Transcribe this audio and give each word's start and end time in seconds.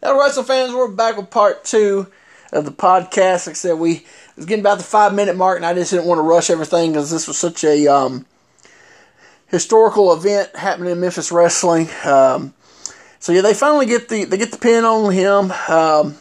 Hello, 0.00 0.16
wrestling 0.16 0.46
fans. 0.46 0.72
We're 0.72 0.86
back 0.86 1.16
with 1.16 1.28
part 1.28 1.64
two 1.64 2.06
of 2.52 2.64
the 2.64 2.70
podcast. 2.70 3.48
Like 3.48 3.54
I 3.54 3.54
said, 3.54 3.80
we 3.80 4.04
was 4.36 4.46
getting 4.46 4.62
about 4.62 4.78
the 4.78 4.84
five 4.84 5.12
minute 5.12 5.34
mark, 5.34 5.56
and 5.56 5.66
I 5.66 5.74
just 5.74 5.90
didn't 5.90 6.06
want 6.06 6.20
to 6.20 6.22
rush 6.22 6.50
everything 6.50 6.92
because 6.92 7.10
this 7.10 7.26
was 7.26 7.36
such 7.36 7.64
a 7.64 7.88
um, 7.88 8.24
historical 9.48 10.12
event 10.12 10.54
happening 10.54 10.92
in 10.92 11.00
Memphis 11.00 11.32
wrestling. 11.32 11.88
Um, 12.04 12.54
so 13.18 13.32
yeah, 13.32 13.40
they 13.40 13.54
finally 13.54 13.86
get 13.86 14.08
the 14.08 14.24
they 14.24 14.36
get 14.36 14.52
the 14.52 14.58
pin 14.58 14.84
on 14.84 15.12
him. 15.12 15.50
Um, 15.68 16.16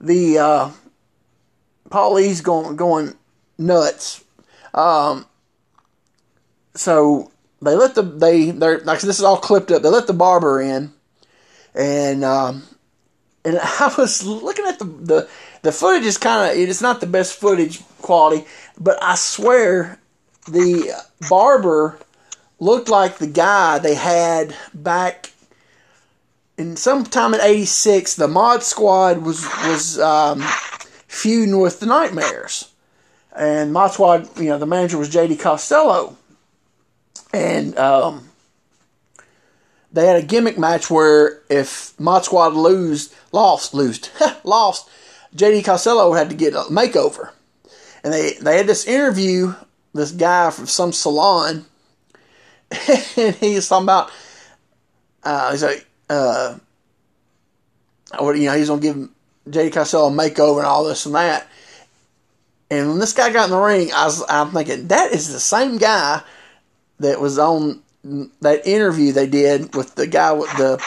the 0.00 0.38
uh, 0.38 0.70
Paul 1.90 2.20
E.'s 2.20 2.42
going 2.42 2.76
going 2.76 3.14
nuts. 3.58 4.22
Um, 4.72 5.26
so 6.74 7.32
they 7.60 7.74
let 7.74 7.96
the 7.96 8.02
they 8.02 8.52
they're 8.52 8.78
like 8.78 9.00
this 9.00 9.18
is 9.18 9.24
all 9.24 9.38
clipped 9.38 9.72
up. 9.72 9.82
They 9.82 9.88
let 9.88 10.06
the 10.06 10.12
barber 10.12 10.60
in, 10.60 10.92
and 11.74 12.22
um, 12.22 12.62
and 13.44 13.58
I 13.62 13.94
was 13.96 14.24
looking 14.24 14.66
at 14.66 14.78
the 14.78 14.84
the 14.84 15.28
the 15.62 15.72
footage 15.72 16.04
is 16.04 16.18
kind 16.18 16.50
of 16.50 16.56
it's 16.56 16.82
not 16.82 17.00
the 17.00 17.06
best 17.06 17.38
footage 17.38 17.82
quality, 18.02 18.46
but 18.78 19.02
I 19.02 19.14
swear 19.14 19.98
the 20.46 20.92
barber 21.28 21.98
looked 22.58 22.88
like 22.88 23.18
the 23.18 23.26
guy 23.26 23.78
they 23.78 23.94
had 23.94 24.54
back 24.72 25.32
in 26.56 26.76
sometime 26.76 27.34
in 27.34 27.40
'86. 27.40 28.16
The 28.16 28.28
Mod 28.28 28.62
Squad 28.62 29.18
was 29.18 29.44
was 29.66 29.98
um, 29.98 30.42
feuding 31.08 31.58
with 31.58 31.80
the 31.80 31.86
Nightmares, 31.86 32.70
and 33.34 33.72
Mod 33.72 33.92
Squad, 33.92 34.38
you 34.38 34.48
know, 34.48 34.58
the 34.58 34.66
manager 34.66 34.98
was 34.98 35.08
J.D. 35.08 35.36
Costello, 35.36 36.16
and 37.32 37.76
um, 37.78 38.30
they 39.94 40.06
had 40.06 40.16
a 40.16 40.26
gimmick 40.26 40.58
match 40.58 40.90
where 40.90 41.40
if 41.48 41.98
Mod 42.00 42.24
Squad 42.24 42.54
lose, 42.54 43.14
lost, 43.30 43.72
lost, 43.74 44.10
lost, 44.44 44.90
JD 45.36 45.64
Costello 45.64 46.12
had 46.12 46.30
to 46.30 46.36
get 46.36 46.54
a 46.54 46.64
makeover. 46.64 47.30
And 48.02 48.12
they, 48.12 48.32
they 48.34 48.58
had 48.58 48.66
this 48.66 48.86
interview, 48.86 49.54
this 49.94 50.10
guy 50.10 50.50
from 50.50 50.66
some 50.66 50.92
salon, 50.92 51.64
and 53.16 53.34
he's 53.36 53.68
talking 53.68 53.84
about, 53.84 54.10
uh, 55.22 55.52
he's 55.52 55.62
like, 55.62 55.86
uh, 56.10 56.58
you 58.20 58.46
know, 58.46 58.56
he's 58.56 58.68
going 58.68 58.80
to 58.80 58.86
give 58.86 59.08
JD 59.48 59.72
Costello 59.72 60.08
a 60.08 60.10
makeover 60.10 60.58
and 60.58 60.66
all 60.66 60.84
this 60.84 61.06
and 61.06 61.14
that. 61.14 61.46
And 62.68 62.88
when 62.88 62.98
this 62.98 63.12
guy 63.12 63.32
got 63.32 63.44
in 63.44 63.50
the 63.50 63.60
ring, 63.60 63.92
I 63.94 64.06
was, 64.06 64.24
I'm 64.28 64.50
thinking, 64.50 64.88
that 64.88 65.12
is 65.12 65.32
the 65.32 65.38
same 65.38 65.78
guy 65.78 66.20
that 66.98 67.20
was 67.20 67.38
on 67.38 67.83
that 68.04 68.66
interview 68.66 69.12
they 69.12 69.26
did 69.26 69.74
with 69.74 69.94
the 69.94 70.06
guy 70.06 70.32
with 70.32 70.50
the 70.56 70.78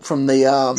from 0.00 0.26
the 0.26 0.46
um, 0.46 0.76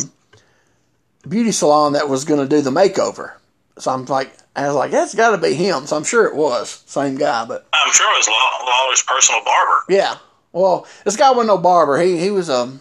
beauty 1.28 1.52
salon 1.52 1.92
that 1.92 2.08
was 2.08 2.24
going 2.24 2.40
to 2.40 2.48
do 2.48 2.60
the 2.60 2.70
makeover. 2.70 3.32
So 3.78 3.92
I'm 3.92 4.04
like, 4.06 4.32
I 4.56 4.66
was 4.66 4.76
like, 4.76 4.90
that's 4.90 5.14
got 5.14 5.30
to 5.30 5.38
be 5.38 5.54
him. 5.54 5.86
So 5.86 5.96
I'm 5.96 6.04
sure 6.04 6.26
it 6.26 6.34
was 6.34 6.82
same 6.86 7.16
guy, 7.16 7.44
but 7.44 7.66
I'm 7.72 7.92
sure 7.92 8.12
it 8.12 8.18
was 8.18 8.28
Lawler's 8.28 9.02
personal 9.02 9.42
barber. 9.44 9.80
Yeah. 9.88 10.16
Well, 10.52 10.86
this 11.04 11.16
guy 11.16 11.30
wasn't 11.30 11.48
no 11.48 11.58
barber. 11.58 12.00
He 12.00 12.18
he 12.18 12.30
was 12.30 12.48
a 12.48 12.72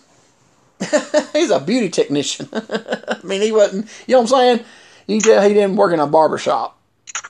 he's 1.33 1.49
a 1.49 1.59
beauty 1.59 1.89
technician. 1.89 2.49
I 2.53 3.19
mean, 3.23 3.41
he 3.41 3.51
wasn't. 3.51 3.89
You 4.07 4.13
know 4.13 4.21
what 4.21 4.33
I'm 4.33 4.57
saying? 4.57 4.65
You 5.07 5.21
tell 5.21 5.41
he 5.41 5.53
didn't 5.53 5.75
work 5.75 5.93
in 5.93 5.99
a 5.99 6.07
barber 6.07 6.37
shop. 6.37 6.79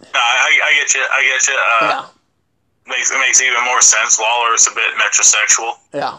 No, 0.02 0.20
I, 0.20 0.60
I 0.64 0.80
get 0.80 0.94
you. 0.96 1.02
I 1.02 1.24
get 1.24 1.48
you. 1.48 1.54
Uh, 1.54 1.78
yeah 1.82 2.13
makes 2.88 3.12
it 3.12 3.20
makes 3.20 3.42
even 3.42 3.64
more 3.66 3.82
sense. 3.82 4.20
Lawler 4.20 4.54
is 4.54 4.68
a 4.68 4.76
bit 4.76 4.94
metrosexual. 4.96 5.74
Yeah. 5.94 6.18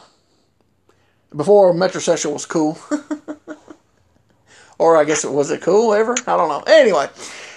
Before 1.34 1.72
metrosexual 1.74 2.32
was 2.32 2.46
cool. 2.46 2.78
or 4.78 4.96
I 4.96 5.04
guess 5.04 5.24
it 5.24 5.30
was 5.30 5.50
it 5.50 5.62
cool 5.62 5.94
ever? 5.94 6.14
I 6.26 6.36
don't 6.36 6.48
know. 6.48 6.62
Anyway, 6.66 7.08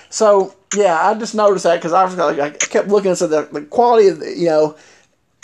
so 0.10 0.56
yeah, 0.76 1.00
I 1.00 1.14
just 1.14 1.36
noticed 1.36 1.64
that 1.64 1.76
because 1.76 1.94
I 1.94 2.04
was 2.06 2.16
like, 2.16 2.40
I 2.40 2.50
kept 2.52 2.88
looking 2.88 3.12
at 3.12 3.20
the, 3.20 3.48
the 3.52 3.62
quality 3.70 4.08
of 4.10 4.20
the, 4.20 4.36
you 4.36 4.48
know 4.48 4.76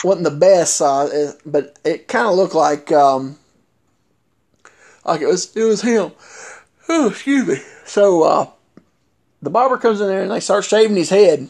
wasn't 0.04 0.26
the 0.26 0.32
best, 0.32 0.82
uh, 0.82 1.08
but 1.46 1.80
it 1.86 2.08
kind 2.08 2.28
of 2.28 2.36
looked 2.36 2.56
like 2.56 2.92
um, 2.92 3.38
like 5.06 5.22
it 5.22 5.28
was 5.28 5.56
it 5.56 5.64
was 5.64 5.82
him. 5.82 6.12
Oh, 6.90 7.10
excuse 7.10 7.48
me. 7.48 7.56
So 7.86 8.24
uh, 8.24 8.50
the 9.42 9.50
barber 9.50 9.78
comes 9.78 10.02
in 10.02 10.08
there 10.08 10.22
and 10.22 10.32
they 10.32 10.40
start 10.40 10.66
shaving 10.66 10.98
his 10.98 11.10
head 11.10 11.50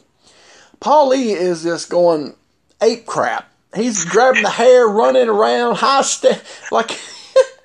Paul 0.84 1.10
Lee 1.10 1.32
is 1.32 1.64
just 1.64 1.90
going 1.90 2.36
ape 2.82 3.06
crap. 3.06 3.50
He's 3.74 4.04
grabbing 4.04 4.44
the 4.44 4.50
hair, 4.50 4.86
running 4.86 5.30
around, 5.30 5.76
high 5.76 6.02
step, 6.02 6.44
like, 6.74 7.00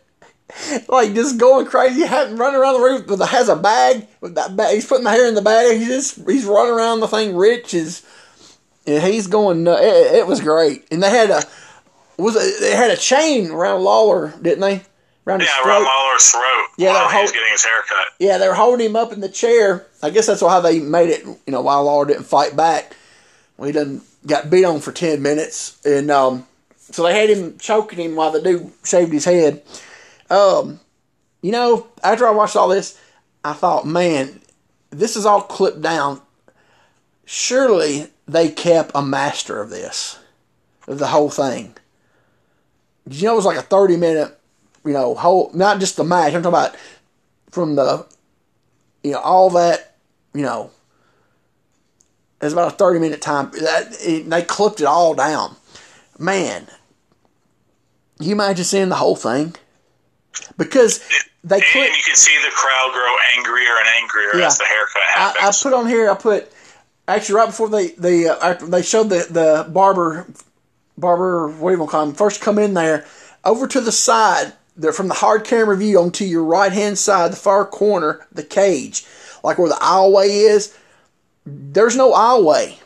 like 0.89 1.15
just 1.15 1.37
going 1.37 1.67
crazy, 1.67 2.05
running 2.05 2.39
around 2.39 2.75
the 2.75 2.81
room 2.81 3.05
with 3.09 3.21
a, 3.21 3.27
has 3.27 3.49
a 3.49 3.57
bag 3.57 4.07
with 4.21 4.37
that 4.37 4.55
bag. 4.57 4.77
He's 4.77 4.87
putting 4.87 5.03
the 5.03 5.11
hair 5.11 5.27
in 5.27 5.35
the 5.35 5.43
bag. 5.43 5.79
He's 5.79 5.89
just 5.89 6.29
he's 6.29 6.45
running 6.45 6.73
around 6.73 7.01
the 7.01 7.09
thing. 7.09 7.37
Rich 7.37 7.75
is, 7.75 8.07
and 8.87 9.03
he's 9.03 9.27
going. 9.27 9.67
It, 9.67 10.15
it 10.15 10.27
was 10.29 10.41
great, 10.41 10.87
and 10.93 11.03
they 11.03 11.11
had 11.11 11.31
a 11.31 11.43
was 12.19 12.37
it, 12.37 12.61
they 12.61 12.77
had 12.77 12.93
a 12.93 12.97
chain 12.97 13.51
around 13.51 13.83
Lawler, 13.83 14.33
didn't 14.41 14.61
they? 14.61 14.83
Around 15.27 15.41
yeah, 15.41 15.67
around 15.67 15.83
Lawler's 15.83 16.31
throat. 16.31 16.69
Yeah, 16.79 16.93
while 16.93 17.11
he 17.11 17.21
was 17.21 17.33
getting 17.33 17.51
his 17.51 17.65
hair 17.65 17.83
cut. 17.89 18.07
Yeah, 18.21 18.39
they 18.39 18.47
were 18.47 18.55
holding 18.55 18.87
him 18.87 18.97
up 18.97 19.13
in 19.13 19.21
the 19.21 19.29
chair. 19.29 19.87
I 20.05 20.11
guess 20.11 20.29
that's 20.29 20.41
why 20.41 20.61
they 20.61 20.79
made 20.79 21.11
it. 21.11 21.25
You 21.25 21.39
know, 21.49 21.61
while 21.61 21.83
Lawler 21.83 22.07
didn't 22.07 22.23
fight 22.23 22.55
back 22.55 22.95
he 23.67 23.73
done 23.73 24.03
got 24.27 24.51
beat 24.51 24.65
on 24.65 24.81
for 24.81 24.93
10 24.93 25.21
minutes. 25.21 25.85
And 25.85 26.11
um, 26.11 26.47
so 26.77 27.03
they 27.03 27.19
had 27.19 27.37
him 27.37 27.59
choking 27.59 27.99
him 27.99 28.17
while 28.17 28.31
the 28.31 28.41
dude 28.41 28.71
shaved 28.85 29.13
his 29.13 29.25
head. 29.25 29.63
Um, 30.31 30.81
you 31.43 31.53
know, 31.53 31.87
after 32.03 32.27
I 32.27 32.31
watched 32.31 32.57
all 32.57 32.69
this, 32.69 32.99
I 33.45 33.53
thought, 33.53 33.87
man, 33.87 34.41
this 34.91 35.17
is 35.17 35.27
all 35.27 35.43
clipped 35.43 35.83
down. 35.83 36.21
Surely 37.25 38.09
they 38.27 38.51
kept 38.51 38.93
a 38.95 39.03
master 39.03 39.61
of 39.61 39.71
this, 39.71 40.19
of 40.87 40.99
the 40.99 41.09
whole 41.09 41.31
thing. 41.31 41.75
You 43.11 43.25
know, 43.25 43.33
it 43.33 43.37
was 43.37 43.45
like 43.45 43.59
a 43.59 43.63
30 43.63 43.97
minute, 43.97 44.39
you 44.85 44.93
know, 44.93 45.15
whole, 45.15 45.51
not 45.55 45.81
just 45.81 45.97
the 45.97 46.05
match. 46.05 46.35
I'm 46.35 46.43
talking 46.43 46.59
about 46.59 46.77
from 47.51 47.77
the, 47.77 48.07
you 49.03 49.13
know, 49.13 49.21
all 49.21 49.51
that, 49.51 49.97
you 50.35 50.43
know, 50.43 50.71
it's 52.41 52.53
about 52.53 52.73
a 52.73 52.77
30 52.77 53.01
minute 53.01 53.21
time. 53.21 53.51
They 53.53 54.43
clipped 54.43 54.81
it 54.81 54.87
all 54.87 55.15
down. 55.15 55.57
Man, 56.19 56.67
you 58.21 58.33
imagine 58.33 58.65
seeing 58.65 58.89
the 58.89 58.97
whole 58.97 59.17
thing? 59.17 59.55
Because 60.57 60.99
they 61.45 61.61
clip. 61.61 61.91
you 61.97 62.03
can 62.05 62.15
see 62.15 62.37
the 62.45 62.51
crowd 62.51 62.91
grow 62.93 63.15
angrier 63.37 63.77
and 63.79 63.89
angrier 64.03 64.41
yeah. 64.41 64.47
as 64.47 64.59
the 64.59 64.65
haircut 64.65 65.03
happens. 65.15 65.45
I, 65.45 65.49
I, 65.49 65.53
put 65.63 65.79
on 65.79 65.89
here, 65.89 66.11
I 66.11 66.15
put, 66.15 66.53
actually, 67.07 67.37
right 67.37 67.47
before 67.47 67.69
they, 67.69 67.89
they, 67.89 68.29
uh, 68.29 68.55
they 68.55 68.83
showed 68.83 69.09
the, 69.09 69.27
the 69.31 69.71
barber, 69.71 70.27
barber, 70.97 71.49
what 71.49 71.71
do 71.71 71.75
you 71.75 71.79
want 71.79 71.91
to 71.91 71.93
call 71.93 72.09
him, 72.09 72.15
first 72.15 72.41
come 72.41 72.59
in 72.59 72.75
there, 72.75 73.05
over 73.45 73.67
to 73.67 73.81
the 73.81 73.93
side, 73.93 74.53
they're 74.77 74.93
from 74.93 75.09
the 75.09 75.15
hard 75.15 75.45
camera 75.45 75.77
view 75.77 75.99
onto 75.99 76.25
your 76.25 76.45
right 76.45 76.73
hand 76.73 76.99
side, 76.99 77.33
the 77.33 77.37
far 77.37 77.65
corner, 77.65 78.27
the 78.33 78.45
cage, 78.45 79.05
like 79.43 79.59
where 79.59 79.69
the 79.69 79.77
aisleway 79.77 80.29
is 80.29 80.77
there's 81.49 81.97
no 81.97 82.13
aisleway. 82.13 82.79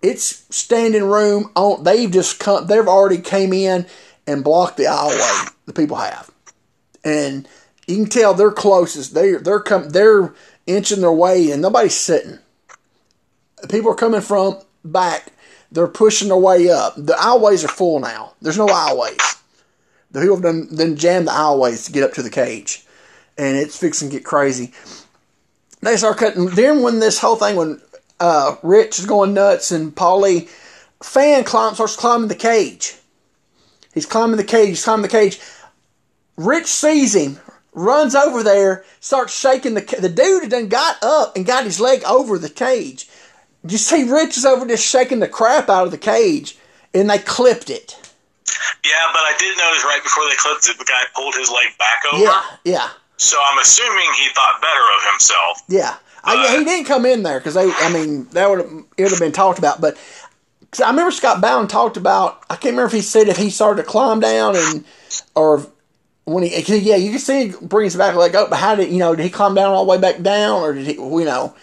It's 0.00 0.44
standing 0.54 1.04
room 1.04 1.50
on. 1.54 1.82
They've 1.82 2.10
just 2.10 2.38
come. 2.38 2.66
They've 2.66 2.86
already 2.86 3.18
came 3.18 3.52
in 3.52 3.86
and 4.26 4.44
blocked 4.44 4.76
the 4.76 4.84
aisleway. 4.84 5.52
The 5.66 5.72
people 5.72 5.96
have, 5.96 6.30
and 7.04 7.48
you 7.86 7.96
can 7.96 8.06
tell 8.06 8.34
they're 8.34 8.52
closest. 8.52 9.14
They 9.14 9.32
they're 9.32 9.60
come. 9.60 9.90
They're 9.90 10.34
inching 10.66 11.00
their 11.00 11.12
way, 11.12 11.50
and 11.50 11.62
nobody's 11.62 11.96
sitting. 11.96 12.38
People 13.68 13.90
are 13.90 13.96
coming 13.96 14.20
from 14.20 14.58
back. 14.84 15.32
They're 15.72 15.88
pushing 15.88 16.28
their 16.28 16.36
way 16.36 16.70
up. 16.70 16.94
The 16.96 17.14
aisleways 17.14 17.64
are 17.64 17.68
full 17.68 18.00
now. 18.00 18.34
There's 18.40 18.56
no 18.56 18.66
aisleways. 18.66 19.36
The 20.10 20.20
people 20.20 20.36
have 20.36 20.44
done 20.44 20.68
then 20.70 20.96
jammed 20.96 21.26
the 21.26 21.32
aisleways 21.32 21.86
to 21.86 21.92
get 21.92 22.04
up 22.04 22.14
to 22.14 22.22
the 22.22 22.30
cage, 22.30 22.86
and 23.36 23.56
it's 23.56 23.76
fixing 23.76 24.10
to 24.10 24.16
get 24.16 24.24
crazy. 24.24 24.72
They 25.80 25.96
start 25.96 26.18
cutting. 26.18 26.46
Then 26.46 26.82
when 26.82 27.00
this 27.00 27.18
whole 27.18 27.36
thing 27.36 27.56
when 27.56 27.80
uh, 28.20 28.56
Rich 28.62 28.98
is 28.98 29.06
going 29.06 29.34
nuts, 29.34 29.70
and 29.70 29.94
Paulie 29.94 30.48
fan 31.02 31.44
climbs, 31.44 31.76
starts 31.76 31.96
climbing 31.96 32.28
the 32.28 32.34
cage. 32.34 32.96
He's 33.94 34.06
climbing 34.06 34.36
the 34.36 34.44
cage. 34.44 34.68
He's 34.68 34.84
climbing 34.84 35.02
the 35.02 35.08
cage. 35.08 35.40
Rich 36.36 36.66
sees 36.66 37.14
him, 37.14 37.38
runs 37.72 38.14
over 38.14 38.42
there, 38.42 38.84
starts 39.00 39.38
shaking 39.38 39.74
the 39.74 39.96
the 39.98 40.08
dude. 40.08 40.44
And 40.44 40.52
then 40.52 40.68
got 40.68 41.02
up 41.02 41.36
and 41.36 41.46
got 41.46 41.64
his 41.64 41.80
leg 41.80 42.04
over 42.04 42.38
the 42.38 42.50
cage. 42.50 43.08
You 43.66 43.78
see, 43.78 44.04
Rich 44.04 44.36
is 44.36 44.44
over 44.44 44.64
there 44.64 44.76
shaking 44.76 45.20
the 45.20 45.28
crap 45.28 45.68
out 45.68 45.86
of 45.86 45.90
the 45.90 45.98
cage, 45.98 46.56
and 46.94 47.10
they 47.10 47.18
clipped 47.18 47.70
it. 47.70 47.96
Yeah, 48.84 49.06
but 49.12 49.20
I 49.20 49.34
did 49.38 49.58
notice 49.58 49.84
right 49.84 50.00
before 50.02 50.24
they 50.28 50.36
clipped 50.36 50.68
it, 50.68 50.78
the 50.78 50.84
guy 50.84 51.02
pulled 51.14 51.34
his 51.34 51.50
leg 51.50 51.76
back 51.78 52.02
over. 52.12 52.22
Yeah, 52.22 52.42
yeah. 52.64 52.88
So 53.16 53.36
I'm 53.46 53.58
assuming 53.58 54.06
he 54.16 54.28
thought 54.30 54.60
better 54.60 54.86
of 54.96 55.12
himself. 55.12 55.62
Yeah. 55.68 55.96
I, 56.24 56.56
he 56.56 56.62
uh, 56.62 56.64
didn't 56.64 56.86
come 56.86 57.06
in 57.06 57.22
there 57.22 57.38
because 57.38 57.54
they. 57.54 57.70
I 57.70 57.92
mean, 57.92 58.24
that 58.30 58.48
would 58.48 58.60
it 58.96 59.02
would 59.02 59.10
have 59.10 59.20
been 59.20 59.32
talked 59.32 59.58
about. 59.58 59.80
But 59.80 59.96
I 60.82 60.90
remember 60.90 61.10
Scott 61.10 61.40
Bowden 61.40 61.68
talked 61.68 61.96
about. 61.96 62.42
I 62.50 62.54
can't 62.54 62.72
remember 62.72 62.86
if 62.86 62.92
he 62.92 63.00
said 63.00 63.28
if 63.28 63.36
he 63.36 63.50
started 63.50 63.82
to 63.82 63.88
climb 63.88 64.20
down 64.20 64.56
and 64.56 64.84
or 65.34 65.66
when 66.24 66.42
he, 66.42 66.78
yeah, 66.78 66.96
you 66.96 67.10
can 67.10 67.18
see 67.18 67.48
he 67.48 67.66
brings 67.66 67.96
back 67.96 68.14
like 68.14 68.34
up, 68.34 68.50
but 68.50 68.58
how 68.58 68.74
did 68.74 68.90
you 68.92 68.98
know? 68.98 69.14
Did 69.14 69.22
he 69.22 69.30
climb 69.30 69.54
down 69.54 69.72
all 69.72 69.84
the 69.84 69.90
way 69.90 69.98
back 69.98 70.20
down, 70.20 70.60
or 70.62 70.74
did 70.74 70.86
he? 70.86 70.94
You 70.94 71.24
know, 71.24 71.54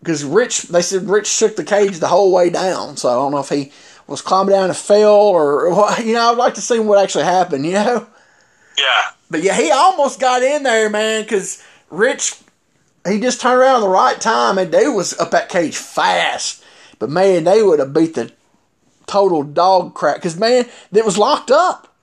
because 0.00 0.24
Rich, 0.24 0.62
they 0.62 0.82
said 0.82 1.08
Rich 1.08 1.28
shook 1.28 1.56
the 1.56 1.64
cage 1.64 1.98
the 1.98 2.08
whole 2.08 2.32
way 2.32 2.50
down. 2.50 2.96
So 2.96 3.08
I 3.08 3.14
don't 3.14 3.32
know 3.32 3.38
if 3.38 3.48
he 3.48 3.72
was 4.06 4.20
climbing 4.20 4.54
down 4.54 4.68
and 4.68 4.76
fell, 4.76 5.14
or 5.14 5.68
you 6.02 6.14
know, 6.14 6.32
I'd 6.32 6.38
like 6.38 6.54
to 6.54 6.60
see 6.60 6.78
what 6.78 7.02
actually 7.02 7.24
happened. 7.24 7.64
You 7.66 7.72
know. 7.72 8.06
Yeah. 8.76 9.02
But 9.30 9.42
yeah, 9.42 9.56
he 9.56 9.70
almost 9.70 10.20
got 10.20 10.42
in 10.42 10.64
there, 10.64 10.90
man, 10.90 11.22
because 11.22 11.62
Rich, 11.90 12.34
he 13.06 13.20
just 13.20 13.40
turned 13.40 13.60
around 13.60 13.76
at 13.76 13.80
the 13.80 13.88
right 13.88 14.20
time, 14.20 14.58
and 14.58 14.72
they 14.72 14.88
was 14.88 15.18
up 15.18 15.30
that 15.32 15.48
cage 15.48 15.76
fast. 15.76 16.62
But 16.98 17.10
man, 17.10 17.44
they 17.44 17.62
would 17.62 17.78
have 17.78 17.92
beat 17.92 18.14
the 18.14 18.32
total 19.06 19.42
dog 19.42 19.94
crap. 19.94 20.16
Because 20.16 20.38
man, 20.38 20.66
it 20.92 21.04
was 21.04 21.18
locked 21.18 21.50
up. 21.50 21.94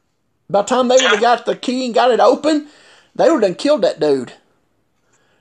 By 0.49 0.61
the 0.61 0.67
time 0.67 0.87
they 0.87 0.95
would 0.95 1.11
have 1.11 1.21
got 1.21 1.45
the 1.45 1.55
key 1.55 1.85
and 1.85 1.95
got 1.95 2.11
it 2.11 2.19
open, 2.19 2.67
they 3.15 3.29
would 3.29 3.41
have 3.43 3.51
done 3.51 3.55
killed 3.55 3.81
that 3.83 3.99
dude. 3.99 4.33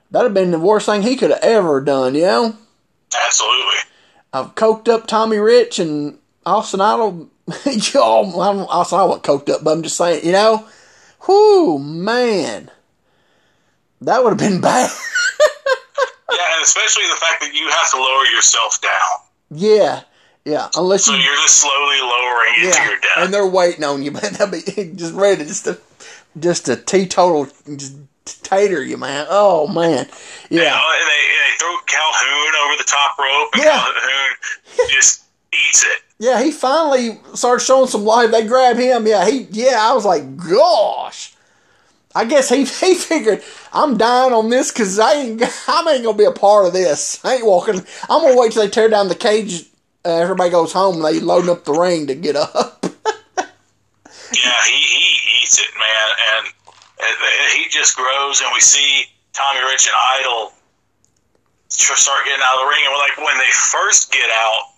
That'd 0.09 0.27
have 0.27 0.33
been 0.33 0.51
the 0.51 0.59
worst 0.59 0.85
thing 0.85 1.01
he 1.01 1.15
could 1.15 1.31
have 1.31 1.43
ever 1.43 1.81
done, 1.81 2.15
you 2.15 2.23
know? 2.23 2.55
Absolutely. 3.25 3.75
I've 4.33 4.55
coked 4.55 4.87
up 4.89 5.07
Tommy 5.07 5.37
Rich 5.37 5.79
and 5.79 6.17
Austin 6.45 6.81
Idol. 6.81 7.29
Yo, 7.65 8.39
I 8.39 8.53
don't, 8.53 8.67
Austin 8.67 8.97
Idol 8.97 9.07
wasn't 9.09 9.25
coked 9.25 9.49
up, 9.49 9.63
but 9.63 9.71
I'm 9.71 9.83
just 9.83 9.97
saying, 9.97 10.25
you 10.25 10.31
know? 10.31 10.65
Whoo, 11.27 11.79
man. 11.79 12.71
That 14.01 14.23
would 14.23 14.31
have 14.31 14.39
been 14.39 14.61
bad. 14.61 14.89
Yeah, 16.31 16.55
and 16.55 16.63
especially 16.63 17.03
the 17.09 17.17
fact 17.19 17.41
that 17.41 17.53
you 17.53 17.67
have 17.69 17.91
to 17.91 17.97
lower 17.97 18.25
yourself 18.25 18.79
down. 18.81 19.17
Yeah, 19.51 20.01
yeah. 20.45 20.69
Unless 20.75 21.05
so 21.05 21.13
you, 21.13 21.19
you're 21.19 21.35
just 21.35 21.57
slowly 21.59 21.99
lowering 22.01 22.53
into 22.63 22.77
yeah, 22.77 22.85
your 22.89 22.99
death. 22.99 23.17
and 23.17 23.33
they're 23.33 23.47
waiting 23.47 23.83
on 23.83 24.01
you, 24.03 24.11
man. 24.17 24.33
They'll 24.37 24.49
be 24.51 24.61
just 24.95 25.13
ready, 25.13 25.43
just 25.45 25.65
to, 25.65 25.79
just 26.39 26.69
a 26.69 26.75
teetotal, 26.75 27.47
just 27.75 27.97
tater 28.43 28.83
you, 28.83 28.97
man. 28.97 29.25
Oh 29.29 29.67
man, 29.67 30.07
yeah. 30.49 30.71
Uh, 30.73 30.91
and, 30.99 31.07
they, 31.09 31.23
and 31.31 31.41
they 31.41 31.57
throw 31.59 31.75
Calhoun 31.87 32.53
over 32.65 32.77
the 32.77 32.83
top 32.87 33.17
rope, 33.19 33.49
and 33.53 33.63
Yeah. 33.63 33.79
Calhoun 33.79 34.87
just 34.89 35.23
eats 35.53 35.83
it. 35.85 35.99
Yeah, 36.19 36.41
he 36.41 36.51
finally 36.51 37.19
starts 37.33 37.65
showing 37.65 37.87
some 37.87 38.05
life. 38.05 38.29
They 38.31 38.45
grab 38.45 38.77
him. 38.77 39.07
Yeah, 39.07 39.27
he. 39.27 39.47
Yeah, 39.49 39.77
I 39.79 39.93
was 39.93 40.05
like, 40.05 40.37
gosh. 40.37 41.33
I 42.15 42.25
guess 42.25 42.49
he 42.49 42.57
he 42.65 42.95
figured 42.95 43.43
I'm 43.73 43.97
dying 43.97 44.33
on 44.33 44.49
this 44.49 44.71
because 44.71 44.99
I 44.99 45.13
ain't 45.13 45.41
I 45.67 45.93
ain't 45.93 46.03
gonna 46.03 46.17
be 46.17 46.25
a 46.25 46.31
part 46.31 46.65
of 46.67 46.73
this. 46.73 47.23
I 47.23 47.35
ain't 47.35 47.45
walking. 47.45 47.81
I'm 48.09 48.21
gonna 48.21 48.37
wait 48.39 48.51
till 48.51 48.63
they 48.63 48.69
tear 48.69 48.89
down 48.89 49.07
the 49.07 49.15
cage. 49.15 49.65
Uh, 50.03 50.09
everybody 50.17 50.49
goes 50.49 50.73
home 50.73 50.95
and 50.95 51.05
they 51.05 51.19
loading 51.19 51.49
up 51.49 51.63
the 51.63 51.73
ring 51.73 52.07
to 52.07 52.15
get 52.15 52.35
up. 52.35 52.85
Yeah, 54.33 54.63
he, 54.63 54.79
he 54.79 55.43
eats 55.43 55.59
it, 55.59 55.67
man, 55.75 56.07
and, 56.39 56.47
and 57.03 57.51
he 57.51 57.67
just 57.69 57.97
grows, 57.97 58.39
and 58.39 58.49
we 58.53 58.61
see 58.61 59.03
Tommy 59.33 59.59
Rich 59.59 59.87
and 59.87 59.95
Idol 60.23 60.53
start 61.67 62.23
getting 62.25 62.39
out 62.39 62.55
of 62.55 62.59
the 62.63 62.69
ring, 62.71 62.79
and 62.85 62.91
we're 62.95 63.03
like, 63.03 63.17
when 63.17 63.37
they 63.39 63.51
first 63.51 64.11
get 64.13 64.29
out, 64.31 64.71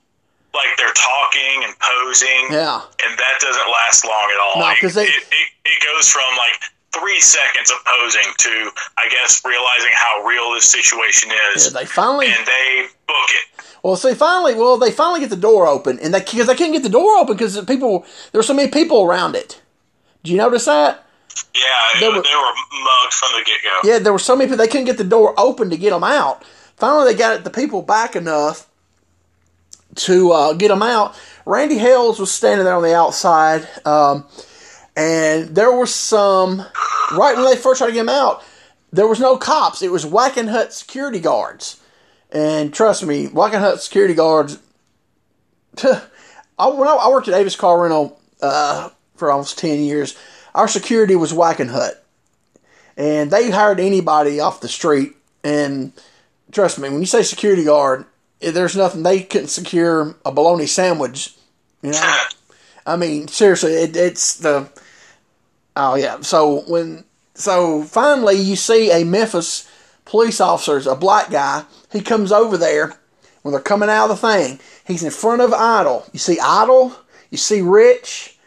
like 0.56 0.74
they're 0.78 0.94
talking 0.98 1.70
and 1.70 1.74
posing, 1.78 2.50
yeah, 2.50 2.82
and 3.06 3.14
that 3.18 3.38
doesn't 3.42 3.70
last 3.70 4.06
long 4.06 4.26
at 4.34 4.40
all. 4.42 4.54
No, 4.58 4.66
Like, 4.66 4.82
'cause 4.82 4.96
they- 4.96 5.06
it, 5.06 5.22
it, 5.30 5.48
it 5.66 5.78
goes 5.86 6.10
from 6.10 6.26
like 6.38 6.58
three 7.00 7.20
seconds 7.20 7.72
opposing 7.72 8.32
to, 8.38 8.72
I 8.98 9.10
guess, 9.10 9.42
realizing 9.46 9.92
how 9.94 10.24
real 10.26 10.54
this 10.54 10.70
situation 10.70 11.32
is, 11.56 11.66
yeah. 11.74 11.80
They 11.80 11.86
finally. 11.86 12.28
and 12.28 12.46
they 12.46 12.86
book 13.08 13.30
it. 13.30 13.66
Well, 13.84 13.96
see, 13.96 14.14
finally, 14.14 14.56
well, 14.56 14.78
they 14.78 14.92
finally 14.92 15.20
get 15.20 15.30
the 15.30 15.36
door 15.36 15.68
open, 15.68 16.00
and 16.00 16.14
they 16.14 16.20
because 16.20 16.48
they 16.48 16.56
couldn't 16.56 16.74
get 16.74 16.84
the 16.84 16.90
door 16.90 17.18
open 17.18 17.36
because 17.36 17.60
people 17.66 18.06
there 18.32 18.40
were 18.40 18.44
so 18.44 18.54
many 18.54 18.70
people 18.72 19.04
around 19.04 19.36
it. 19.36 19.62
Do 20.24 20.32
you 20.32 20.38
notice 20.38 20.66
that? 20.66 21.06
Yeah, 21.56 21.62
They 21.96 22.00
they 22.02 22.08
were- 22.10 22.16
were, 22.18 22.22
they 22.24 22.36
were 22.36 22.54
mugged 22.84 23.14
from 23.14 23.32
the 23.40 23.44
get 23.46 23.58
go. 23.64 23.90
Yeah, 23.90 24.00
there 24.00 24.14
were 24.14 24.20
so 24.20 24.36
many 24.36 24.48
people 24.48 24.58
they 24.64 24.68
couldn't 24.72 24.86
get 24.86 24.98
the 24.98 25.04
door 25.04 25.34
open 25.38 25.70
to 25.72 25.78
get 25.78 25.90
them 25.90 26.04
out. 26.04 26.44
Finally, 26.78 27.12
they 27.12 27.18
got 27.18 27.44
the 27.44 27.50
people 27.50 27.82
back 27.82 28.16
enough 28.16 28.68
to 29.96 30.32
uh, 30.32 30.54
get 30.54 30.70
them 30.70 30.82
out. 30.84 31.16
Randy 31.46 31.78
Hales 31.78 32.20
was 32.20 32.32
standing 32.32 32.64
there 32.66 32.76
on 32.76 32.84
the 32.84 32.96
outside, 32.96 33.68
um, 33.86 34.26
and 34.96 35.56
there 35.56 35.72
were 35.72 35.86
some 35.86 36.60
right 37.12 37.36
when 37.36 37.46
they 37.46 37.56
first 37.56 37.80
tried 37.80 37.88
to 37.88 37.94
get 37.94 38.02
him 38.02 38.10
out. 38.10 38.44
There 38.92 39.08
was 39.08 39.20
no 39.20 39.38
cops. 39.38 39.82
It 39.82 39.92
was 39.92 40.06
Wackenhut 40.06 40.72
security 40.72 41.20
guards, 41.20 41.82
and 42.32 42.74
trust 42.74 43.06
me, 43.06 43.28
Wackenhut 43.28 43.80
security 43.80 44.14
guards. 44.14 44.60
I, 45.84 46.68
when 46.68 46.88
I, 46.88 46.94
I 46.94 47.10
worked 47.10 47.28
at 47.28 47.34
Avis 47.34 47.56
Car 47.56 47.82
Rental 47.82 48.20
uh, 48.42 48.90
for 49.16 49.32
almost 49.32 49.58
ten 49.58 49.80
years, 49.80 50.18
our 50.54 50.68
security 50.68 51.16
was 51.16 51.34
Wackenhut 51.34 51.96
and 52.98 53.32
they 53.32 53.50
hired 53.50 53.80
anybody 53.80 54.40
off 54.40 54.62
the 54.62 54.68
street. 54.68 55.14
And 55.44 55.94
trust 56.52 56.80
me, 56.80 56.90
when 56.90 57.00
you 57.00 57.06
say 57.06 57.24
security 57.24 57.66
guard, 57.66 58.06
eh, 58.42 58.52
there's 58.52 58.76
nothing 58.76 59.04
they 59.04 59.24
couldn't 59.24 59.48
secure 59.48 60.16
a 60.26 60.32
bologna 60.32 60.68
sandwich. 60.68 61.36
You 61.82 61.92
know, 61.92 62.18
I 62.86 62.96
mean, 62.96 63.28
seriously, 63.28 63.74
it, 63.74 63.96
it's 63.96 64.36
the 64.38 64.70
oh 65.76 65.96
yeah. 65.96 66.22
So 66.22 66.62
when 66.68 67.04
so 67.36 67.84
finally 67.84 68.36
you 68.36 68.56
see 68.56 68.92
a 68.92 69.04
Memphis 69.04 69.70
police 70.06 70.40
officer, 70.42 70.78
a 70.90 70.96
black 70.96 71.32
guy. 71.32 71.66
He 71.92 72.02
comes 72.02 72.32
over 72.32 72.58
there 72.58 72.98
when 73.42 73.52
they're 73.52 73.62
coming 73.62 73.90
out 73.90 74.10
of 74.10 74.22
the 74.22 74.28
thing. 74.28 74.60
He's 74.86 75.04
in 75.04 75.12
front 75.12 75.42
of 75.42 75.54
Idol. 75.54 76.06
You 76.12 76.20
see 76.20 76.40
Idol. 76.40 76.96
You 77.30 77.38
see 77.38 77.62
Rich. 77.62 78.38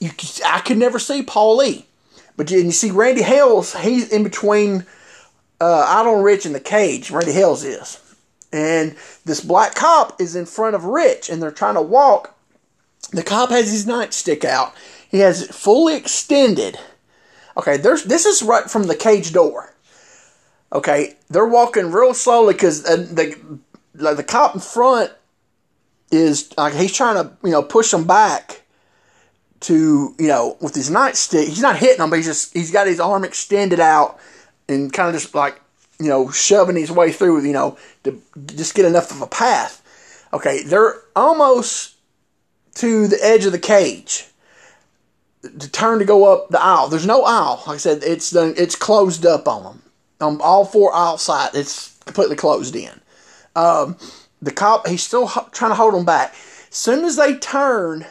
You, 0.00 0.10
I 0.46 0.60
could 0.60 0.76
never 0.76 0.98
see 0.98 1.22
Paulie, 1.22 1.84
But 2.36 2.50
you, 2.50 2.58
you 2.58 2.72
see 2.72 2.90
Randy 2.90 3.22
Hales, 3.22 3.74
he's 3.74 4.12
in 4.12 4.22
between 4.22 4.84
uh, 5.60 5.86
Idol 5.88 6.16
and 6.16 6.24
Rich 6.24 6.46
in 6.46 6.52
the 6.52 6.60
cage. 6.60 7.10
Randy 7.10 7.32
Hales 7.32 7.64
is. 7.64 8.00
And 8.52 8.96
this 9.24 9.40
black 9.40 9.74
cop 9.74 10.20
is 10.20 10.36
in 10.36 10.46
front 10.46 10.76
of 10.76 10.84
Rich, 10.84 11.28
and 11.28 11.42
they're 11.42 11.50
trying 11.50 11.74
to 11.74 11.82
walk. 11.82 12.36
The 13.12 13.22
cop 13.22 13.50
has 13.50 13.70
his 13.70 13.86
nightstick 13.86 14.44
out. 14.44 14.74
He 15.14 15.20
has 15.20 15.42
it 15.42 15.54
fully 15.54 15.94
extended. 15.94 16.76
Okay, 17.56 17.76
there's 17.76 18.02
this 18.02 18.26
is 18.26 18.42
right 18.42 18.68
from 18.68 18.88
the 18.88 18.96
cage 18.96 19.32
door. 19.32 19.72
Okay, 20.72 21.14
they're 21.30 21.46
walking 21.46 21.92
real 21.92 22.14
slowly 22.14 22.52
because 22.54 22.84
uh, 22.84 22.96
the 22.96 23.60
like 23.94 24.16
the 24.16 24.24
cop 24.24 24.56
in 24.56 24.60
front 24.60 25.12
is 26.10 26.52
like 26.58 26.74
he's 26.74 26.92
trying 26.92 27.14
to 27.14 27.32
you 27.44 27.52
know 27.52 27.62
push 27.62 27.92
them 27.92 28.08
back 28.08 28.62
to 29.60 30.16
you 30.18 30.26
know 30.26 30.56
with 30.60 30.74
his 30.74 30.90
nightstick. 30.90 31.46
He's 31.46 31.62
not 31.62 31.76
hitting 31.76 31.98
them, 31.98 32.10
but 32.10 32.16
he's 32.16 32.26
just 32.26 32.52
he's 32.52 32.72
got 32.72 32.88
his 32.88 32.98
arm 32.98 33.22
extended 33.22 33.78
out 33.78 34.18
and 34.68 34.92
kind 34.92 35.14
of 35.14 35.14
just 35.14 35.32
like 35.32 35.60
you 36.00 36.08
know 36.08 36.28
shoving 36.32 36.74
his 36.74 36.90
way 36.90 37.12
through 37.12 37.44
you 37.44 37.52
know 37.52 37.78
to 38.02 38.20
just 38.46 38.74
get 38.74 38.84
enough 38.84 39.12
of 39.12 39.22
a 39.22 39.28
path. 39.28 39.80
Okay, 40.32 40.64
they're 40.64 40.96
almost 41.14 41.98
to 42.74 43.06
the 43.06 43.24
edge 43.24 43.46
of 43.46 43.52
the 43.52 43.60
cage 43.60 44.26
to 45.58 45.70
turn 45.70 45.98
to 45.98 46.04
go 46.04 46.32
up 46.32 46.48
the 46.48 46.62
aisle. 46.62 46.88
There's 46.88 47.06
no 47.06 47.22
aisle. 47.24 47.62
Like 47.66 47.74
I 47.74 47.78
said, 47.78 48.02
it's. 48.04 48.34
It's 48.34 48.76
closed 48.76 49.26
up 49.26 49.48
on 49.48 49.62
them. 49.62 49.82
On 50.20 50.40
all 50.40 50.64
four 50.64 50.94
aisle 50.94 51.18
sides, 51.18 51.54
it's 51.54 51.98
completely 52.04 52.36
closed 52.36 52.74
in. 52.76 53.00
Um, 53.56 53.96
the 54.40 54.52
cop, 54.52 54.86
he's 54.86 55.02
still 55.02 55.26
ho- 55.26 55.48
trying 55.52 55.70
to 55.70 55.76
hold 55.76 55.94
them 55.94 56.04
back. 56.04 56.34
As 56.70 56.76
soon 56.76 57.04
as 57.04 57.16
they 57.16 57.36
turn 57.36 58.06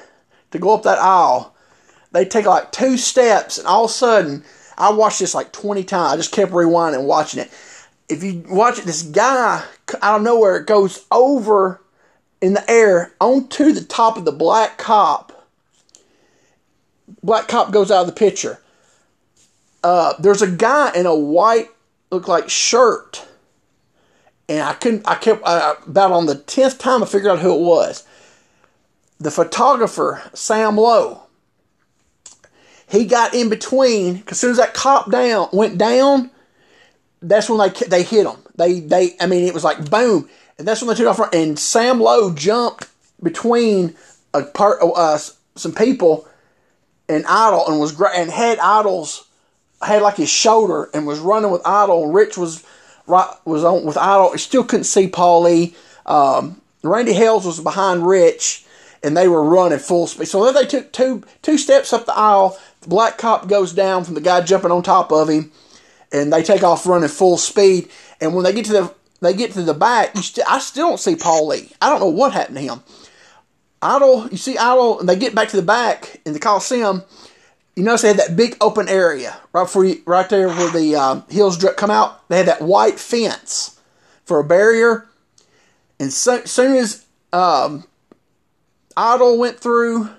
to 0.52 0.60
go 0.60 0.74
up 0.74 0.84
that 0.84 1.00
aisle, 1.00 1.54
they 2.12 2.25
take 2.25 2.46
like 2.46 2.72
two 2.72 2.98
steps, 2.98 3.58
and 3.58 3.68
all 3.68 3.86
of 3.86 3.90
a 3.90 3.94
sudden, 3.94 4.44
I 4.78 4.92
watched 4.92 5.20
this 5.20 5.36
like 5.36 5.52
20 5.52 5.84
times. 5.84 6.13
I 6.13 6.18
just 6.18 6.32
kept 6.32 6.52
rewinding 6.52 7.00
and 7.00 7.08
watching 7.08 7.42
it. 7.42 7.52
If 8.10 8.24
you 8.24 8.44
watch 8.48 8.80
it, 8.80 8.86
this 8.86 9.02
guy 9.02 9.63
out 10.02 10.18
of 10.18 10.22
nowhere 10.22 10.58
it 10.58 10.68
goes 10.68 11.06
over 11.12 11.82
in 12.42 12.54
the 12.54 12.70
air 12.70 13.13
onto 13.20 13.72
the 13.72 13.84
top 13.84 14.18
of 14.18 14.25
the 14.25 14.32
black 14.32 14.78
cop. 14.78 15.32
Black 17.22 17.48
cop 17.48 17.72
goes 17.72 17.91
out 17.91 18.01
of 18.01 18.07
the 18.07 18.13
picture. 18.13 18.60
Uh, 19.83 20.13
there's 20.19 20.41
a 20.41 20.50
guy 20.50 20.91
in 20.95 21.05
a 21.05 21.15
white, 21.15 21.67
look 22.10 22.27
like 22.27 22.50
shirt, 22.50 23.25
and 24.48 24.62
I 24.62 24.74
couldn't. 24.74 25.07
I 25.07 25.15
kept 25.15 25.41
uh, 25.43 25.75
about 25.86 26.12
on 26.12 26.25
the 26.25 26.36
tenth 26.36 26.79
time 26.79 27.03
I 27.03 27.05
figured 27.05 27.31
out 27.31 27.39
who 27.39 27.53
it 27.53 27.62
was. 27.62 28.07
The 29.19 29.31
photographer 29.31 30.22
Sam 30.33 30.77
Lowe. 30.77 31.24
He 32.88 33.05
got 33.05 33.33
in 33.33 33.50
between 33.50 34.17
because 34.17 34.38
as 34.38 34.39
soon 34.39 34.51
as 34.51 34.57
that 34.57 34.74
cop 34.74 35.10
down 35.12 35.50
went 35.51 35.77
down, 35.77 36.29
that's 37.22 37.50
when 37.50 37.60
they 37.60 37.86
they 37.88 38.03
hit 38.03 38.27
him. 38.27 38.38
They 38.55 38.79
they 38.79 39.15
I 39.19 39.25
mean 39.25 39.45
it 39.45 39.53
was 39.53 39.63
like 39.63 39.89
boom, 39.89 40.29
and 40.57 40.67
that's 40.67 40.81
when 40.81 40.89
they 40.89 40.95
took 40.95 41.19
off. 41.19 41.33
And 41.33 41.57
Sam 41.57 42.00
Lowe 42.00 42.33
jumped 42.33 42.88
between 43.22 43.95
a 44.33 44.43
part 44.43 44.79
uh, 44.81 45.17
some 45.55 45.74
people 45.74 46.27
and 47.13 47.25
Idol 47.27 47.67
and 47.67 47.79
was 47.79 48.00
and 48.01 48.32
had 48.32 48.60
Idol's 48.60 49.27
had 49.82 50.01
like 50.01 50.17
his 50.17 50.29
shoulder 50.29 50.89
and 50.93 51.05
was 51.05 51.20
running 51.20 51.51
with 51.51 51.65
Idol. 51.65 52.12
Rich 52.12 52.38
was 52.38 52.63
right 53.08 53.29
was 53.46 53.63
on 53.63 53.86
with 53.86 53.98
Idol. 53.98 54.32
He 54.32 54.38
still 54.38 54.63
couldn't 54.63 54.86
see 54.86 55.08
Paulie. 55.08 55.75
Um, 56.05 56.62
Randy 56.84 57.13
Hales 57.13 57.46
was 57.46 57.60
behind 57.60 58.05
Rich, 58.08 58.65
and 59.03 59.15
they 59.15 59.27
were 59.27 59.43
running 59.43 59.79
full 59.79 60.08
speed. 60.08 60.27
So 60.27 60.43
then 60.43 60.55
they 60.55 60.65
took 60.65 60.91
two 60.91 61.24
two 61.41 61.58
steps 61.58 61.93
up 61.93 62.05
the 62.05 62.17
aisle. 62.17 62.58
The 62.82 62.89
black 62.89 63.17
cop 63.17 63.48
goes 63.48 63.74
down 63.74 64.03
from 64.03 64.15
the 64.15 64.22
guy 64.22 64.41
jumping 64.41 64.72
on 64.72 64.84
top 64.84 65.12
of 65.12 65.29
him, 65.29 65.51
and 66.12 66.34
they 66.34 66.43
take 66.43 66.63
off 66.63 66.86
running 66.86 67.10
full 67.10 67.38
speed. 67.38 67.89
And 68.20 68.34
when 68.34 68.43
they 68.43 68.53
get 68.53 68.65
to 68.65 68.74
the 68.74 68.93
they 69.22 69.34
get 69.34 69.51
to 69.53 69.62
the 69.62 69.74
back, 69.74 70.15
st- 70.17 70.50
I 70.50 70.60
still 70.60 70.89
don't 70.89 71.00
see 71.00 71.15
Paulie. 71.15 71.72
I 71.82 71.89
don't 71.89 72.00
know 72.00 72.10
what 72.10 72.34
happened 72.34 72.58
to 72.58 72.62
him. 72.62 72.84
Idol, 73.84 74.28
you 74.30 74.38
see 74.38 74.58
Idol, 74.58 75.00
and 75.00 75.08
they 75.08 75.16
get 75.16 75.36
back 75.36 75.50
to 75.50 75.58
the 75.58 75.62
back 75.62 76.22
in 76.25 76.34
the 76.34 76.40
Coliseum. 76.40 77.04
You 77.75 77.84
notice 77.84 78.04
they 78.04 78.10
had 78.10 78.18
that 78.18 78.36
big 78.36 78.56
open 78.62 78.88
area 78.88 79.36
right 79.52 79.70
for 79.70 79.84
you, 79.84 80.02
right 80.06 80.30
there 80.30 80.48
where 80.48 80.72
the 80.72 80.96
um, 80.96 81.25
hills 81.30 81.63
come 81.78 81.92
out. 81.92 82.28
They 82.30 82.38
had 82.38 82.48
that 82.48 82.62
white 82.62 83.00
fence 83.00 83.80
for 84.25 84.40
a 84.40 84.44
barrier, 84.44 85.08
and 86.00 86.12
so, 86.12 86.44
soon 86.46 86.75
as 86.78 87.06
um, 87.32 87.86
Idol 88.96 89.38
went 89.38 89.60
through, 89.60 90.10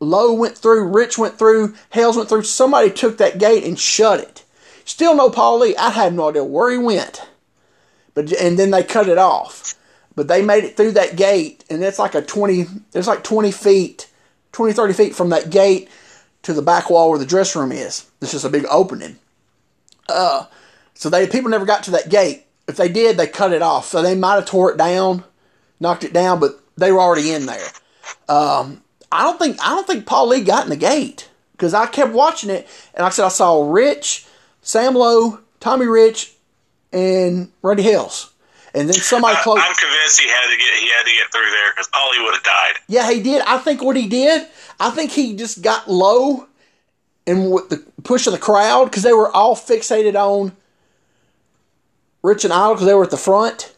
Lowe 0.00 0.32
went 0.32 0.56
through, 0.56 0.88
Rich 0.88 1.18
went 1.18 1.38
through, 1.38 1.74
Hales 1.90 2.16
went 2.16 2.28
through. 2.28 2.42
Somebody 2.42 2.90
took 2.90 3.18
that 3.18 3.38
gate 3.38 3.64
and 3.64 3.78
shut 3.78 4.20
it. 4.20 4.44
Still 4.84 5.14
no 5.14 5.30
Paul 5.30 5.60
Lee. 5.60 5.76
I 5.76 5.90
had 5.90 6.14
no 6.14 6.30
idea 6.30 6.44
where 6.44 6.70
he 6.70 6.78
went, 6.78 7.22
but 8.14 8.32
and 8.32 8.58
then 8.58 8.70
they 8.70 8.82
cut 8.82 9.08
it 9.08 9.18
off. 9.18 9.74
But 10.20 10.28
they 10.28 10.42
made 10.42 10.64
it 10.64 10.76
through 10.76 10.92
that 10.92 11.16
gate, 11.16 11.64
and 11.70 11.82
it's 11.82 11.98
like 11.98 12.14
a 12.14 12.20
twenty. 12.20 12.66
It's 12.92 13.06
like 13.08 13.24
twenty 13.24 13.50
feet, 13.50 14.06
20, 14.52 14.74
30 14.74 14.92
feet 14.92 15.14
from 15.14 15.30
that 15.30 15.48
gate 15.48 15.88
to 16.42 16.52
the 16.52 16.60
back 16.60 16.90
wall 16.90 17.08
where 17.08 17.18
the 17.18 17.24
dress 17.24 17.56
room 17.56 17.72
is. 17.72 18.06
It's 18.20 18.32
just 18.32 18.44
a 18.44 18.50
big 18.50 18.66
opening. 18.70 19.18
Uh, 20.10 20.44
so 20.92 21.08
they 21.08 21.26
people 21.26 21.50
never 21.50 21.64
got 21.64 21.84
to 21.84 21.92
that 21.92 22.10
gate. 22.10 22.44
If 22.68 22.76
they 22.76 22.90
did, 22.90 23.16
they 23.16 23.28
cut 23.28 23.54
it 23.54 23.62
off. 23.62 23.86
So 23.86 24.02
they 24.02 24.14
might 24.14 24.34
have 24.34 24.44
tore 24.44 24.70
it 24.70 24.76
down, 24.76 25.24
knocked 25.80 26.04
it 26.04 26.12
down, 26.12 26.38
but 26.38 26.60
they 26.76 26.92
were 26.92 27.00
already 27.00 27.32
in 27.32 27.46
there. 27.46 27.68
Um, 28.28 28.82
I 29.10 29.22
don't 29.22 29.38
think 29.38 29.56
I 29.62 29.70
don't 29.70 29.86
think 29.86 30.04
Paul 30.04 30.28
Lee 30.28 30.44
got 30.44 30.64
in 30.64 30.68
the 30.68 30.76
gate 30.76 31.30
because 31.52 31.72
I 31.72 31.86
kept 31.86 32.12
watching 32.12 32.50
it, 32.50 32.68
and 32.92 33.06
I 33.06 33.08
said, 33.08 33.24
I 33.24 33.28
saw 33.30 33.72
Rich, 33.72 34.26
Sam 34.60 34.92
Lowe, 34.92 35.40
Tommy 35.60 35.86
Rich, 35.86 36.34
and 36.92 37.50
Randy 37.62 37.84
Hales. 37.84 38.34
And 38.74 38.88
then 38.88 38.94
somebody 38.94 39.36
close. 39.42 39.58
I'm 39.60 39.74
convinced 39.74 40.20
he 40.20 40.28
had 40.28 40.50
to 40.50 40.56
get 40.56 40.74
he 40.78 40.88
had 40.88 41.04
to 41.04 41.12
get 41.12 41.32
through 41.32 41.50
there 41.50 41.72
because 41.72 41.88
Paul 41.88 42.10
would 42.22 42.34
have 42.34 42.42
died. 42.42 42.74
Yeah, 42.88 43.10
he 43.10 43.20
did. 43.20 43.42
I 43.42 43.58
think 43.58 43.82
what 43.82 43.96
he 43.96 44.06
did, 44.06 44.46
I 44.78 44.90
think 44.90 45.10
he 45.10 45.34
just 45.34 45.62
got 45.62 45.90
low 45.90 46.46
and 47.26 47.50
with 47.50 47.68
the 47.68 47.84
push 48.04 48.26
of 48.26 48.32
the 48.32 48.38
crowd 48.38 48.84
because 48.86 49.02
they 49.02 49.12
were 49.12 49.30
all 49.30 49.56
fixated 49.56 50.14
on 50.14 50.52
Rich 52.22 52.44
and 52.44 52.52
Idol 52.52 52.74
because 52.74 52.86
they 52.86 52.94
were 52.94 53.04
at 53.04 53.10
the 53.10 53.16
front, 53.16 53.74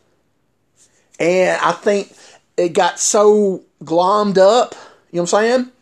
and 1.18 1.60
I 1.62 1.72
think 1.72 2.12
it 2.56 2.70
got 2.70 2.98
so 2.98 3.62
glommed 3.82 4.36
up. 4.38 4.74
You 5.10 5.18
know 5.18 5.22
what 5.22 5.34
I'm 5.34 5.42
saying? 5.44 5.72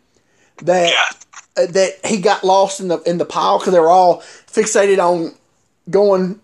That 0.63 0.89
Yeah. 0.91 1.63
uh, 1.63 1.67
that 1.67 2.05
he 2.05 2.17
got 2.21 2.43
lost 2.43 2.79
in 2.79 2.87
the 2.87 2.99
in 2.99 3.17
the 3.17 3.25
pile 3.25 3.59
because 3.59 3.73
they 3.73 3.79
were 3.79 3.89
all 3.89 4.21
fixated 4.21 4.99
on 4.99 5.33
going 5.89 6.39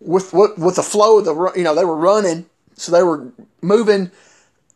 with 0.00 0.32
with 0.32 0.58
with 0.58 0.76
the 0.76 0.82
flow 0.82 1.18
of 1.18 1.24
the 1.24 1.52
you 1.56 1.62
know 1.64 1.74
they 1.74 1.84
were 1.84 1.96
running 1.96 2.46
so 2.74 2.90
they 2.90 3.02
were 3.02 3.30
moving 3.60 4.10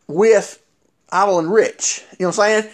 with 0.07 0.63
Idol 1.11 1.39
and 1.39 1.53
Rich 1.53 2.05
you 2.13 2.25
know 2.25 2.29
what 2.29 2.39
I'm 2.41 2.63
saying 2.63 2.73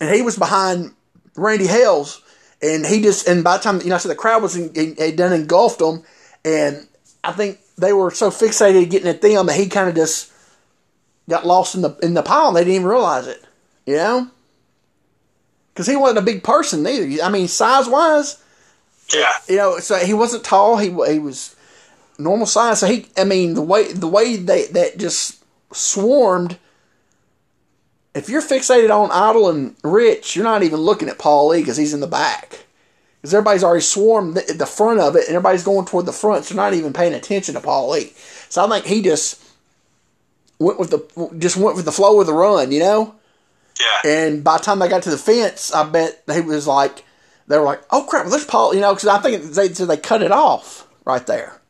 and 0.00 0.14
he 0.14 0.22
was 0.22 0.36
behind 0.36 0.92
Randy 1.36 1.66
Hales 1.66 2.20
and 2.60 2.84
he 2.84 3.00
just 3.00 3.28
and 3.28 3.44
by 3.44 3.56
the 3.56 3.62
time 3.62 3.80
you 3.80 3.90
know 3.90 3.98
so 3.98 4.08
the 4.08 4.14
crowd 4.14 4.42
was 4.42 4.56
in, 4.56 4.72
in, 4.74 4.96
had 4.96 5.16
done 5.16 5.32
engulfed 5.32 5.78
them 5.78 6.02
and 6.44 6.86
I 7.22 7.32
think 7.32 7.58
they 7.78 7.92
were 7.92 8.10
so 8.10 8.30
fixated 8.30 8.90
getting 8.90 9.08
at 9.08 9.22
them 9.22 9.46
that 9.46 9.56
he 9.56 9.68
kind 9.68 9.88
of 9.88 9.94
just 9.94 10.32
got 11.28 11.46
lost 11.46 11.74
in 11.74 11.82
the 11.82 11.96
in 12.02 12.14
the 12.14 12.22
pile 12.22 12.48
and 12.48 12.56
they 12.56 12.60
didn't 12.62 12.74
even 12.74 12.86
realize 12.86 13.26
it 13.28 13.42
you 13.86 13.96
know 13.96 14.28
because 15.72 15.86
he 15.86 15.96
wasn't 15.96 16.18
a 16.18 16.22
big 16.22 16.42
person 16.42 16.82
neither 16.82 17.22
I 17.22 17.30
mean 17.30 17.46
size 17.48 17.88
wise 17.88 18.42
Yeah. 19.12 19.30
you 19.48 19.56
know, 19.56 19.78
so 19.78 19.96
he 19.96 20.14
wasn't 20.14 20.44
tall. 20.44 20.78
He 20.78 20.86
he 20.86 21.18
was 21.18 21.53
normal 22.18 22.46
size. 22.46 22.80
So 22.80 22.86
he, 22.86 23.06
I 23.16 23.24
mean, 23.24 23.54
the 23.54 23.62
way 23.62 23.92
the 23.92 24.08
way 24.08 24.36
they 24.36 24.66
that 24.66 24.98
just 24.98 25.42
swarmed. 25.72 26.58
If 28.14 28.28
you're 28.28 28.42
fixated 28.42 28.96
on 28.96 29.10
Idol 29.10 29.50
and 29.50 29.74
Rich, 29.82 30.36
you're 30.36 30.44
not 30.44 30.62
even 30.62 30.80
looking 30.80 31.08
at 31.08 31.18
Paul 31.18 31.48
Lee 31.48 31.60
because 31.60 31.76
he's 31.76 31.92
in 31.92 31.98
the 31.98 32.06
back. 32.06 32.64
Because 33.20 33.34
everybody's 33.34 33.64
already 33.64 33.80
swarmed 33.80 34.36
the, 34.36 34.52
the 34.52 34.66
front 34.66 35.00
of 35.00 35.16
it, 35.16 35.26
and 35.26 35.34
everybody's 35.34 35.64
going 35.64 35.86
toward 35.86 36.06
the 36.06 36.12
front, 36.12 36.44
so 36.44 36.54
not 36.54 36.74
even 36.74 36.92
paying 36.92 37.14
attention 37.14 37.54
to 37.54 37.60
Paul 37.60 37.90
Lee. 37.90 38.12
So 38.48 38.64
I 38.64 38.68
think 38.68 38.86
he 38.86 39.02
just 39.02 39.42
went 40.58 40.78
with 40.78 40.90
the 40.90 41.36
just 41.38 41.56
went 41.56 41.74
with 41.74 41.86
the 41.86 41.92
flow 41.92 42.20
of 42.20 42.26
the 42.26 42.32
run, 42.32 42.70
you 42.70 42.80
know. 42.80 43.14
Yeah. 43.80 44.10
And 44.10 44.44
by 44.44 44.58
the 44.58 44.62
time 44.62 44.78
they 44.78 44.88
got 44.88 45.02
to 45.04 45.10
the 45.10 45.18
fence, 45.18 45.74
I 45.74 45.82
bet 45.88 46.22
he 46.32 46.40
was 46.40 46.66
like, 46.66 47.04
they 47.48 47.58
were 47.58 47.64
like, 47.64 47.82
"Oh 47.90 48.06
crap, 48.08 48.26
there's 48.26 48.44
Paul," 48.44 48.74
you 48.74 48.80
know, 48.80 48.94
because 48.94 49.08
I 49.08 49.18
think 49.18 49.42
they 49.42 49.72
so 49.72 49.86
they 49.86 49.96
cut 49.96 50.22
it 50.22 50.32
off 50.32 50.88
right 51.04 51.26
there. 51.26 51.60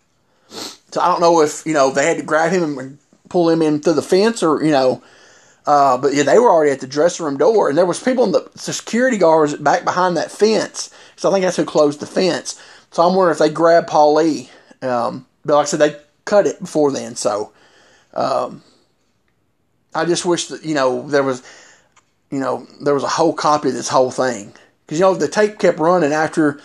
So 0.94 1.00
I 1.00 1.08
don't 1.08 1.20
know 1.20 1.42
if 1.42 1.66
you 1.66 1.74
know 1.74 1.90
they 1.90 2.06
had 2.06 2.18
to 2.18 2.22
grab 2.22 2.52
him 2.52 2.78
and 2.78 2.98
pull 3.28 3.50
him 3.50 3.62
in 3.62 3.80
through 3.80 3.94
the 3.94 4.02
fence 4.02 4.42
or 4.42 4.64
you 4.64 4.70
know, 4.70 5.02
uh, 5.66 5.98
but 5.98 6.14
yeah, 6.14 6.22
they 6.22 6.38
were 6.38 6.50
already 6.50 6.70
at 6.70 6.80
the 6.80 6.86
dressing 6.86 7.26
room 7.26 7.36
door, 7.36 7.68
and 7.68 7.76
there 7.76 7.84
was 7.84 8.02
people 8.02 8.22
in 8.22 8.32
the, 8.32 8.48
security 8.54 9.18
guards 9.18 9.56
back 9.56 9.84
behind 9.84 10.16
that 10.16 10.30
fence. 10.30 10.94
So 11.16 11.28
I 11.28 11.32
think 11.32 11.44
that's 11.44 11.56
who 11.56 11.64
closed 11.64 11.98
the 11.98 12.06
fence. 12.06 12.60
So 12.92 13.02
I'm 13.02 13.16
wondering 13.16 13.32
if 13.32 13.38
they 13.38 13.50
grabbed 13.50 13.88
Paul 13.88 14.14
Lee. 14.14 14.50
Um, 14.82 15.26
but 15.44 15.56
like 15.56 15.64
I 15.64 15.66
said, 15.66 15.80
they 15.80 15.96
cut 16.24 16.46
it 16.46 16.60
before 16.60 16.92
then. 16.92 17.16
So 17.16 17.52
um, 18.12 18.62
I 19.94 20.04
just 20.04 20.24
wish 20.24 20.46
that 20.46 20.64
you 20.64 20.74
know 20.74 21.08
there 21.08 21.24
was 21.24 21.42
you 22.30 22.40
know, 22.40 22.66
there 22.80 22.94
was 22.94 23.04
a 23.04 23.08
whole 23.08 23.32
copy 23.32 23.68
of 23.68 23.74
this 23.74 23.88
whole 23.88 24.10
thing. 24.10 24.52
Because, 24.86 24.98
you 24.98 25.04
know, 25.04 25.14
the 25.14 25.28
tape 25.28 25.58
kept 25.58 25.78
running 25.78 26.12
after 26.12 26.60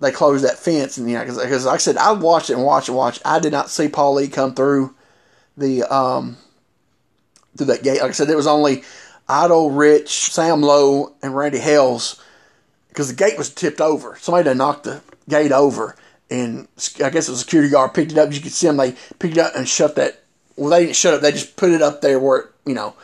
they 0.00 0.12
closed 0.12 0.44
that 0.44 0.58
fence. 0.58 0.98
And, 0.98 1.08
you 1.08 1.16
know, 1.16 1.24
because 1.24 1.66
like 1.66 1.74
I 1.74 1.78
said, 1.78 1.96
I 1.96 2.12
watched 2.12 2.50
it 2.50 2.54
and 2.54 2.64
watched 2.64 2.88
and 2.88 2.96
watched. 2.96 3.22
I 3.24 3.38
did 3.38 3.52
not 3.52 3.70
see 3.70 3.88
Paul 3.88 4.14
Lee 4.14 4.28
come 4.28 4.54
through 4.54 4.94
the, 5.56 5.84
um, 5.84 6.36
through 7.56 7.66
that 7.66 7.82
gate. 7.82 8.00
Like 8.00 8.10
I 8.10 8.12
said, 8.12 8.28
there 8.28 8.36
was 8.36 8.46
only 8.46 8.84
Idol, 9.28 9.70
Rich, 9.70 10.32
Sam 10.32 10.62
Lowe, 10.62 11.14
and 11.22 11.36
Randy 11.36 11.58
Hales. 11.58 12.22
Because 12.88 13.08
the 13.08 13.16
gate 13.16 13.38
was 13.38 13.52
tipped 13.52 13.80
over. 13.80 14.16
Somebody 14.20 14.52
knocked 14.54 14.84
the 14.84 15.02
gate 15.28 15.52
over. 15.52 15.96
And 16.30 16.68
I 17.02 17.10
guess 17.10 17.26
the 17.26 17.36
security 17.36 17.70
guard 17.70 17.94
picked 17.94 18.12
it 18.12 18.18
up. 18.18 18.32
You 18.32 18.40
could 18.40 18.52
see 18.52 18.66
them. 18.66 18.76
They 18.76 18.92
picked 19.18 19.36
it 19.36 19.38
up 19.38 19.54
and 19.54 19.68
shut 19.68 19.96
that. 19.96 20.22
Well, 20.56 20.70
they 20.70 20.84
didn't 20.84 20.96
shut 20.96 21.14
it. 21.14 21.22
They 21.22 21.32
just 21.32 21.56
put 21.56 21.70
it 21.70 21.82
up 21.82 22.00
there 22.00 22.18
where, 22.18 22.38
it, 22.38 22.46
you 22.66 22.74
know, 22.74 22.94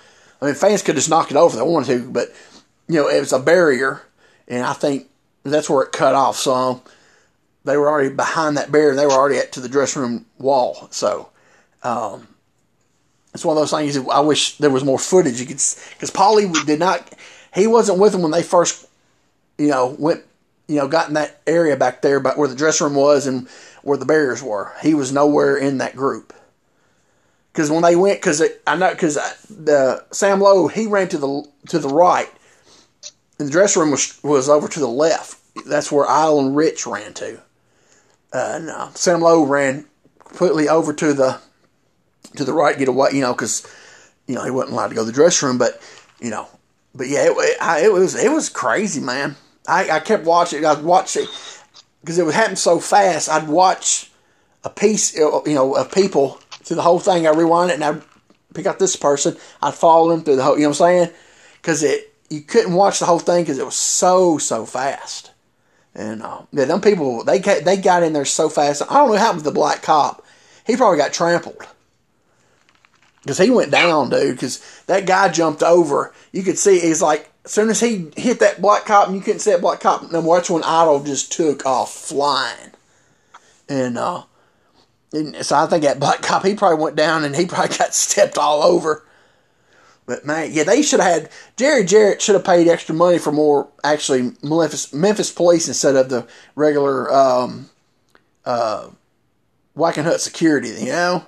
I 0.43 0.47
mean, 0.47 0.55
fans 0.57 0.83
could 0.83 0.97
just 0.97 1.09
knock 1.09 1.31
it 1.31 1.37
over 1.37 1.55
if 1.55 1.59
they 1.59 1.71
wanted 1.71 1.87
to, 1.87 2.11
but 2.11 2.29
you 2.87 2.97
know, 2.97 3.09
it 3.09 3.21
was 3.21 3.33
a 3.33 3.39
barrier, 3.39 4.03
and 4.47 4.63
I 4.63 4.75
think 4.75 5.09
that's 5.53 5.69
where 5.69 5.83
it 5.83 5.93
cut 5.93 6.15
off. 6.15 6.37
So 6.37 6.83
they 7.65 7.77
were 7.77 7.89
already 7.89 8.15
behind 8.15 8.57
that 8.57 8.73
barrier. 8.73 8.95
They 8.95 9.07
were 9.07 9.13
already 9.13 9.39
at 9.39 9.53
to 9.53 9.61
the 9.61 9.69
dressing 9.69 10.03
room 10.03 10.27
wall. 10.39 10.89
So 10.91 11.31
um, 11.83 12.29
it's 13.33 13.45
one 13.45 13.57
of 13.57 13.63
those 13.63 13.71
things. 13.71 13.97
I 14.09 14.21
wish 14.21 14.59
there 14.59 14.71
was 14.71 14.85
more 14.85 14.99
footage. 14.99 15.41
You 15.41 15.47
could 15.47 15.57
because 15.57 16.11
Paulie 16.11 16.67
did 16.67 16.79
not. 16.79 17.13
He 17.55 17.67
wasn't 17.67 17.99
with 17.99 18.13
them 18.13 18.23
when 18.23 18.33
they 18.33 18.43
first, 18.43 18.87
you 19.59 19.69
know, 19.69 19.95
went. 19.99 20.23
You 20.67 20.77
know, 20.77 20.89
got 20.89 21.09
in 21.09 21.15
that 21.15 21.43
area 21.47 21.77
back 21.77 22.01
there, 22.01 22.21
but 22.21 22.39
where 22.39 22.49
the 22.49 22.55
dressing 22.57 22.87
room 22.87 22.97
was 22.97 23.27
and 23.27 23.47
where 23.83 23.99
the 23.99 24.07
barriers 24.07 24.43
were. 24.43 24.73
He 24.81 24.95
was 24.95 25.13
nowhere 25.13 25.59
in 25.59 25.77
that 25.77 25.95
group 25.95 26.33
because 27.55 27.71
when 27.71 27.83
they 27.83 27.95
went, 27.95 28.21
because 28.21 28.43
I 28.67 28.75
know 28.75 28.91
because 28.91 29.15
the 29.49 30.05
Sam 30.11 30.41
Lowe 30.41 30.67
he 30.67 30.87
ran 30.87 31.09
to 31.09 31.19
the 31.19 31.45
to 31.69 31.79
the 31.79 31.89
right, 31.89 32.29
and 33.39 33.49
the 33.49 33.53
dressing 33.53 33.83
room 33.83 33.91
was 33.91 34.19
was 34.23 34.49
over 34.49 34.69
to 34.69 34.81
the 34.81 34.89
left. 34.89 35.39
That's 35.67 35.91
where 35.91 36.09
Idol 36.09 36.41
and 36.41 36.57
Rich 36.57 36.87
ran 36.87 37.15
to. 37.15 37.41
Uh, 38.33 38.91
Sam 38.95 39.21
Lowe 39.21 39.45
ran 39.45 39.87
completely 40.19 40.69
over 40.69 40.93
to 40.93 41.13
the 41.13 41.41
to 42.37 42.45
the 42.45 42.53
right, 42.53 42.77
get 42.77 42.89
away. 42.89 43.11
You 43.13 43.21
know, 43.21 43.33
because 43.33 43.67
you 44.27 44.35
know 44.35 44.45
he 44.45 44.51
wasn't 44.51 44.73
allowed 44.73 44.89
to 44.89 44.95
go 44.95 45.03
to 45.03 45.07
the 45.07 45.13
dressing 45.13 45.49
room, 45.49 45.59
but 45.59 45.81
you 46.21 46.31
know, 46.31 46.49
but 46.95 47.09
yeah, 47.09 47.27
it, 47.27 47.37
it, 47.37 47.63
I, 47.63 47.85
it 47.85 47.93
was 47.93 48.15
it 48.15 48.31
was 48.31 48.49
crazy, 48.49 49.01
man. 49.01 49.37
I, 49.67 49.91
I 49.91 50.01
kept 50.01 50.25
watching. 50.25 50.65
I'd 50.65 50.83
watch 50.83 51.17
it 51.17 51.29
because 52.01 52.19
it 52.19 52.25
would 52.25 52.35
happen 52.35 52.57
so 52.57 52.81
fast. 52.81 53.29
I'd 53.29 53.49
watch 53.49 54.11
a 54.63 54.71
piece, 54.71 55.17
you 55.17 55.43
know, 55.47 55.75
of 55.75 55.93
people 55.93 56.41
through 56.51 56.77
the 56.77 56.83
whole 56.83 56.99
thing. 56.99 57.27
I 57.27 57.31
rewind 57.31 57.71
it 57.71 57.75
and 57.75 57.85
I 57.85 58.01
pick 58.55 58.67
out 58.67 58.79
this 58.79 58.97
person. 58.97 59.37
I'd 59.63 59.75
follow 59.75 60.11
them 60.11 60.23
through 60.23 60.37
the 60.37 60.43
whole. 60.43 60.57
You 60.57 60.63
know 60.63 60.69
what 60.71 60.81
I'm 60.81 61.07
saying? 61.07 61.11
Because 61.61 61.83
it 61.83 62.14
you 62.35 62.41
couldn't 62.43 62.75
watch 62.75 62.99
the 62.99 63.07
whole 63.07 63.19
thing 63.19 63.43
because 63.45 63.59
it 63.59 63.65
was 63.65 63.77
so 63.77 64.39
so 64.39 64.67
fast. 64.67 65.31
And 65.95 66.23
uh, 66.23 66.43
yeah, 66.53 66.65
them 66.65 66.81
people 66.81 67.25
they 67.25 67.39
got, 67.39 67.65
they 67.65 67.77
got 67.77 68.03
in 68.03 68.13
there 68.13 68.25
so 68.25 68.49
fast. 68.49 68.83
I 68.83 68.87
don't 68.87 69.07
know 69.07 69.13
what 69.13 69.21
happened 69.21 69.45
to 69.45 69.51
the 69.51 69.55
black 69.55 69.83
cop. 69.83 70.25
He 70.67 70.77
probably 70.77 70.99
got 70.99 71.13
trampled 71.13 71.67
because 73.23 73.39
he 73.39 73.51
went 73.51 73.71
down, 73.71 74.11
dude. 74.11 74.35
Because 74.37 74.61
that 74.87 75.07
guy 75.07 75.29
jumped 75.29 75.63
over. 75.63 76.13
You 76.33 76.43
could 76.43 76.59
see 76.59 76.81
he's 76.81 77.03
like 77.03 77.31
as 77.45 77.53
soon 77.53 77.71
as 77.71 77.81
he 77.81 78.11
hit 78.17 78.41
that 78.41 78.61
black 78.61 78.87
cop, 78.87 79.07
and 79.07 79.17
you 79.17 79.23
couldn't 79.23 79.41
see 79.41 79.53
that 79.53 79.61
black 79.61 79.81
cop 79.81 80.11
no 80.11 80.21
more. 80.21 80.37
That's 80.37 80.51
when 80.51 80.65
Idol 80.65 81.05
just 81.05 81.33
took 81.33 81.65
off 81.65 81.93
flying. 81.93 82.73
And 83.69 83.97
uh, 83.97 84.25
and 85.13 85.47
so 85.47 85.57
I 85.57 85.67
think 85.67 85.85
that 85.85 86.01
black 86.01 86.23
cop 86.23 86.45
he 86.45 86.55
probably 86.55 86.83
went 86.83 86.97
down 86.97 87.25
and 87.25 87.37
he 87.37 87.47
probably 87.47 87.77
got 87.79 87.95
stepped 87.95 88.37
all 88.37 88.63
over. 88.63 89.05
But 90.07 90.27
man, 90.27 90.53
yeah, 90.53 90.65
they 90.65 90.83
should 90.83 91.01
have 91.01 91.13
had 91.23 91.31
Jerry 91.57 91.85
Jarrett 91.85 92.21
should 92.21 92.35
have 92.35 92.45
paid 92.45 92.69
extra 92.69 92.95
money 92.95 93.19
for 93.19 93.33
more 93.33 93.69
actually 93.83 94.33
Memphis 94.43 94.93
Memphis 94.93 95.31
police 95.33 95.67
instead 95.67 95.97
of 95.97 96.09
the 96.11 96.27
regular 96.55 97.11
um, 97.13 97.71
uh, 98.45 98.89
Wackenhut 99.77 100.19
security. 100.21 100.69
You 100.69 100.93
know. 100.93 101.25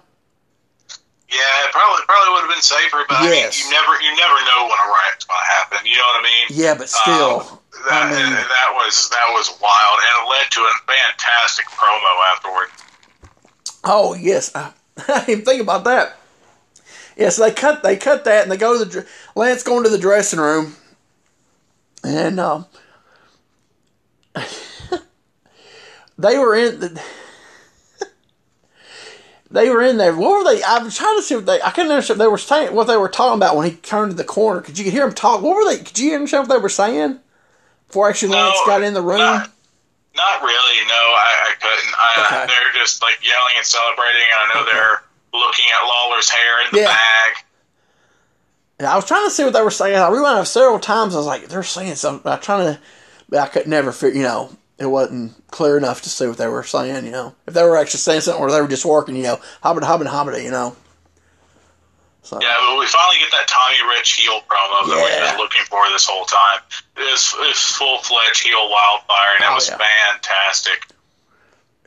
Yeah, 1.28 1.64
it 1.66 1.72
probably 1.72 2.04
probably 2.06 2.32
would 2.34 2.40
have 2.46 2.50
been 2.54 2.62
safer, 2.62 3.02
but 3.08 3.18
Yes. 3.24 3.58
I 3.58 3.64
mean, 3.64 3.64
you 3.64 3.70
never 3.80 3.92
you 4.02 4.10
never 4.14 4.38
know 4.46 4.62
when 4.68 4.78
a 4.78 4.88
riot's 4.92 5.24
going 5.24 5.40
to 5.40 5.52
happen. 5.58 5.78
You 5.84 5.96
know 5.96 6.04
what 6.06 6.20
I 6.20 6.22
mean? 6.22 6.46
Yeah, 6.50 6.74
but 6.76 6.88
still, 6.88 7.40
Um, 7.40 7.58
that, 7.88 8.02
I 8.02 8.10
mean- 8.12 8.32
that 8.32 8.70
was 8.76 9.08
that 9.10 9.26
was 9.32 9.48
wild, 9.60 9.98
and 10.04 10.12
it 10.22 10.30
led 10.30 10.50
to 10.52 10.60
a 10.60 10.72
fantastic 10.86 11.66
promo 11.66 12.12
afterward. 12.32 12.68
Oh 13.84 14.14
yes, 14.14 14.52
I, 14.54 14.70
I 15.08 15.24
didn't 15.24 15.44
think 15.46 15.62
about 15.62 15.84
that. 15.84 16.16
Yes, 17.16 17.36
they 17.36 17.50
cut 17.50 17.82
they 17.82 17.96
cut 17.96 18.24
that 18.24 18.42
and 18.42 18.52
they 18.52 18.56
go 18.56 18.78
to 18.78 18.84
the 18.84 19.06
Lance 19.34 19.62
going 19.62 19.84
to 19.84 19.90
the 19.90 19.98
dressing 19.98 20.38
room, 20.38 20.76
and 22.04 22.38
um, 22.38 22.66
they 26.18 26.38
were 26.38 26.54
in 26.54 26.80
the. 26.80 27.02
They 29.48 29.70
were 29.70 29.80
in 29.80 29.96
there. 29.96 30.14
What 30.14 30.44
were 30.44 30.54
they? 30.56 30.60
I 30.60 30.82
was 30.82 30.96
trying 30.96 31.16
to 31.18 31.22
see 31.22 31.36
what 31.36 31.46
they. 31.46 31.62
I 31.62 31.70
couldn't 31.70 31.92
understand. 31.92 32.20
They 32.20 32.26
were 32.26 32.36
saying 32.36 32.74
what 32.74 32.88
they 32.88 32.96
were 32.96 33.08
talking 33.08 33.38
about 33.38 33.56
when 33.56 33.70
he 33.70 33.76
turned 33.76 34.10
to 34.10 34.16
the 34.16 34.24
corner. 34.24 34.60
Could 34.60 34.76
you 34.76 34.90
hear 34.90 35.06
him 35.06 35.14
talk? 35.14 35.40
What 35.40 35.54
were 35.54 35.64
they? 35.64 35.78
Could 35.84 35.96
you 36.00 36.14
understand 36.14 36.48
what 36.48 36.54
they 36.56 36.60
were 36.60 36.68
saying 36.68 37.20
before 37.86 38.08
actually 38.10 38.34
Lance 38.34 38.58
got 38.66 38.82
in 38.82 38.92
the 38.92 39.00
room? 39.00 39.18
Not, 39.18 39.48
not 40.16 40.42
really. 40.42 40.86
No, 40.88 40.94
I, 40.98 41.30
I 41.46 41.54
couldn't. 41.60 41.94
I, 41.94 42.26
Okay. 42.26 42.52
They're 42.52 42.82
just 42.82 43.00
like 43.00 43.24
yelling 43.24 43.54
and 43.56 43.64
celebrating. 43.64 44.22
And 44.32 44.50
I 44.50 44.54
know 44.54 44.62
Okay. 44.66 44.72
they're 44.72 45.02
looking 45.38 45.64
at 45.74 45.86
Lawler's 45.86 46.28
hair 46.30 46.60
in 46.64 46.68
the 46.72 46.80
Yeah. 46.80 46.86
bag. 46.86 47.32
Yeah, 48.80 48.92
I 48.92 48.96
was 48.96 49.06
trying 49.06 49.24
to 49.26 49.30
see 49.30 49.44
what 49.44 49.52
they 49.54 49.62
were 49.62 49.70
saying. 49.70 49.96
I 49.96 50.08
rewound 50.10 50.40
it 50.40 50.46
several 50.46 50.78
times. 50.78 51.14
I 51.14 51.18
was 51.18 51.26
like, 51.26 51.48
they're 51.48 51.62
saying 51.62 51.94
something. 51.94 52.30
I 52.30 52.36
trying 52.36 52.74
to, 52.74 52.80
but 53.28 53.38
I 53.40 53.46
could 53.46 53.66
never 53.66 53.90
figure. 53.90 54.18
You 54.20 54.26
know, 54.26 54.50
it 54.78 54.86
wasn't 54.86 55.32
clear 55.50 55.78
enough 55.78 56.02
to 56.02 56.10
see 56.10 56.26
what 56.26 56.36
they 56.36 56.46
were 56.46 56.62
saying. 56.62 57.06
You 57.06 57.10
know, 57.12 57.34
if 57.46 57.54
they 57.54 57.62
were 57.62 57.76
actually 57.78 58.00
saying 58.00 58.20
something 58.20 58.42
or 58.42 58.50
they 58.50 58.60
were 58.60 58.68
just 58.68 58.84
working. 58.84 59.16
You 59.16 59.22
know, 59.22 59.40
hobbit, 59.62 59.84
hobbit, 59.84 60.08
hobbit. 60.08 60.42
You 60.42 60.50
know. 60.50 60.76
So 62.22 62.38
Yeah, 62.42 62.56
but 62.58 62.78
we 62.78 62.86
finally 62.86 63.18
get 63.20 63.30
that 63.30 63.46
Tommy 63.48 63.78
Rich 63.96 64.14
heel 64.14 64.40
promo 64.48 64.88
that 64.88 64.96
we've 65.00 65.30
been 65.30 65.38
looking 65.38 65.62
for 65.70 65.88
this 65.90 66.06
whole 66.06 66.24
time. 66.26 66.58
It 66.96 67.08
was, 67.10 67.22
full 67.22 67.98
fledged 67.98 68.42
heel 68.42 68.68
wildfire, 68.68 69.36
and 69.36 69.44
it 69.44 69.48
Oh, 69.50 69.54
was 69.54 69.68
yeah. 69.70 69.78
fantastic. 69.78 70.86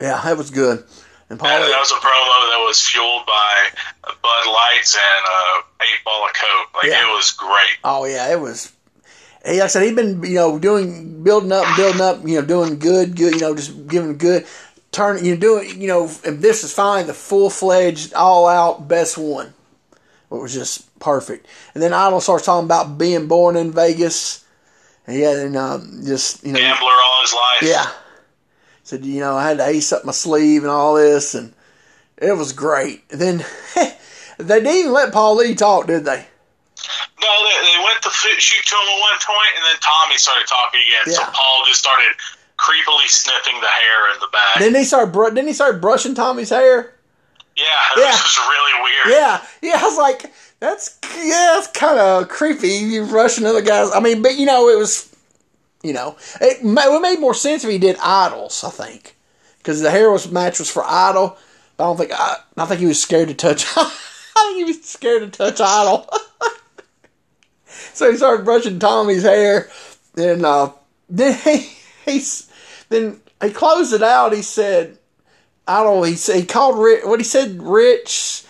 yeah, 0.00 0.18
that 0.24 0.38
was 0.38 0.50
good. 0.50 0.82
And 1.30 1.38
Paul, 1.38 1.48
that 1.48 1.78
was 1.78 1.92
a 1.92 1.94
promo 1.94 2.50
that 2.50 2.64
was 2.66 2.80
fueled 2.84 3.24
by 3.24 3.68
Bud 4.04 4.46
Lights 4.52 4.96
and 4.96 5.24
uh, 5.26 5.62
eight 5.82 6.04
ball 6.04 6.26
of 6.26 6.32
Coke. 6.34 6.74
Like 6.74 6.90
Yeah. 6.90 7.08
it 7.08 7.14
was 7.14 7.30
great. 7.30 7.78
oh 7.84 8.04
yeah, 8.04 8.32
it 8.32 8.40
was. 8.40 8.72
He, 9.46 9.52
like 9.54 9.62
I 9.62 9.66
said, 9.68 9.84
he'd 9.84 9.94
been 9.96 10.22
you 10.24 10.34
know 10.34 10.58
doing 10.58 11.22
building 11.22 11.52
up 11.52 11.64
and 11.66 11.76
building 11.76 12.00
up. 12.00 12.26
You 12.26 12.40
know, 12.40 12.46
doing 12.46 12.78
good, 12.80 13.16
good. 13.16 13.34
You 13.34 13.40
know, 13.40 13.54
just 13.54 13.86
giving 13.86 14.18
good. 14.18 14.44
Turn 14.92 15.24
you 15.24 15.34
know, 15.34 15.40
doing 15.40 15.80
you 15.80 15.86
know. 15.86 16.04
If 16.06 16.40
this 16.40 16.64
is 16.64 16.72
finally 16.74 17.04
the 17.06 17.14
full 17.14 17.48
fledged, 17.48 18.12
all 18.12 18.48
out 18.48 18.88
best 18.88 19.16
one. 19.16 19.54
It 20.32 20.34
was 20.34 20.52
just 20.52 20.98
perfect. 20.98 21.46
And 21.74 21.82
then 21.82 21.92
Idol 21.92 22.20
starts 22.20 22.44
talking 22.44 22.64
about 22.66 22.98
being 22.98 23.28
born 23.28 23.56
in 23.56 23.70
Vegas. 23.72 24.44
And 25.06 25.16
yeah, 25.16 25.30
and 25.40 25.56
um, 25.56 26.02
just 26.04 26.44
you 26.44 26.52
know, 26.52 26.58
Gambler 26.58 26.90
all 26.90 27.22
his 27.22 27.32
life. 27.34 27.62
yeah. 27.62 27.90
Said 28.84 29.04
you 29.04 29.20
know 29.20 29.36
I 29.36 29.48
had 29.48 29.58
to 29.58 29.66
ace 29.66 29.92
up 29.92 30.04
my 30.04 30.12
sleeve 30.12 30.62
and 30.62 30.70
all 30.70 30.94
this, 30.94 31.34
and 31.34 31.52
it 32.16 32.32
was 32.36 32.52
great. 32.52 33.04
And 33.10 33.20
then 33.20 33.44
they 34.38 34.60
didn't 34.60 34.66
even 34.76 34.92
let 34.92 35.12
Paul 35.12 35.36
Lee 35.36 35.54
talk, 35.54 35.86
did 35.86 36.04
they? 36.04 36.26
No, 37.22 37.28
they, 37.44 37.66
they 37.66 37.84
went 37.84 38.02
to 38.02 38.10
shoot 38.10 38.64
to 38.64 38.74
him 38.74 38.82
at 38.82 39.00
one 39.00 39.18
point, 39.20 39.52
and 39.56 39.64
then 39.66 39.76
Tommy 39.80 40.16
started 40.16 40.46
talking 40.46 40.80
again. 40.80 41.14
So 41.14 41.22
Paul 41.24 41.62
just 41.66 41.78
started 41.80 42.16
creepily 42.58 43.06
sniffing 43.08 43.60
the 43.60 43.66
hair 43.66 44.14
in 44.14 44.20
the 44.20 44.28
bag. 44.32 44.58
Didn't 44.58 44.76
he 44.78 44.84
start? 44.84 45.12
Br- 45.12 45.28
didn't 45.28 45.46
he 45.48 45.52
start 45.52 45.80
brushing 45.80 46.14
Tommy's 46.14 46.50
hair? 46.50 46.94
yeah, 47.56 47.64
Yeah. 47.96 48.04
this 48.10 48.22
was 48.22 48.38
really 48.38 48.82
weird. 48.82 49.18
Yeah, 49.18 49.42
yeah. 49.62 49.78
I 49.78 49.84
was 49.84 49.98
like, 49.98 50.32
that's 50.60 50.98
yeah, 51.16 51.52
that's 51.54 51.66
kind 51.68 51.98
of 51.98 52.28
creepy. 52.28 52.68
You 52.68 53.04
rushing 53.04 53.44
other 53.46 53.62
guys. 53.62 53.90
I 53.94 54.00
mean, 54.00 54.22
but 54.22 54.36
you 54.38 54.46
know, 54.46 54.68
it 54.70 54.78
was, 54.78 55.09
you 55.82 55.92
know, 55.92 56.16
it, 56.40 56.64
ma- 56.64 56.96
it 56.96 57.00
made 57.00 57.20
more 57.20 57.34
sense 57.34 57.64
if 57.64 57.70
he 57.70 57.78
did 57.78 57.96
Idol's. 57.98 58.62
I 58.64 58.70
think 58.70 59.16
because 59.58 59.80
the 59.80 59.90
hair 59.90 60.10
was 60.10 60.30
match 60.30 60.58
was 60.58 60.70
for 60.70 60.84
Idol. 60.84 61.36
I 61.78 61.84
don't 61.84 61.96
think 61.96 62.12
I, 62.12 62.36
I 62.56 62.66
think 62.66 62.80
he 62.80 62.86
was 62.86 63.00
scared 63.00 63.28
to 63.28 63.34
touch. 63.34 63.66
I 63.76 63.90
think 64.36 64.58
he 64.58 64.64
was 64.64 64.84
scared 64.84 65.22
to 65.22 65.28
touch 65.28 65.60
Idol. 65.60 66.08
so 67.66 68.10
he 68.10 68.16
started 68.16 68.44
brushing 68.44 68.78
Tommy's 68.78 69.22
hair, 69.22 69.70
and 70.16 70.44
uh, 70.44 70.72
then 71.08 71.34
he 72.06 72.22
then 72.88 73.20
he 73.42 73.50
closed 73.50 73.92
it 73.92 74.02
out. 74.02 74.32
He 74.32 74.42
said. 74.42 74.98
I 75.68 75.84
don't. 75.84 76.04
He 76.04 76.16
said 76.16 76.36
he 76.36 76.46
called 76.46 76.82
Rich. 76.82 77.04
What 77.04 77.20
he 77.20 77.24
said, 77.24 77.62
Rich. 77.62 78.42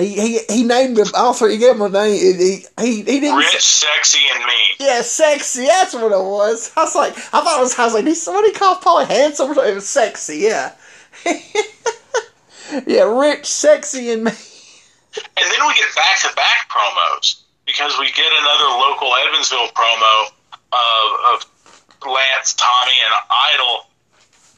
He 0.00 0.14
he, 0.14 0.38
he 0.48 0.62
named 0.64 0.98
him. 0.98 1.06
Also, 1.14 1.46
he 1.46 1.58
gave 1.58 1.76
him 1.76 1.82
a 1.82 1.88
name. 1.88 2.38
He 2.38 2.64
he, 2.80 2.96
he 2.96 3.20
didn't. 3.20 3.36
Rich, 3.36 3.60
sexy, 3.60 4.20
and 4.34 4.44
mean. 4.44 4.74
Yeah, 4.78 5.02
sexy. 5.02 5.66
That's 5.66 5.94
what 5.94 6.12
it 6.12 6.24
was. 6.24 6.72
I 6.76 6.82
was 6.82 6.94
like, 6.94 7.16
I 7.16 7.40
thought 7.40 7.58
it 7.58 7.62
was. 7.62 7.78
I 7.78 7.84
was 7.84 7.94
like, 7.94 8.06
he's, 8.06 8.26
what 8.26 8.42
do 8.42 8.48
you 8.48 8.54
call 8.54 8.76
Polly 8.76 9.06
handsome? 9.06 9.50
It 9.50 9.74
was 9.74 9.88
sexy. 9.88 10.38
Yeah. 10.38 10.72
yeah, 12.86 13.02
rich, 13.02 13.46
sexy, 13.46 14.10
and 14.10 14.24
me. 14.24 14.30
And 14.30 15.50
then 15.50 15.66
we 15.66 15.74
get 15.74 15.94
back 15.94 16.20
to 16.22 16.34
back 16.36 16.70
promos 16.70 17.42
because 17.66 17.98
we 17.98 18.06
get 18.12 18.30
another 18.30 18.68
local 18.78 19.12
Evansville 19.26 19.68
promo 19.68 20.26
of, 20.72 21.08
of 21.34 22.06
Lance, 22.06 22.54
Tommy, 22.54 22.98
and 23.04 23.14
Idol, 23.30 23.86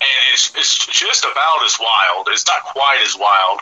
and 0.00 0.11
it's 0.33 0.55
it's 0.57 0.87
just 0.87 1.24
about 1.24 1.64
as 1.64 1.78
wild. 1.81 2.28
It's 2.31 2.46
not 2.46 2.62
quite 2.64 3.00
as 3.02 3.16
wild, 3.18 3.61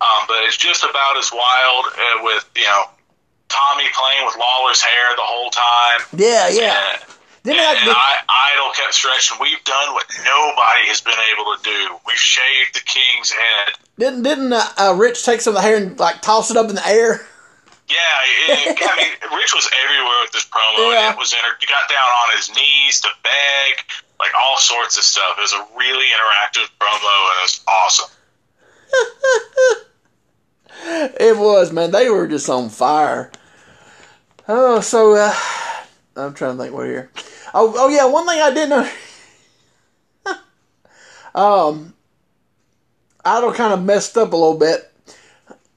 um, 0.00 0.24
but 0.26 0.38
it's 0.44 0.56
just 0.56 0.84
about 0.84 1.16
as 1.16 1.30
wild 1.32 1.86
uh, 1.86 2.24
with 2.24 2.48
you 2.56 2.64
know 2.64 2.84
Tommy 3.48 3.84
playing 3.94 4.26
with 4.26 4.36
Lawler's 4.36 4.82
hair 4.82 5.14
the 5.16 5.22
whole 5.22 5.50
time. 5.50 6.00
Yeah, 6.16 6.48
yeah. 6.48 6.98
And, 6.98 7.00
Didn't 7.44 7.60
and 7.60 7.90
I, 7.90 8.24
I, 8.28 8.52
Idol 8.54 8.72
kept 8.72 8.94
stretching. 8.94 9.36
We've 9.40 9.62
done 9.64 9.92
what 9.92 10.06
nobody 10.24 10.88
has 10.88 11.00
been 11.00 11.20
able 11.32 11.56
to 11.56 11.62
do. 11.62 11.96
We've 12.06 12.16
shaved 12.16 12.74
the 12.74 12.80
king's 12.80 13.30
head. 13.30 13.74
didn't 13.98 14.22
didn't 14.22 14.52
uh, 14.52 14.64
uh, 14.78 14.94
Rich 14.96 15.24
take 15.24 15.40
some 15.40 15.54
of 15.54 15.62
the 15.62 15.66
hair 15.66 15.76
and 15.76 15.98
like 15.98 16.22
toss 16.22 16.50
it 16.50 16.56
up 16.56 16.68
in 16.68 16.74
the 16.74 16.88
air? 16.88 17.20
Yeah, 17.88 18.16
it, 18.48 18.80
I 18.80 18.96
mean, 18.96 19.12
Rich 19.36 19.52
was 19.52 19.68
everywhere 19.84 20.18
with 20.24 20.32
this 20.32 20.48
promo. 20.48 20.88
Yeah. 20.88 21.12
And 21.12 21.14
it 21.14 21.18
was 21.20 21.32
inter- 21.36 21.56
he 21.60 21.66
got 21.66 21.84
down 21.88 22.10
on 22.24 22.36
his 22.36 22.48
knees 22.48 23.00
to 23.02 23.10
beg, 23.22 23.72
like 24.18 24.32
all 24.34 24.56
sorts 24.56 24.96
of 24.96 25.04
stuff. 25.04 25.36
It 25.36 25.44
was 25.44 25.52
a 25.52 25.62
really 25.76 26.08
interactive 26.16 26.72
promo, 26.80 27.12
and 27.28 27.36
it 27.38 27.44
was 27.44 27.60
awesome. 27.68 28.08
It 30.86 31.36
was 31.36 31.72
man. 31.72 31.90
They 31.90 32.08
were 32.08 32.26
just 32.26 32.48
on 32.48 32.68
fire. 32.68 33.30
Oh, 34.46 34.80
so 34.80 35.14
uh, 35.14 35.34
I'm 36.16 36.34
trying 36.34 36.56
to 36.56 36.62
think 36.62 36.74
what 36.74 36.86
here. 36.86 37.10
Oh, 37.54 37.74
oh 37.76 37.88
yeah. 37.88 38.04
One 38.06 38.26
thing 38.26 38.40
I 38.40 38.52
didn't 38.52 38.70
know. 40.24 40.34
um, 41.34 41.94
Idol 43.24 43.52
kind 43.52 43.72
of 43.72 43.82
messed 43.82 44.16
up 44.16 44.32
a 44.32 44.36
little 44.36 44.58
bit. 44.58 44.92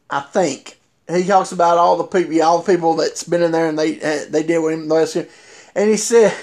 I 0.10 0.22
think 0.22 0.78
he 1.10 1.24
talks 1.24 1.52
about 1.52 1.78
all 1.78 1.98
the 1.98 2.04
people, 2.04 2.42
all 2.42 2.62
the 2.62 2.72
people 2.74 2.96
that's 2.96 3.24
been 3.24 3.42
in 3.42 3.52
there 3.52 3.70
and 3.70 3.80
they 3.80 4.02
uh, 4.02 4.26
they 4.30 4.44
did 4.44 4.60
with 4.60 4.74
him 4.74 4.88
last 4.88 5.16
year, 5.16 5.28
and 5.76 5.90
he 5.90 5.98
said 5.98 6.36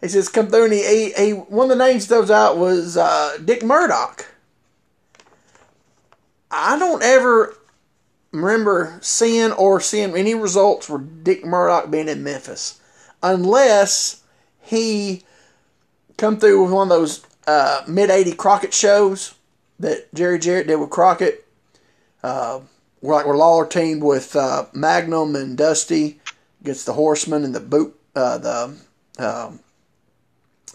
he 0.00 0.08
says 0.08 0.28
come 0.28 0.48
through 0.48 0.64
and 0.64 0.72
he, 0.72 0.82
he, 0.82 1.12
he 1.12 1.30
one 1.32 1.70
of 1.70 1.76
the 1.76 1.84
names 1.84 2.08
that 2.08 2.20
was 2.20 2.30
out 2.30 2.56
was 2.56 2.96
uh, 2.96 3.36
Dick 3.44 3.62
Murdoch. 3.62 4.31
I 6.52 6.78
don't 6.78 7.02
ever 7.02 7.56
remember 8.30 8.98
seeing 9.00 9.52
or 9.52 9.80
seeing 9.80 10.16
any 10.16 10.34
results 10.34 10.86
for 10.86 10.98
Dick 10.98 11.44
Murdoch 11.44 11.90
being 11.90 12.08
in 12.08 12.22
Memphis, 12.22 12.80
unless 13.22 14.22
he 14.60 15.22
come 16.18 16.38
through 16.38 16.62
with 16.62 16.72
one 16.72 16.90
of 16.90 16.96
those 16.96 17.24
uh, 17.46 17.82
mid 17.88 18.10
'80 18.10 18.32
Crockett 18.32 18.74
shows 18.74 19.34
that 19.80 20.12
Jerry 20.14 20.38
Jarrett 20.38 20.66
did 20.66 20.76
with 20.76 20.90
Crockett. 20.90 21.46
Uh, 22.22 22.60
where 23.00 23.16
like 23.16 23.26
where 23.26 23.36
Lawler 23.36 23.66
teamed 23.66 24.02
with 24.02 24.36
uh, 24.36 24.66
Magnum 24.72 25.34
and 25.34 25.58
Dusty 25.58 26.20
against 26.60 26.86
the 26.86 26.92
Horsemen 26.92 27.44
and 27.44 27.54
the 27.54 27.60
boot 27.60 27.98
uh, 28.14 28.38
the 28.38 28.76
um, 29.18 29.60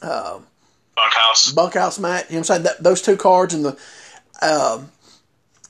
uh, 0.01 0.39
Bunkhouse. 0.95 1.51
bunkhouse 1.51 1.99
match. 1.99 2.25
You 2.29 2.35
know 2.35 2.39
what 2.39 2.39
I'm 2.39 2.43
saying? 2.43 2.63
That, 2.63 2.83
those 2.83 3.01
two 3.01 3.17
cards 3.17 3.53
and 3.53 3.65
the 3.65 3.77
um, 4.41 4.91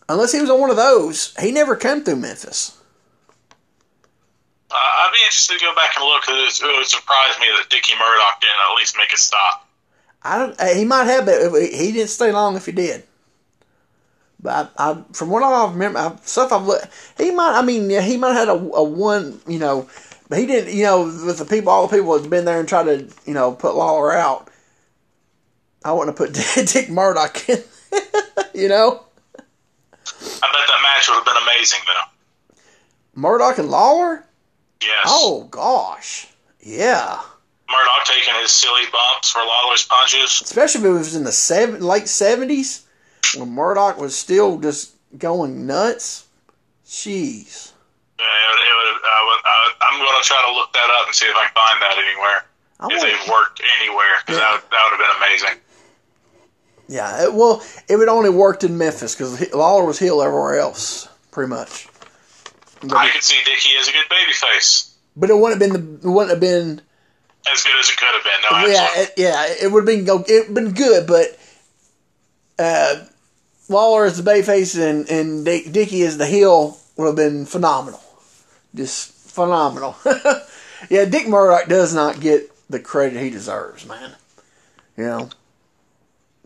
unless 0.09 0.31
he 0.31 0.41
was 0.41 0.49
on 0.49 0.59
one 0.59 0.69
of 0.69 0.75
those, 0.75 1.33
he 1.39 1.51
never 1.51 1.75
came 1.75 2.03
through 2.03 2.17
Memphis. 2.17 2.77
Uh, 4.69 4.75
I'd 4.75 5.11
be 5.13 5.19
interested 5.23 5.59
to 5.59 5.65
go 5.65 5.73
back 5.75 5.95
and 5.95 6.05
look 6.05 6.23
because 6.25 6.61
it 6.61 6.65
would 6.77 6.85
surprise 6.85 7.39
me 7.39 7.47
that 7.57 7.69
Dickie 7.69 7.93
Murdoch 7.95 8.41
didn't 8.41 8.59
at 8.69 8.75
least 8.77 8.97
make 8.97 9.13
a 9.13 9.17
stop. 9.17 9.67
I 10.23 10.37
don't. 10.37 10.59
uh, 10.59 10.65
He 10.75 10.83
might 10.83 11.05
have, 11.05 11.25
but 11.25 11.61
he 11.61 11.91
didn't 11.93 12.09
stay 12.09 12.31
long 12.33 12.57
if 12.57 12.65
he 12.65 12.73
did. 12.73 13.03
But 14.41 14.73
I, 14.77 14.91
I 14.91 15.03
from 15.13 15.29
what 15.29 15.41
I 15.43 15.71
remember, 15.71 15.99
I, 15.99 16.15
stuff 16.23 16.51
I've 16.51 16.65
looked, 16.67 16.87
he 17.17 17.31
might. 17.31 17.57
I 17.57 17.61
mean, 17.61 17.89
yeah, 17.89 18.01
he 18.01 18.17
might 18.17 18.33
have 18.33 18.47
had 18.47 18.49
a, 18.49 18.59
a 18.75 18.83
one, 18.83 19.39
you 19.47 19.57
know, 19.57 19.89
but 20.27 20.37
he 20.39 20.45
didn't. 20.45 20.75
You 20.75 20.83
know, 20.83 21.03
with 21.03 21.37
the 21.37 21.45
people, 21.45 21.71
all 21.71 21.87
the 21.87 21.95
people 21.97 22.13
that's 22.15 22.27
been 22.27 22.43
there 22.45 22.59
and 22.59 22.67
tried 22.67 22.83
to, 22.83 23.07
you 23.25 23.33
know, 23.33 23.53
put 23.53 23.75
Lawler 23.75 24.11
out. 24.11 24.49
I 25.85 25.93
wouldn't 25.93 26.17
have 26.17 26.27
put 26.27 26.67
Dick 26.73 26.89
Murdoch 26.89 27.47
in. 27.47 27.63
you 28.53 28.67
know. 28.67 29.05
I 30.97 31.05
bet 31.05 31.05
that 31.05 31.05
match 31.05 31.07
would 31.09 31.15
have 31.15 31.25
been 31.25 31.43
amazing, 31.55 31.79
though. 31.85 32.59
Murdoch 33.15 33.57
and 33.57 33.69
Lawler. 33.69 34.23
Yes. 34.81 35.05
Oh 35.05 35.47
gosh, 35.49 36.27
yeah. 36.61 37.19
Murdoch 37.69 38.05
taking 38.05 38.33
his 38.41 38.51
silly 38.51 38.83
bumps 38.91 39.31
for 39.31 39.39
Lawler's 39.39 39.83
punches. 39.85 40.39
Especially 40.43 40.81
if 40.81 40.85
it 40.85 40.89
was 40.91 41.15
in 41.15 41.23
the 41.23 41.31
seven, 41.31 41.81
late 41.81 42.07
seventies, 42.07 42.85
when 43.35 43.49
Murdoch 43.49 43.97
was 43.99 44.15
still 44.15 44.59
just 44.59 44.93
going 45.17 45.65
nuts. 45.65 46.27
Jeez. 46.85 47.71
Yeah, 48.19 48.25
it 48.25 48.49
would, 48.49 48.95
it 48.95 49.01
would, 49.01 49.41
I 49.45 49.73
I'm 49.81 49.99
going 49.99 50.21
to 50.21 50.27
try 50.27 50.41
to 50.47 50.53
look 50.53 50.71
that 50.73 50.89
up 51.01 51.07
and 51.07 51.15
see 51.15 51.25
if 51.25 51.35
I 51.35 51.45
can 51.45 51.53
find 51.53 51.81
that 51.81 51.97
anywhere. 51.97 52.45
I 52.79 52.87
if 52.93 53.01
they've 53.01 53.33
worked 53.33 53.61
anywhere, 53.81 54.21
because 54.25 54.37
Yeah. 54.39 54.45
that, 54.45 54.51
would, 54.53 54.71
that 54.71 54.81
would 54.85 54.93
have 54.93 55.01
been 55.01 55.17
amazing. 55.17 55.61
Yeah, 56.87 57.25
it, 57.25 57.33
well, 57.33 57.61
it 57.89 57.97
would 57.97 58.07
only 58.07 58.29
worked 58.29 58.63
in 58.63 58.77
Memphis 58.77 59.13
because 59.13 59.53
Lawler 59.53 59.85
was 59.85 59.99
heel 59.99 60.21
everywhere 60.21 60.59
else, 60.59 61.09
pretty 61.31 61.49
much. 61.49 61.87
I 62.91 63.09
could 63.09 63.23
see 63.23 63.37
Dickie 63.43 63.75
as 63.79 63.87
a 63.87 63.91
good 63.91 64.05
babyface. 64.09 64.93
But 65.15 65.29
it 65.29 65.37
wouldn't 65.37 65.61
have 65.61 65.71
been 65.71 65.99
the, 65.99 66.11
wouldn't 66.11 66.31
have 66.31 66.39
been 66.39 66.81
As 67.51 67.63
good 67.63 67.79
as 67.79 67.89
it 67.89 67.97
could 67.97 68.07
have 68.13 68.23
been. 68.23 68.51
No, 68.51 68.67
yeah, 68.67 68.87
it, 69.01 69.13
yeah, 69.17 69.45
it 69.61 69.71
would 69.71 69.87
have 69.87 70.05
been 70.05 70.25
it 70.27 70.53
been 70.53 70.73
good, 70.73 71.07
but 71.07 71.37
uh, 72.59 73.05
Lawler 73.67 74.05
as 74.05 74.21
the 74.21 74.29
bayface 74.29 74.79
and 74.79 75.09
and 75.09 75.43
Dick, 75.43 75.71
Dickie 75.71 76.03
as 76.03 76.17
the 76.17 76.27
heel 76.27 76.77
would 76.95 77.07
have 77.07 77.15
been 77.15 77.45
phenomenal, 77.45 78.01
just 78.75 79.11
phenomenal. 79.11 79.95
yeah, 80.89 81.05
Dick 81.05 81.27
Murdoch 81.27 81.67
does 81.67 81.93
not 81.93 82.19
get 82.19 82.51
the 82.69 82.79
credit 82.79 83.21
he 83.21 83.29
deserves, 83.29 83.87
man. 83.87 84.11
You 84.95 85.03
know, 85.03 85.29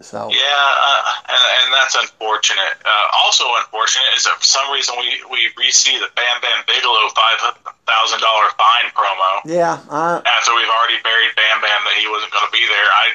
so 0.02 0.30
Yeah, 0.30 0.38
uh, 0.38 1.02
and, 1.30 1.44
and 1.64 1.74
that's 1.74 1.96
unfortunate. 1.96 2.78
Uh, 2.84 3.08
also 3.24 3.46
unfortunate 3.64 4.10
is 4.16 4.24
that 4.26 4.38
for 4.38 4.44
some 4.44 4.72
reason 4.72 4.96
we, 5.00 5.22
we 5.30 5.50
re-see 5.58 5.98
the 6.00 6.10
Bam 6.16 6.42
Bam 6.42 6.64
Bigelow 6.68 7.10
$5,000 7.10 8.22
fine 8.58 8.90
promo 8.94 9.42
yeah, 9.46 9.80
I, 9.90 10.22
after 10.26 10.56
we've 10.56 10.70
already 10.70 11.02
buried 11.04 11.32
Bam 11.36 11.62
Bam 11.62 11.82
that 11.86 11.96
he 12.00 12.08
wasn't 12.08 12.32
going 12.32 12.46
to 12.46 12.52
be 12.52 12.66
there. 12.68 12.90
I 12.92 13.08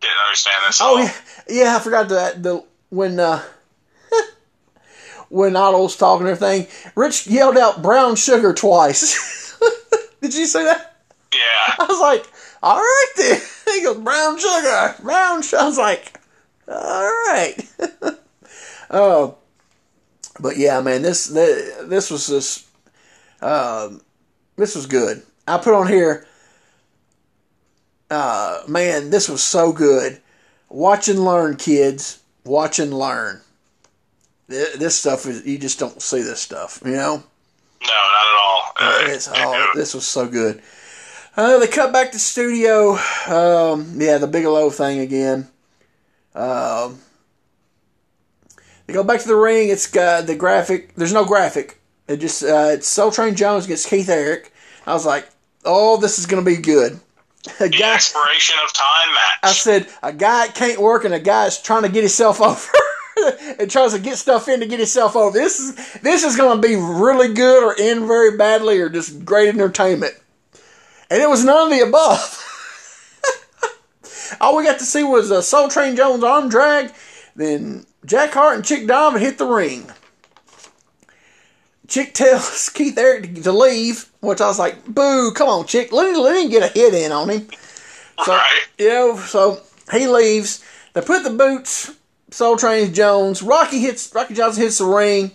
didn't 0.00 0.16
understand 0.26 0.62
this 0.66 0.78
Oh 0.80 0.98
yeah, 0.98 1.14
yeah. 1.48 1.76
I 1.76 1.78
forgot 1.78 2.08
that 2.08 2.42
the 2.42 2.64
when 2.88 3.20
uh, 3.20 3.42
when 5.28 5.56
Otto 5.56 5.82
was 5.82 5.96
talking 5.96 6.26
and 6.26 6.36
everything, 6.36 6.66
Rich 6.94 7.26
yelled 7.26 7.56
out 7.56 7.82
"brown 7.82 8.16
sugar" 8.16 8.52
twice. 8.52 9.56
Did 10.20 10.34
you 10.34 10.46
see 10.46 10.64
that? 10.64 11.02
Yeah. 11.32 11.74
I 11.78 11.86
was 11.88 12.00
like, 12.00 12.26
"All 12.62 12.78
right 12.78 13.12
then." 13.16 13.40
He 13.70 13.82
goes, 13.84 13.98
"Brown 13.98 14.36
sugar, 14.36 14.96
brown 15.00 15.42
sugar." 15.42 15.62
I 15.62 15.66
was 15.66 15.78
like, 15.78 16.18
"All 16.66 16.74
right." 16.76 17.56
Oh, 18.90 19.36
but 20.40 20.56
yeah, 20.56 20.80
man, 20.80 21.02
this 21.02 21.26
this, 21.26 21.76
this 21.84 22.10
was 22.10 22.26
just 22.26 22.66
um, 23.42 24.00
this 24.56 24.74
was 24.74 24.86
good. 24.86 25.22
I 25.46 25.58
put 25.58 25.74
on 25.74 25.86
here. 25.86 26.26
Uh, 28.10 28.62
man, 28.66 29.10
this 29.10 29.28
was 29.28 29.42
so 29.42 29.72
good. 29.72 30.20
Watch 30.68 31.08
and 31.08 31.24
learn, 31.24 31.56
kids. 31.56 32.20
Watch 32.44 32.78
and 32.78 32.92
learn. 32.92 33.40
This 34.48 34.96
stuff 34.96 35.26
is 35.26 35.46
you 35.46 35.58
just 35.58 35.78
don't 35.78 36.02
see 36.02 36.22
this 36.22 36.40
stuff, 36.40 36.82
you 36.84 36.92
know. 36.92 37.22
No, 37.82 37.88
not 37.88 38.26
at 38.26 38.38
all. 38.42 38.62
Uh, 38.80 38.98
It's 39.12 39.28
oh, 39.32 39.70
this 39.76 39.94
was 39.94 40.06
so 40.06 40.26
good. 40.26 40.60
Uh, 41.36 41.58
they 41.58 41.66
cut 41.66 41.92
back 41.92 42.12
to 42.12 42.18
studio. 42.18 42.92
Um, 43.26 43.94
yeah, 43.96 44.18
the 44.18 44.26
Bigelow 44.26 44.70
thing 44.70 44.98
again. 44.98 45.48
Um, 46.34 46.98
they 48.86 48.94
go 48.94 49.04
back 49.04 49.20
to 49.20 49.28
the 49.28 49.36
ring. 49.36 49.68
It's 49.68 49.86
got 49.86 50.26
the 50.26 50.34
graphic. 50.34 50.94
There's 50.94 51.12
no 51.12 51.24
graphic. 51.24 51.80
It 52.08 52.16
just 52.18 52.42
uh, 52.42 52.70
it's 52.72 52.88
Soul 52.88 53.12
Train 53.12 53.36
Jones 53.36 53.64
against 53.66 53.88
Keith 53.88 54.08
Eric. 54.08 54.52
I 54.86 54.92
was 54.92 55.06
like, 55.06 55.28
oh, 55.64 55.96
this 55.96 56.18
is 56.18 56.26
gonna 56.26 56.42
be 56.42 56.56
good. 56.56 56.98
A 57.58 57.64
the 57.64 57.68
guy, 57.68 57.94
expiration 57.94 58.56
of 58.64 58.72
time 58.72 59.14
match. 59.14 59.38
I 59.44 59.52
said, 59.52 59.86
a 60.02 60.12
guy 60.12 60.48
can't 60.48 60.80
work 60.80 61.04
and 61.04 61.14
a 61.14 61.20
guy's 61.20 61.62
trying 61.62 61.82
to 61.82 61.88
get 61.88 62.02
himself 62.02 62.40
over. 62.40 62.68
and 63.58 63.70
tries 63.70 63.92
to 63.92 63.98
get 63.98 64.16
stuff 64.16 64.48
in 64.48 64.60
to 64.60 64.66
get 64.66 64.78
himself 64.78 65.14
over. 65.14 65.38
This 65.38 65.58
is 65.60 66.00
this 66.00 66.24
is 66.24 66.36
going 66.36 66.60
to 66.60 66.68
be 66.68 66.74
really 66.76 67.32
good 67.32 67.62
or 67.62 67.74
end 67.78 68.06
very 68.06 68.36
badly 68.36 68.80
or 68.80 68.88
just 68.88 69.24
great 69.24 69.48
entertainment. 69.48 70.14
And 71.10 71.20
it 71.20 71.28
was 71.28 71.44
none 71.44 71.72
of 71.72 71.78
the 71.78 71.84
above. 71.86 72.36
All 74.40 74.56
we 74.56 74.64
got 74.64 74.78
to 74.78 74.84
see 74.84 75.02
was 75.02 75.30
uh, 75.32 75.42
Soul 75.42 75.68
Train 75.68 75.96
Jones 75.96 76.22
arm 76.22 76.48
drag. 76.48 76.92
Then 77.34 77.84
Jack 78.06 78.32
Hart 78.32 78.56
and 78.56 78.64
Chick 78.64 78.86
Donovan 78.86 79.20
hit 79.20 79.38
the 79.38 79.44
ring. 79.46 79.90
Chick 81.88 82.14
tells 82.14 82.68
Keith 82.74 82.96
Eric 82.96 83.34
to, 83.34 83.42
to 83.42 83.52
leave, 83.52 84.08
which 84.20 84.40
I 84.40 84.46
was 84.46 84.58
like, 84.58 84.84
"Boo! 84.86 85.32
Come 85.32 85.48
on, 85.48 85.66
Chick, 85.66 85.92
let 85.92 86.14
him, 86.14 86.20
let 86.20 86.42
him 86.42 86.50
get 86.50 86.62
a 86.62 86.68
hit 86.72 86.94
in 86.94 87.10
on 87.12 87.28
him." 87.28 87.48
So, 88.24 88.32
Right. 88.32 88.60
you 88.78 88.88
know, 88.88 89.16
so 89.16 89.60
he 89.92 90.06
leaves. 90.06 90.64
They 90.92 91.00
put 91.00 91.24
the 91.24 91.30
boots. 91.30 91.92
Soul 92.30 92.56
Train 92.56 92.94
Jones. 92.94 93.42
Rocky 93.42 93.80
hits. 93.80 94.14
Rocky 94.14 94.34
Johnson 94.34 94.62
hits 94.62 94.78
the 94.78 94.84
ring 94.84 95.32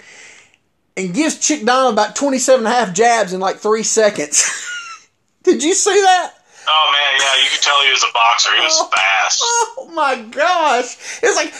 and 0.95 1.13
gives 1.13 1.37
Chick 1.45 1.65
Donovan 1.65 1.93
about 1.93 2.15
27 2.15 2.65
and 2.65 2.73
a 2.73 2.77
half 2.77 2.93
jabs 2.93 3.33
in 3.33 3.41
like 3.41 3.57
three 3.57 3.83
seconds. 3.83 4.71
Did 5.45 5.63
you 5.63 5.73
see 5.73 5.93
that? 5.93 6.33
Oh, 6.67 6.89
man, 6.91 7.21
yeah, 7.21 7.43
you 7.43 7.49
could 7.51 7.61
tell 7.61 7.81
he 7.83 7.91
was 7.91 8.03
a 8.03 8.11
boxer. 8.11 8.55
He 8.55 8.61
was 8.61 8.81
fast. 8.91 9.41
Oh 9.77 9.91
my 9.93 10.15
gosh! 10.31 11.21
It 11.21 11.27
was 11.27 11.35
like 11.35 11.53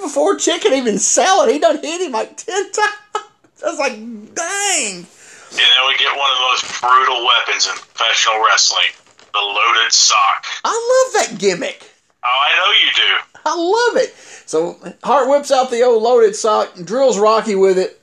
before 0.00 0.36
Chick 0.36 0.62
could 0.62 0.72
even 0.72 0.98
sell 0.98 1.42
it, 1.42 1.52
he 1.52 1.58
done 1.58 1.78
hit 1.80 2.00
him 2.00 2.12
like 2.12 2.36
ten 2.36 2.72
times. 2.72 2.96
I 3.14 3.70
was 3.70 3.78
like, 3.78 3.92
dang! 3.92 4.96
And 4.96 5.60
then 5.60 5.82
we 5.86 5.96
get 5.98 6.16
one 6.16 6.30
of 6.30 6.36
the 6.38 6.48
most 6.50 6.80
brutal 6.80 7.26
weapons 7.26 7.66
in 7.66 7.74
professional 7.74 8.42
wrestling 8.44 8.90
the 9.32 9.38
loaded 9.38 9.92
sock. 9.92 10.46
I 10.64 10.70
love 10.70 11.28
that 11.28 11.38
gimmick. 11.38 11.90
Oh, 12.24 12.28
I 12.28 12.56
know 12.58 12.72
you 12.72 12.92
do. 12.94 13.40
I 13.44 13.54
love 13.56 14.02
it. 14.02 14.14
So 14.46 14.78
Hart 15.02 15.28
whips 15.28 15.50
out 15.50 15.70
the 15.70 15.82
old 15.82 16.02
loaded 16.02 16.36
sock 16.36 16.76
and 16.76 16.86
drills 16.86 17.18
Rocky 17.18 17.54
with 17.54 17.78
it. 17.78 18.00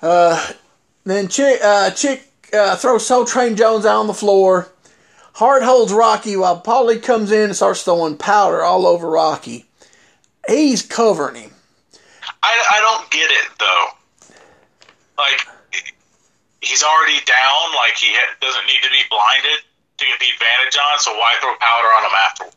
Uh, 0.00 0.52
then 1.04 1.28
Chick, 1.28 1.60
uh, 1.62 1.90
Chick 1.90 2.30
uh, 2.54 2.76
throws 2.76 3.06
Soul 3.06 3.24
Train 3.24 3.56
Jones 3.56 3.84
out 3.84 4.00
on 4.00 4.06
the 4.06 4.14
floor. 4.14 4.68
Hart 5.34 5.62
holds 5.62 5.92
Rocky 5.92 6.36
while 6.36 6.60
Paulie 6.62 7.02
comes 7.02 7.32
in 7.32 7.44
and 7.44 7.56
starts 7.56 7.82
throwing 7.82 8.16
powder 8.16 8.62
all 8.62 8.86
over 8.86 9.10
Rocky. 9.10 9.66
He's 10.46 10.82
covering 10.82 11.34
him. 11.34 11.50
I, 12.42 12.64
I 12.70 12.80
don't 12.80 13.10
get 13.10 13.30
it, 13.30 13.48
though. 13.58 13.86
Like, 15.18 15.46
he's 16.60 16.82
already 16.82 17.18
down. 17.24 17.74
Like, 17.74 17.96
he 17.96 18.12
ha- 18.12 18.36
doesn't 18.40 18.66
need 18.66 18.82
to 18.82 18.90
be 18.90 19.02
blinded 19.10 19.60
to 19.98 20.04
get 20.04 20.20
the 20.20 20.26
advantage 20.34 20.78
on, 20.78 20.98
so 20.98 21.12
why 21.12 21.34
throw 21.40 21.54
powder 21.58 21.88
on 21.88 22.04
him 22.04 22.12
afterward? 22.28 22.54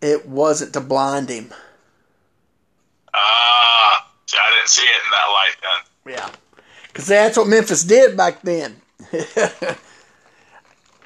It 0.00 0.28
wasn't 0.28 0.72
to 0.74 0.80
blind 0.80 1.30
him. 1.30 1.52
Ah, 3.14 4.10
see, 4.26 4.36
I 4.38 4.56
didn't 4.56 4.68
see 4.68 4.82
it 4.82 5.02
in 5.04 5.10
that 5.10 5.26
light 5.32 5.56
then. 5.62 6.14
Yeah. 6.14 6.30
Because 6.88 7.06
that's 7.06 7.36
what 7.36 7.48
Memphis 7.48 7.84
did 7.84 8.16
back 8.16 8.42
then. 8.42 8.80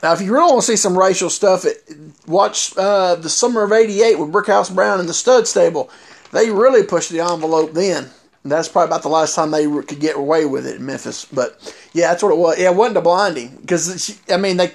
now, 0.03 0.13
if 0.13 0.21
you 0.21 0.33
really 0.33 0.53
want 0.53 0.63
to 0.63 0.67
see 0.67 0.77
some 0.77 0.99
racial 0.99 1.31
stuff, 1.31 1.65
it, 1.65 1.83
watch 2.27 2.77
uh, 2.77 3.15
the 3.17 3.29
summer 3.29 3.63
of 3.63 3.73
88 3.73 4.19
with 4.19 4.33
Brickhouse 4.33 4.75
Brown 4.75 5.01
and 5.01 5.09
the 5.09 5.15
Stud 5.15 5.47
Stable. 5.47 5.91
They 6.33 6.51
really 6.51 6.83
pushed 6.83 7.11
the 7.11 7.21
envelope 7.21 7.73
then. 7.73 8.11
That's 8.45 8.69
probably 8.69 8.89
about 8.89 9.03
the 9.03 9.09
last 9.09 9.35
time 9.35 9.51
they 9.51 9.65
could 9.65 10.01
get 10.01 10.17
away 10.17 10.45
with 10.45 10.67
it 10.67 10.77
in 10.77 10.87
Memphis. 10.87 11.25
But 11.25 11.75
yeah, 11.93 12.09
that's 12.09 12.23
what 12.23 12.33
it 12.33 12.39
was. 12.39 12.59
Yeah, 12.59 12.71
it 12.71 12.77
wasn't 12.77 12.99
a 12.99 13.03
blind 13.03 13.37
him. 13.37 13.57
Because, 13.57 14.19
I 14.31 14.37
mean, 14.37 14.57
they 14.57 14.73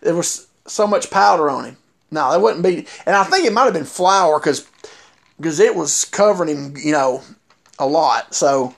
there 0.00 0.14
was 0.14 0.46
so 0.66 0.86
much 0.86 1.10
powder 1.10 1.50
on 1.50 1.64
him. 1.64 1.76
No, 2.10 2.30
they 2.30 2.38
wouldn't 2.38 2.62
be. 2.62 2.86
And 3.04 3.16
I 3.16 3.24
think 3.24 3.46
it 3.46 3.52
might 3.52 3.64
have 3.64 3.74
been 3.74 3.84
flour 3.84 4.38
because 4.38 4.68
because 5.38 5.60
it 5.60 5.74
was 5.74 6.04
covering 6.04 6.56
him, 6.56 6.76
you 6.76 6.92
know, 6.92 7.22
a 7.78 7.86
lot. 7.86 8.34
So, 8.34 8.74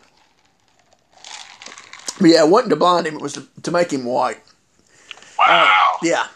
yeah, 2.21 2.45
it 2.45 2.51
wasn't 2.51 2.71
to 2.71 2.77
blind 2.77 3.07
him; 3.07 3.17
it 3.17 3.23
was 3.23 3.35
to, 3.35 3.47
to 3.63 3.71
make 3.71 3.93
him 3.93 4.05
white. 4.05 4.41
Wow. 5.39 5.99
Yeah, 6.03 6.27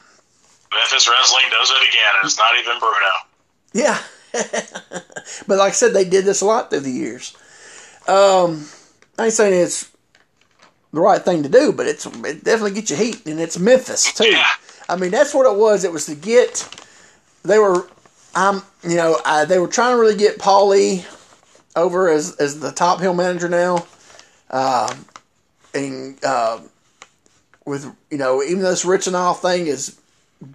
Memphis 0.73 1.09
Wrestling 1.09 1.45
does 1.51 1.71
it 1.71 1.89
again, 1.89 2.13
and 2.17 2.25
it's 2.25 2.39
not 2.39 2.59
even 2.59 2.79
Bruno. 2.79 3.13
yeah. 3.73 3.99
but 5.47 5.59
like 5.59 5.69
I 5.69 5.71
said, 5.73 5.93
they 5.93 6.07
did 6.07 6.25
this 6.25 6.41
a 6.41 6.47
lot 6.47 6.71
through 6.71 6.81
the 6.81 6.91
years. 6.91 7.37
Um, 8.09 8.67
I 9.19 9.27
ain't 9.27 9.35
saying 9.35 9.53
it's 9.53 9.91
the 10.93 11.01
right 11.01 11.23
thing 11.23 11.43
to 11.43 11.51
do, 11.51 11.71
but 11.73 11.87
it's 11.87 12.07
it 12.07 12.43
definitely 12.43 12.73
gets 12.73 12.91
you 12.91 12.97
heat, 12.97 13.27
and 13.27 13.39
it's 13.39 13.59
Memphis 13.59 14.13
too. 14.15 14.29
Yeah. 14.29 14.47
I 14.89 14.97
mean, 14.97 15.11
that's 15.11 15.35
what 15.35 15.51
it 15.51 15.59
was. 15.59 15.85
It 15.85 15.93
was 15.93 16.07
to 16.07 16.15
get. 16.15 16.69
They 17.45 17.59
were, 17.59 17.87
um, 18.35 18.63
you 18.83 18.97
know, 18.97 19.19
uh, 19.25 19.45
they 19.45 19.59
were 19.59 19.69
trying 19.69 19.97
to 19.97 20.01
really 20.01 20.17
get 20.17 20.39
Paulie 20.39 21.05
over 21.77 22.09
as 22.09 22.37
as 22.37 22.61
the 22.61 22.73
top 22.73 23.01
heel 23.01 23.15
manager 23.15 23.49
now. 23.49 23.87
Um, 24.51 25.05
and 25.75 26.23
uh, 26.25 26.61
with 27.65 27.85
you 28.11 28.19
know, 28.19 28.43
even 28.43 28.63
though 28.63 28.71
this 28.71 28.85
Rich 28.85 29.07
and 29.07 29.17
all 29.17 29.35
thing 29.35 29.67
is 29.67 30.01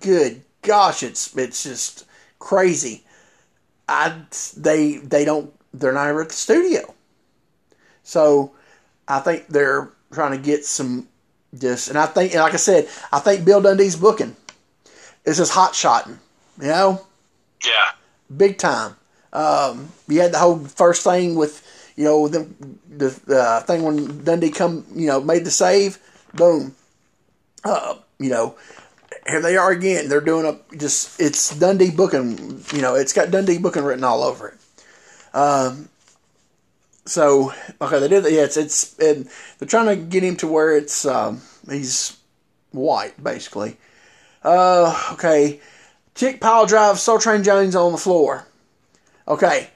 good, 0.01 0.41
gosh, 0.61 1.03
it's 1.03 1.35
it's 1.35 1.63
just 1.63 2.05
crazy. 2.39 3.03
I 3.87 4.21
they 4.55 4.97
they 4.97 5.25
don't 5.25 5.53
they're 5.73 5.93
not 5.93 6.07
ever 6.07 6.21
at 6.21 6.29
the 6.29 6.35
studio, 6.35 6.93
so 8.03 8.51
I 9.07 9.19
think 9.19 9.47
they're 9.47 9.89
trying 10.11 10.31
to 10.31 10.37
get 10.37 10.65
some 10.65 11.07
just 11.57 11.89
and 11.89 11.97
I 11.97 12.05
think 12.05 12.33
and 12.33 12.41
like 12.41 12.53
I 12.53 12.57
said, 12.57 12.87
I 13.11 13.19
think 13.19 13.45
Bill 13.45 13.61
Dundee's 13.61 13.95
booking 13.95 14.35
is 15.25 15.37
just 15.37 15.53
hot 15.53 15.75
shotting, 15.75 16.19
you 16.59 16.67
know. 16.67 17.01
Yeah. 17.65 17.91
Big 18.35 18.57
time. 18.57 18.95
Um, 19.33 19.89
you 20.07 20.21
had 20.21 20.31
the 20.31 20.39
whole 20.39 20.59
first 20.59 21.03
thing 21.03 21.35
with 21.35 21.61
you 21.97 22.03
know 22.03 22.27
the 22.27 22.47
the 22.89 23.35
uh, 23.35 23.61
thing 23.61 23.83
when 23.83 24.23
Dundee 24.23 24.51
come 24.51 24.85
you 24.95 25.07
know 25.07 25.19
made 25.19 25.43
the 25.43 25.51
save, 25.51 25.99
boom. 26.33 26.75
Uh, 27.65 27.95
you 28.19 28.29
know, 28.29 28.55
here 29.27 29.41
they 29.41 29.57
are 29.57 29.71
again. 29.71 30.07
They're 30.07 30.21
doing 30.21 30.45
a 30.45 30.77
just 30.77 31.19
it's 31.19 31.57
Dundee 31.57 31.91
booking. 31.91 32.63
You 32.73 32.81
know, 32.81 32.95
it's 32.95 33.13
got 33.13 33.31
Dundee 33.31 33.57
booking 33.57 33.83
written 33.83 34.03
all 34.03 34.23
over 34.23 34.49
it. 34.49 35.35
Um, 35.35 35.89
so 37.05 37.53
okay, 37.81 37.99
they 37.99 38.07
did. 38.07 38.23
Yeah, 38.25 38.43
it's 38.43 38.57
it's 38.57 38.97
and 38.99 39.27
they're 39.57 39.67
trying 39.67 39.87
to 39.87 39.95
get 39.95 40.23
him 40.23 40.35
to 40.37 40.47
where 40.47 40.77
it's 40.77 41.05
um, 41.05 41.41
he's 41.69 42.15
white 42.71 43.21
basically. 43.21 43.77
Uh, 44.43 45.09
okay, 45.13 45.59
chick 46.13 46.39
pile 46.39 46.67
drive 46.67 46.99
Soul 46.99 47.17
Train 47.17 47.43
Jones 47.43 47.75
on 47.75 47.91
the 47.91 47.97
floor. 47.97 48.47
Okay, 49.27 49.71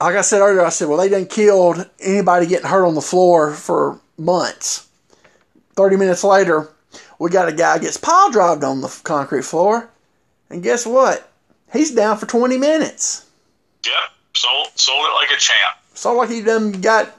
like 0.00 0.16
I 0.16 0.20
said 0.22 0.40
earlier, 0.40 0.64
I 0.64 0.70
said 0.70 0.88
well 0.88 0.98
they 0.98 1.08
done 1.08 1.26
killed 1.26 1.88
anybody 2.00 2.46
getting 2.46 2.66
hurt 2.68 2.86
on 2.86 2.94
the 2.94 3.00
floor 3.00 3.52
for 3.52 4.00
months. 4.18 4.88
Thirty 5.74 5.96
minutes 5.96 6.24
later, 6.24 6.68
we 7.18 7.30
got 7.30 7.48
a 7.48 7.52
guy 7.52 7.78
gets 7.78 7.96
pile 7.96 8.30
drived 8.30 8.64
on 8.64 8.80
the 8.80 9.00
concrete 9.04 9.44
floor, 9.44 9.88
and 10.50 10.62
guess 10.62 10.84
what? 10.86 11.30
He's 11.72 11.90
down 11.92 12.18
for 12.18 12.26
twenty 12.26 12.58
minutes. 12.58 13.26
Yep, 13.84 13.94
sold 14.34 14.68
sold 14.74 15.06
it 15.06 15.14
like 15.14 15.30
a 15.30 15.40
champ. 15.40 15.76
So 15.94 16.14
like 16.14 16.30
he 16.30 16.42
done 16.42 16.72
got 16.80 17.14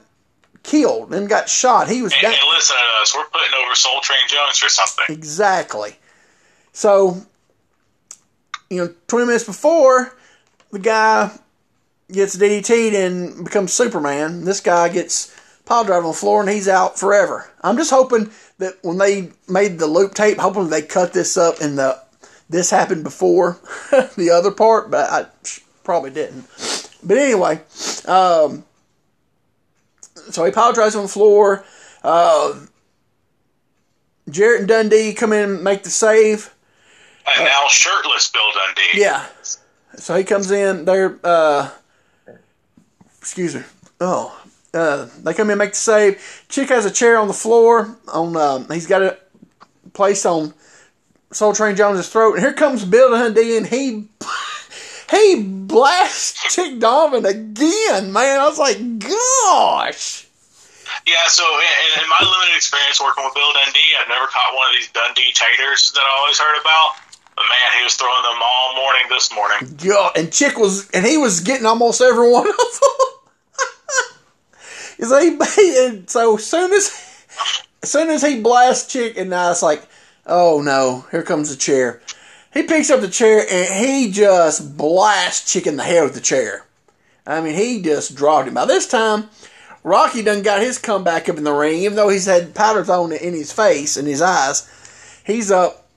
killed 0.64 1.14
and 1.14 1.28
got 1.28 1.50
shot. 1.50 1.90
He 1.90 2.02
was 2.02 2.14
And, 2.14 2.22
down. 2.22 2.32
and 2.34 2.42
listen 2.54 2.76
to 2.76 3.02
us, 3.02 3.16
we're 3.16 3.26
putting 3.26 3.54
over 3.64 3.74
Soul 3.76 4.00
Train 4.02 4.20
Jones 4.28 4.58
for 4.60 4.70
something. 4.70 5.06
Exactly. 5.10 5.96
So, 6.74 7.18
you 8.70 8.78
know, 8.78 8.94
20 9.08 9.26
minutes 9.26 9.44
before, 9.44 10.16
the 10.72 10.78
guy 10.80 11.32
gets 12.12 12.38
DDT'd 12.38 12.94
and 12.94 13.44
becomes 13.44 13.74
Superman. 13.74 14.46
This 14.46 14.60
guy 14.60 14.90
gets 14.90 15.36
pile 15.66 15.84
driver 15.84 16.06
on 16.06 16.12
the 16.12 16.18
floor 16.18 16.42
and 16.42 16.50
he's 16.50 16.68
out 16.68 17.00
forever. 17.00 17.50
I'm 17.62 17.78
just 17.78 17.92
hoping 17.92 18.32
that 18.58 18.76
when 18.82 18.98
they 18.98 19.32
made 19.48 19.80
the 19.80 19.88
loop 19.88 20.14
tape, 20.14 20.38
hoping 20.38 20.70
they 20.70 20.82
cut 20.82 21.14
this 21.14 21.38
up 21.38 21.62
and 21.62 21.78
the 21.78 22.00
this 22.50 22.70
happened 22.70 23.04
before 23.04 23.58
the 24.18 24.30
other 24.30 24.52
part, 24.52 24.92
but 24.92 25.10
I 25.10 25.26
probably 25.86 26.12
didn't. 26.12 26.46
But 27.02 27.18
anyway, 27.18 27.62
um, 28.06 28.66
so 30.32 30.44
he 30.44 30.52
pile 30.52 30.74
drives 30.74 30.96
on 30.96 31.04
the 31.04 31.08
floor. 31.08 31.64
Uh, 32.04 32.60
Jarrett 34.30 34.60
and 34.60 34.68
Dundee 34.68 35.14
come 35.14 35.34
in 35.34 35.50
and 35.50 35.64
make 35.64 35.84
the 35.84 35.90
save. 35.90 36.54
And 37.36 37.46
now 37.46 37.68
shirtless 37.70 38.30
Bill 38.30 38.42
Dundee. 38.54 39.02
Yeah. 39.02 39.26
So 39.96 40.16
he 40.16 40.24
comes 40.24 40.52
in. 40.52 40.86
They're 40.86 41.20
uh, 41.24 41.70
excuse 43.22 43.56
me. 43.56 43.62
Oh, 44.00 44.36
uh, 44.74 45.08
they 45.24 45.34
come 45.34 45.48
in 45.48 45.52
and 45.52 45.60
make 45.60 45.72
the 45.72 45.78
save. 45.78 46.46
Chick 46.50 46.70
has 46.70 46.86
a 46.86 46.92
chair 46.92 47.18
on 47.18 47.28
the 47.28 47.34
floor. 47.34 47.96
On 48.08 48.36
um, 48.36 48.68
he's 48.70 48.88
got 48.88 49.04
it 49.04 49.22
placed 49.94 50.26
on 50.26 50.54
Soul 51.32 51.54
Train 51.54 51.76
Jones's 51.76 52.10
throat, 52.10 52.34
and 52.34 52.42
here 52.42 52.54
comes 52.54 52.84
Bill 52.84 53.12
Dundee, 53.12 53.58
and 53.58 53.68
he 53.68 54.08
he 55.12 55.44
blasts 55.44 56.56
Chick 56.56 56.80
Donovan 56.80 57.26
again. 57.26 58.12
Man, 58.12 58.40
I 58.40 58.48
was 58.48 58.60
like, 58.60 58.78
gosh. 59.00 60.28
Yeah, 61.08 61.28
so 61.28 61.44
in, 61.44 62.04
in 62.04 62.10
my 62.10 62.20
limited 62.20 62.56
experience 62.56 63.02
working 63.02 63.24
with 63.24 63.34
Bill 63.34 63.54
Dundee, 63.54 63.96
I've 64.00 64.10
never 64.10 64.28
caught 64.28 64.56
one 64.56 64.68
of 64.68 64.76
these 64.76 64.90
Dundee 64.92 65.32
taters 65.34 65.92
that 65.94 66.02
I 66.02 66.20
always 66.20 66.40
heard 66.40 66.60
about. 66.60 66.90
But 67.36 67.44
man, 67.44 67.78
he 67.78 67.84
was 67.84 67.96
throwing 67.96 68.24
them 68.24 68.40
all 68.44 68.76
morning 68.76 69.04
this 69.10 69.34
morning. 69.34 69.80
Yeah, 69.82 70.10
and 70.16 70.32
Chick 70.32 70.58
was, 70.58 70.90
and 70.92 71.06
he 71.06 71.18
was 71.18 71.40
getting 71.40 71.66
almost 71.66 72.02
every 72.02 72.30
one 72.30 72.48
of 72.48 72.56
them. 72.56 72.90
so, 75.10 75.20
he, 75.20 75.86
and 75.86 76.10
so 76.10 76.38
soon 76.38 76.72
as, 76.74 77.26
as 77.84 77.92
soon 77.92 78.10
as 78.10 78.22
he 78.22 78.42
blasts 78.42 78.92
Chick, 78.92 79.18
and 79.18 79.30
now 79.30 79.52
it's 79.52 79.64
like, 79.64 79.88
oh 80.26 80.62
no, 80.62 81.06
here 81.12 81.24
comes 81.24 81.50
the 81.50 81.56
chair. 81.56 82.02
He 82.54 82.64
picks 82.64 82.90
up 82.90 83.02
the 83.02 83.08
chair 83.08 83.46
and 83.50 83.86
he 83.86 84.12
just 84.12 84.78
blasts 84.78 85.52
Chick 85.52 85.68
in 85.68 85.78
the 85.78 85.84
head 85.84 86.04
with 86.04 86.14
the 86.14 86.22
chair. 86.22 86.66
I 87.26 87.40
mean, 87.42 87.56
he 87.56 87.82
just 87.82 88.16
dropped 88.16 88.48
him. 88.48 88.56
By 88.56 88.66
this 88.66 88.88
time, 88.88 89.30
Rocky 89.84 90.22
done 90.22 90.42
got 90.44 90.62
his 90.62 90.78
comeback 90.78 91.30
up 91.30 91.38
in 91.38 91.44
the 91.44 91.54
ring, 91.54 91.80
even 91.80 91.96
though 91.96 92.10
he's 92.10 92.26
had 92.26 92.54
powder 92.54 92.84
thrown 92.84 93.12
in 93.12 93.34
his 93.34 93.52
face 93.52 93.98
and 93.98 94.08
his 94.08 94.22
eyes. 94.22 94.68
He's 95.26 95.50
up 95.52 95.88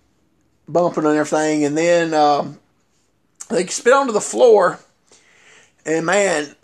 bumping 0.68 1.04
and 1.04 1.16
everything, 1.16 1.64
and 1.64 1.76
then 1.76 2.14
um, 2.14 2.58
they 3.50 3.66
spit 3.66 3.92
onto 3.92 4.12
the 4.12 4.20
floor. 4.20 4.78
And 5.84 6.06
man, 6.06 6.54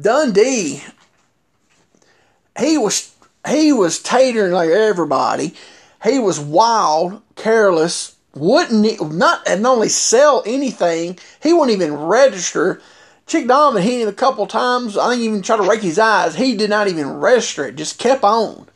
Dundee, 0.00 0.82
he 2.60 2.78
was 2.78 3.14
he 3.48 3.72
was 3.72 3.98
tatering 3.98 4.52
like 4.52 4.70
everybody. 4.70 5.54
He 6.04 6.18
was 6.18 6.40
wild, 6.40 7.22
careless, 7.36 8.16
wouldn't 8.34 9.12
not 9.12 9.46
and 9.46 9.66
only 9.66 9.88
sell 9.88 10.42
anything, 10.46 11.18
he 11.42 11.52
wouldn't 11.52 11.76
even 11.76 11.94
register. 11.94 12.80
Chick 13.26 13.46
Diamond 13.46 13.84
hit 13.84 14.02
him 14.02 14.08
a 14.08 14.12
couple 14.12 14.46
times. 14.46 14.98
I 14.98 15.10
didn't 15.10 15.24
even 15.24 15.42
try 15.42 15.56
to 15.56 15.62
rake 15.62 15.82
his 15.82 16.00
eyes. 16.00 16.34
He 16.34 16.56
did 16.56 16.68
not 16.68 16.88
even 16.88 17.20
register 17.20 17.66
it. 17.66 17.76
Just 17.76 17.98
kept 17.98 18.24
on. 18.24 18.66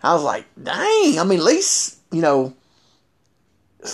I 0.00 0.14
was 0.14 0.22
like, 0.22 0.44
dang. 0.62 1.18
I 1.18 1.24
mean, 1.24 1.40
at 1.40 1.44
least 1.44 1.98
you 2.12 2.20
know 2.20 2.54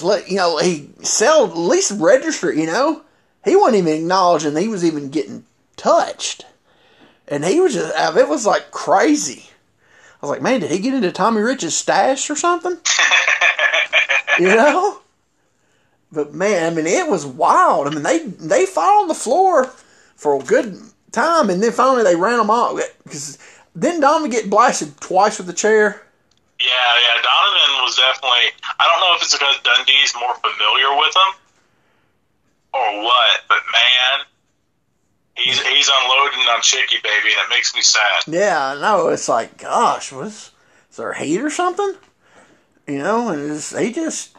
let 0.02 0.30
you 0.30 0.36
know 0.36 0.56
he 0.58 0.88
sell 1.02 1.46
at 1.46 1.56
least 1.56 1.92
register. 2.00 2.52
You 2.52 2.66
know, 2.66 3.02
he 3.44 3.56
wasn't 3.56 3.78
even 3.78 4.02
acknowledging 4.02 4.56
he 4.56 4.68
was 4.68 4.84
even 4.84 5.10
getting 5.10 5.44
touched, 5.76 6.46
and 7.32 7.46
he 7.46 7.60
was 7.60 7.72
just 7.72 7.94
it 7.96 8.28
was 8.28 8.44
like 8.44 8.70
crazy. 8.70 9.48
I 10.22 10.26
was 10.26 10.30
like, 10.30 10.42
man, 10.42 10.60
did 10.60 10.70
he 10.70 10.78
get 10.78 10.92
into 10.92 11.10
Tommy 11.10 11.40
Rich's 11.40 11.74
stash 11.74 12.28
or 12.28 12.36
something? 12.36 12.76
you 14.38 14.48
know. 14.48 15.00
But 16.12 16.34
man, 16.34 16.70
I 16.70 16.76
mean, 16.76 16.86
it 16.86 17.08
was 17.08 17.24
wild. 17.24 17.86
I 17.86 17.90
mean, 17.90 18.02
they 18.02 18.18
they 18.18 18.66
fought 18.66 19.00
on 19.00 19.08
the 19.08 19.14
floor 19.14 19.64
for 20.14 20.38
a 20.38 20.44
good 20.44 20.78
time, 21.10 21.48
and 21.48 21.62
then 21.62 21.72
finally 21.72 22.02
they 22.02 22.16
ran 22.16 22.36
them 22.36 22.50
off. 22.50 22.78
Because 23.02 23.38
then 23.74 24.00
Donovan 24.00 24.30
get 24.30 24.50
blasted 24.50 25.00
twice 25.00 25.38
with 25.38 25.46
the 25.46 25.54
chair. 25.54 26.02
Yeah, 26.60 26.66
yeah, 26.68 27.22
Donovan 27.22 27.82
was 27.82 27.96
definitely. 27.96 28.52
I 28.78 28.86
don't 28.92 29.00
know 29.00 29.16
if 29.16 29.22
it's 29.22 29.32
because 29.32 29.56
Dundee's 29.64 30.14
more 30.20 30.34
familiar 30.36 30.94
with 30.98 31.16
him 31.16 31.32
or 32.74 33.02
what, 33.02 33.40
but 33.48 33.58
man, 33.72 34.26
he's 35.36 35.60
he's 35.62 35.90
unloading 36.00 36.46
on 36.48 36.62
Chicky 36.62 36.96
baby, 37.02 37.32
and 37.32 37.50
it 37.50 37.50
makes 37.50 37.74
me 37.74 37.82
sad. 37.82 38.22
Yeah, 38.26 38.74
I 38.74 38.80
know. 38.80 39.08
It's 39.08 39.28
like, 39.28 39.58
gosh, 39.58 40.12
was 40.12 40.50
is 40.90 40.96
there 40.96 41.12
hate 41.12 41.40
or 41.40 41.50
something? 41.50 41.94
You 42.86 42.98
know, 42.98 43.28
and 43.28 43.50
it's, 43.50 43.76
he 43.76 43.92
just, 43.92 44.36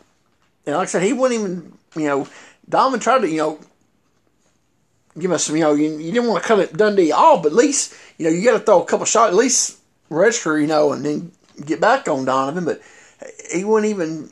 you 0.66 0.74
know, 0.74 0.78
like 0.78 0.90
I 0.90 0.92
said, 0.92 1.04
he 1.04 1.14
wouldn't 1.14 1.40
even, 1.40 1.74
you 1.96 2.08
know, 2.08 2.28
Donovan 2.68 3.00
tried 3.00 3.22
to, 3.22 3.30
you 3.30 3.38
know, 3.38 3.60
give 5.18 5.32
us, 5.32 5.46
some 5.46 5.56
you 5.56 5.62
know, 5.62 5.74
you, 5.74 5.98
you 5.98 6.12
didn't 6.12 6.28
want 6.28 6.44
to 6.44 6.48
cut 6.48 6.60
it 6.60 6.74
Dundee 6.74 7.12
all, 7.12 7.42
but 7.42 7.54
at 7.54 7.58
least, 7.58 7.96
you 8.18 8.26
know, 8.26 8.32
you 8.32 8.44
got 8.44 8.58
to 8.58 8.60
throw 8.60 8.82
a 8.82 8.86
couple 8.86 9.06
shots, 9.06 9.32
at 9.32 9.38
least 9.38 9.80
register, 10.10 10.60
you 10.60 10.68
know, 10.68 10.92
and 10.92 11.06
then 11.06 11.32
get 11.66 11.80
back 11.80 12.08
on 12.08 12.26
Donovan. 12.26 12.66
But 12.66 12.82
he 13.52 13.64
wouldn't 13.64 13.90
even, 13.90 14.30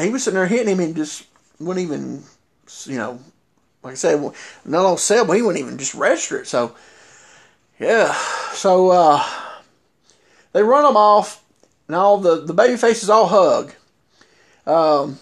he 0.00 0.10
was 0.10 0.24
sitting 0.24 0.36
there 0.36 0.46
hitting 0.46 0.68
him 0.68 0.80
and 0.80 0.96
just 0.96 1.24
wouldn't 1.60 1.86
even, 1.86 2.24
you 2.84 2.98
know, 2.98 3.20
like 3.88 3.94
I 3.94 3.96
said, 3.96 4.32
not 4.66 4.84
on 4.84 4.98
sale, 4.98 5.24
but 5.24 5.32
he 5.32 5.42
wouldn't 5.42 5.64
even 5.64 5.78
just 5.78 5.94
register 5.94 6.40
it. 6.40 6.46
So, 6.46 6.76
yeah. 7.80 8.12
So, 8.52 8.90
uh, 8.90 9.24
they 10.52 10.62
run 10.62 10.84
them 10.84 10.96
off, 10.96 11.42
and 11.86 11.96
all 11.96 12.18
the, 12.18 12.44
the 12.44 12.52
baby 12.52 12.76
faces 12.76 13.08
all 13.08 13.28
hug. 13.28 13.72
Um, 14.66 15.18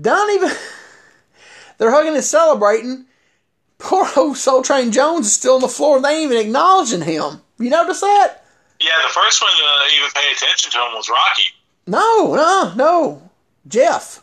don't 0.00 0.34
even, 0.36 0.56
they're 1.78 1.90
hugging 1.90 2.14
and 2.14 2.22
celebrating. 2.22 3.06
Poor 3.78 4.08
old 4.16 4.36
Soul 4.36 4.62
Train 4.62 4.92
Jones 4.92 5.26
is 5.26 5.32
still 5.32 5.56
on 5.56 5.62
the 5.62 5.68
floor. 5.68 6.00
They 6.00 6.10
ain't 6.10 6.30
even 6.32 6.46
acknowledging 6.46 7.02
him. 7.02 7.42
You 7.58 7.70
notice 7.70 8.00
that? 8.02 8.44
Yeah, 8.80 8.92
the 9.02 9.12
first 9.12 9.42
one 9.42 9.50
to 9.50 9.94
even 9.96 10.10
pay 10.14 10.30
attention 10.32 10.70
to 10.70 10.78
him 10.78 10.94
was 10.94 11.08
Rocky. 11.08 11.48
No, 11.88 12.34
no, 12.34 12.72
no. 12.76 13.30
Jeff. 13.66 14.22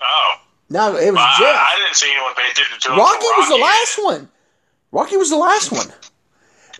Oh, 0.00 0.34
No, 0.70 0.96
it 0.96 1.10
was 1.10 1.20
I, 1.20 1.36
Jeff. 1.38 1.56
I 1.56 1.74
didn't 1.82 1.96
see 1.96 2.10
anyone 2.12 2.34
pay 2.34 2.48
attention 2.50 2.78
to 2.80 2.88
him. 2.92 2.98
Rocky 2.98 3.14
until 3.24 3.36
was 3.38 3.48
the 3.48 3.54
Rocky. 3.54 3.62
last 3.62 4.04
one. 4.04 4.28
Rocky 4.92 5.16
was 5.16 5.30
the 5.30 5.36
last 5.36 5.72
one. 5.72 5.86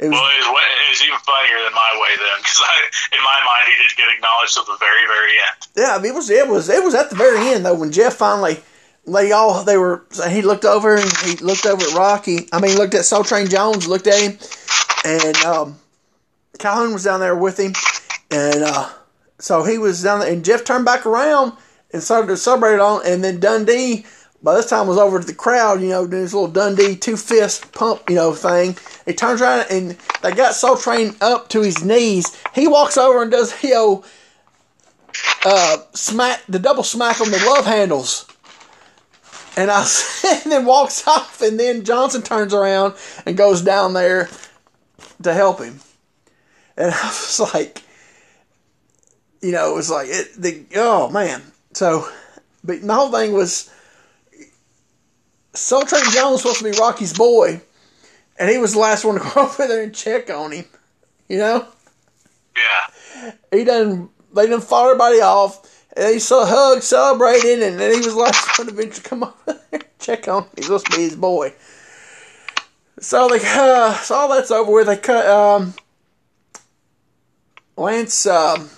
It 0.00 0.06
was, 0.06 0.14
well, 0.14 0.30
it 0.30 0.38
was, 0.38 0.46
it 0.46 0.90
was 0.90 1.02
even 1.02 1.18
funnier 1.26 1.58
than 1.64 1.74
my 1.74 1.90
way 2.00 2.14
then, 2.16 2.38
because 2.38 2.62
in 3.12 3.18
my 3.18 3.38
mind 3.42 3.64
he 3.66 3.74
didn't 3.82 3.96
get 3.96 4.08
acknowledged 4.14 4.54
till 4.54 4.64
the 4.64 4.76
very, 4.78 5.04
very 5.08 5.32
end. 5.32 5.58
Yeah, 5.76 6.08
it 6.10 6.14
was 6.14 6.30
it 6.30 6.46
was 6.46 6.68
it 6.68 6.84
was 6.84 6.94
at 6.94 7.10
the 7.10 7.16
very 7.16 7.48
end 7.48 7.66
though 7.66 7.74
when 7.74 7.90
Jeff 7.90 8.14
finally 8.14 8.58
they 9.06 9.32
all 9.32 9.64
they 9.64 9.76
were 9.76 10.04
he 10.28 10.42
looked 10.42 10.64
over 10.64 10.94
and 10.96 11.12
he 11.24 11.36
looked 11.36 11.66
over 11.66 11.82
at 11.82 11.94
Rocky. 11.94 12.48
I 12.52 12.60
mean, 12.60 12.76
looked 12.76 12.94
at 12.94 13.06
Soul 13.06 13.24
Train 13.24 13.48
Jones, 13.48 13.88
looked 13.88 14.06
at 14.06 14.20
him, 14.20 14.38
and 15.04 15.36
um, 15.38 15.78
Calhoun 16.58 16.92
was 16.92 17.02
down 17.04 17.18
there 17.18 17.34
with 17.34 17.58
him, 17.58 17.72
and 18.30 18.62
uh, 18.62 18.88
so 19.40 19.64
he 19.64 19.78
was 19.78 20.02
down 20.02 20.20
there, 20.20 20.32
and 20.32 20.44
Jeff 20.44 20.62
turned 20.64 20.84
back 20.84 21.06
around 21.06 21.54
and 21.92 22.02
started 22.02 22.28
to 22.28 22.36
celebrate 22.36 22.74
it 22.74 22.80
on, 22.80 23.02
and 23.04 23.22
then 23.24 23.40
Dundee 23.40 24.04
by 24.42 24.54
this 24.54 24.68
time 24.70 24.86
was 24.86 24.98
over 24.98 25.18
to 25.18 25.26
the 25.26 25.34
crowd, 25.34 25.80
you 25.80 25.88
know, 25.88 26.06
doing 26.06 26.22
his 26.22 26.34
little 26.34 26.48
Dundee 26.48 26.96
two 26.96 27.16
fist 27.16 27.72
pump, 27.72 28.08
you 28.08 28.16
know, 28.16 28.32
thing. 28.32 28.76
He 29.04 29.12
turns 29.12 29.42
around 29.42 29.66
and 29.70 29.96
they 30.22 30.32
got 30.32 30.54
Soul 30.54 30.76
Train 30.76 31.16
up 31.20 31.48
to 31.50 31.62
his 31.62 31.84
knees. 31.84 32.40
He 32.54 32.68
walks 32.68 32.96
over 32.96 33.22
and 33.22 33.30
does, 33.30 33.62
you 33.62 33.70
know, 33.70 34.04
uh, 35.44 35.78
smack 35.94 36.42
the 36.48 36.58
double 36.58 36.82
smack 36.82 37.20
on 37.20 37.30
the 37.30 37.38
love 37.38 37.66
handles. 37.66 38.26
And 39.56 39.70
I 39.70 39.84
and 40.44 40.52
then 40.52 40.66
walks 40.66 41.06
off, 41.08 41.42
and 41.42 41.58
then 41.58 41.84
Johnson 41.84 42.22
turns 42.22 42.54
around 42.54 42.94
and 43.26 43.36
goes 43.36 43.60
down 43.62 43.92
there 43.92 44.28
to 45.22 45.34
help 45.34 45.60
him. 45.60 45.80
And 46.76 46.94
I 46.94 47.06
was 47.06 47.40
like, 47.52 47.82
you 49.42 49.50
know, 49.50 49.72
it 49.72 49.74
was 49.74 49.90
like 49.90 50.08
it. 50.10 50.40
The 50.40 50.64
oh 50.76 51.10
man. 51.10 51.42
So, 51.78 52.08
but 52.64 52.82
the 52.82 52.92
whole 52.92 53.12
thing 53.12 53.34
was 53.34 53.70
Soul 55.54 55.82
Train 55.82 56.02
Jones 56.10 56.32
was 56.32 56.40
supposed 56.42 56.58
to 56.58 56.64
be 56.72 56.76
Rocky's 56.76 57.16
boy, 57.16 57.60
and 58.36 58.50
he 58.50 58.58
was 58.58 58.72
the 58.72 58.80
last 58.80 59.04
one 59.04 59.14
to 59.14 59.20
go 59.20 59.30
over 59.42 59.68
there 59.68 59.84
and 59.84 59.94
check 59.94 60.28
on 60.28 60.50
him. 60.50 60.64
You 61.28 61.38
know? 61.38 61.68
Yeah. 62.56 63.30
He 63.52 63.62
done 63.62 64.08
they 64.34 64.48
done 64.48 64.60
fought 64.60 64.86
everybody 64.86 65.20
off. 65.20 65.84
And 65.96 66.14
he 66.14 66.18
saw 66.18 66.44
hugged, 66.44 66.82
celebrated, 66.82 67.62
and 67.62 67.78
then 67.78 67.92
he 67.92 67.98
was 67.98 68.14
the 68.14 68.22
last 68.22 68.58
one 68.58 68.66
to 68.66 68.74
venture 68.74 69.00
come 69.02 69.22
over 69.22 69.34
there 69.46 69.60
and 69.70 69.84
check 70.00 70.26
on 70.26 70.42
him. 70.42 70.50
He's 70.56 70.64
supposed 70.64 70.86
to 70.86 70.96
be 70.96 71.04
his 71.04 71.14
boy. 71.14 71.54
So 72.98 73.28
they 73.28 73.38
uh, 73.40 73.94
so 73.94 74.16
all 74.16 74.28
that's 74.30 74.50
over 74.50 74.72
with. 74.72 74.88
They 74.88 74.96
cut 74.96 75.26
um, 75.26 75.74
Lance 77.76 78.26
um, 78.26 78.68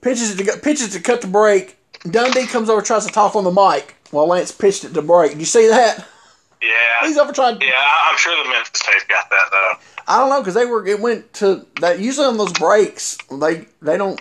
pitches 0.00 0.36
to 0.36 0.58
pitches 0.58 0.90
to 0.90 1.00
cut 1.00 1.20
the 1.20 1.26
break. 1.26 1.76
Dundee 2.08 2.46
comes 2.46 2.70
over, 2.70 2.80
tries 2.82 3.06
to 3.06 3.12
talk 3.12 3.36
on 3.36 3.44
the 3.44 3.50
mic 3.50 3.96
while 4.10 4.26
Lance 4.26 4.52
pitched 4.52 4.84
it 4.84 4.94
to 4.94 5.02
break. 5.02 5.32
Did 5.32 5.40
you 5.40 5.46
see 5.46 5.68
that? 5.68 6.06
Yeah. 6.62 7.06
He's 7.06 7.16
over 7.16 7.32
trying. 7.32 7.60
Yeah, 7.60 7.72
I'm 8.04 8.16
sure 8.18 8.42
the 8.42 8.50
Memphis 8.50 8.80
tape 8.80 9.08
got 9.08 9.28
that 9.30 9.48
though. 9.50 9.72
I 10.06 10.18
don't 10.18 10.28
know 10.28 10.40
because 10.40 10.54
they 10.54 10.66
were. 10.66 10.86
It 10.86 11.00
went 11.00 11.32
to 11.34 11.66
that. 11.80 12.00
Usually 12.00 12.26
on 12.26 12.36
those 12.36 12.52
breaks, 12.52 13.16
they 13.30 13.66
they 13.80 13.96
don't, 13.96 14.20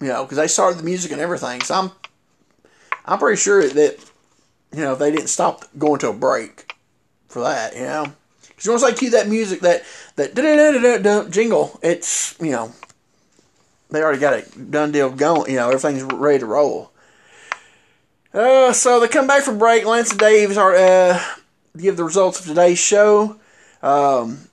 you 0.00 0.08
know, 0.08 0.24
because 0.24 0.38
they 0.38 0.48
started 0.48 0.78
the 0.78 0.84
music 0.84 1.12
and 1.12 1.20
everything. 1.20 1.60
So 1.60 1.74
I'm, 1.74 1.92
I'm 3.04 3.18
pretty 3.18 3.40
sure 3.40 3.68
that, 3.68 3.98
you 4.72 4.80
know, 4.80 4.94
if 4.94 4.98
they 4.98 5.10
didn't 5.10 5.28
stop 5.28 5.64
going 5.78 6.00
to 6.00 6.08
a 6.08 6.12
break 6.12 6.74
for 7.28 7.42
that. 7.42 7.74
You 7.74 7.82
know, 7.82 8.06
because 8.48 8.68
once 8.68 8.82
they 8.82 8.94
cue 8.94 9.10
that 9.10 9.28
music, 9.28 9.60
that 9.60 9.84
that 10.16 11.28
jingle, 11.30 11.78
it's 11.82 12.34
you 12.40 12.50
know, 12.52 12.72
they 13.90 14.02
already 14.02 14.18
got 14.18 14.34
a 14.34 14.58
done 14.58 14.92
deal 14.92 15.10
going. 15.10 15.50
You 15.50 15.58
know, 15.58 15.68
everything's 15.68 16.02
ready 16.02 16.40
to 16.40 16.46
roll. 16.46 16.90
Uh, 18.34 18.72
so 18.72 19.00
they 19.00 19.08
come 19.08 19.26
back 19.26 19.42
from 19.42 19.58
break. 19.58 19.84
Lance 19.84 20.10
and 20.10 20.20
Dave 20.20 20.56
are 20.58 20.74
uh, 20.74 21.22
give 21.76 21.96
the 21.96 22.04
results 22.04 22.40
of 22.40 22.46
today's 22.46 22.78
show. 22.78 23.36
Um, 23.82 24.48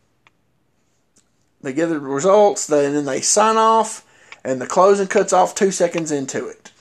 they 1.61 1.73
give 1.73 1.89
the 1.89 1.99
results, 1.99 2.67
then, 2.67 2.93
then 2.93 3.05
they 3.05 3.21
sign 3.21 3.55
off, 3.57 4.05
and 4.43 4.61
the 4.61 4.67
closing 4.67 5.07
cuts 5.07 5.33
off 5.33 5.55
two 5.55 5.71
seconds 5.71 6.11
into 6.11 6.47
it. 6.47 6.71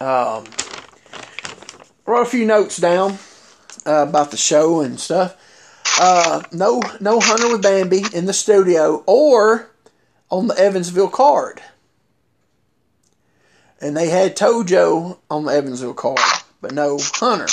Um, 0.00 0.44
wrote 2.06 2.22
a 2.22 2.30
few 2.30 2.46
notes 2.46 2.78
down 2.78 3.18
uh, 3.86 4.06
about 4.08 4.30
the 4.30 4.36
show 4.36 4.80
and 4.80 4.98
stuff. 4.98 5.36
Uh, 6.00 6.42
no, 6.52 6.80
no 7.00 7.20
Hunter 7.20 7.52
with 7.52 7.62
Bambi 7.62 8.04
in 8.14 8.26
the 8.26 8.32
studio 8.32 9.02
or 9.06 9.70
on 10.30 10.46
the 10.46 10.58
Evansville 10.58 11.08
card 11.08 11.62
and 13.80 13.96
they 13.96 14.08
had 14.08 14.36
Tojo 14.36 15.18
on 15.30 15.44
the 15.44 15.52
Evansville 15.52 15.94
card, 15.94 16.20
but 16.60 16.72
no 16.72 16.98
Hunter. 17.00 17.48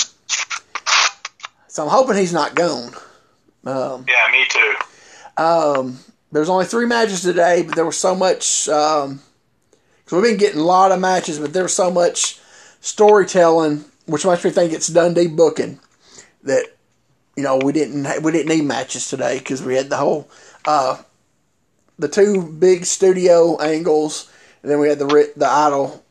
So 1.68 1.84
I'm 1.84 1.90
hoping 1.90 2.16
he's 2.16 2.32
not 2.32 2.54
gone. 2.54 2.92
Um, 3.64 4.06
yeah, 4.08 4.28
me 4.32 4.44
too. 4.48 4.74
Um, 5.36 5.98
there's 6.32 6.48
only 6.48 6.64
three 6.64 6.86
matches 6.86 7.22
today, 7.22 7.62
but 7.62 7.74
there 7.74 7.84
was 7.84 7.98
so 7.98 8.14
much. 8.14 8.68
Um, 8.68 9.20
cause 10.06 10.12
we've 10.12 10.22
been 10.22 10.38
getting 10.38 10.60
a 10.60 10.64
lot 10.64 10.92
of 10.92 11.00
matches, 11.00 11.38
but 11.38 11.52
there 11.52 11.64
was 11.64 11.74
so 11.74 11.90
much 11.90 12.40
storytelling, 12.80 13.84
which 14.06 14.24
makes 14.24 14.44
me 14.44 14.50
think 14.50 14.72
it's 14.72 14.86
Dundee 14.88 15.28
booking 15.28 15.80
that 16.44 16.66
you 17.36 17.42
know 17.42 17.58
we 17.62 17.72
didn't 17.72 18.22
we 18.22 18.32
didn't 18.32 18.48
need 18.48 18.64
matches 18.64 19.08
today 19.08 19.38
because 19.38 19.62
we 19.62 19.74
had 19.74 19.90
the 19.90 19.96
whole 19.96 20.28
uh, 20.64 20.96
the 21.98 22.08
two 22.08 22.42
big 22.42 22.84
studio 22.84 23.60
angles, 23.60 24.30
and 24.62 24.70
then 24.70 24.78
we 24.78 24.88
had 24.88 24.98
the 24.98 25.32
the 25.36 25.46
idol 25.46 26.04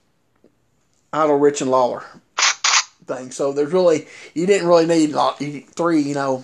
Idol, 1.15 1.37
Rich, 1.37 1.61
and 1.61 1.71
Lawler 1.71 2.03
thing. 3.05 3.31
So 3.31 3.53
there's 3.53 3.71
really 3.71 4.07
you 4.33 4.45
didn't 4.45 4.67
really 4.67 4.85
need 4.85 5.15
three, 5.75 6.01
you 6.01 6.13
know, 6.13 6.43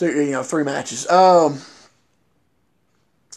you 0.00 0.30
know, 0.30 0.42
three 0.42 0.64
matches. 0.64 1.08
Um, 1.08 1.60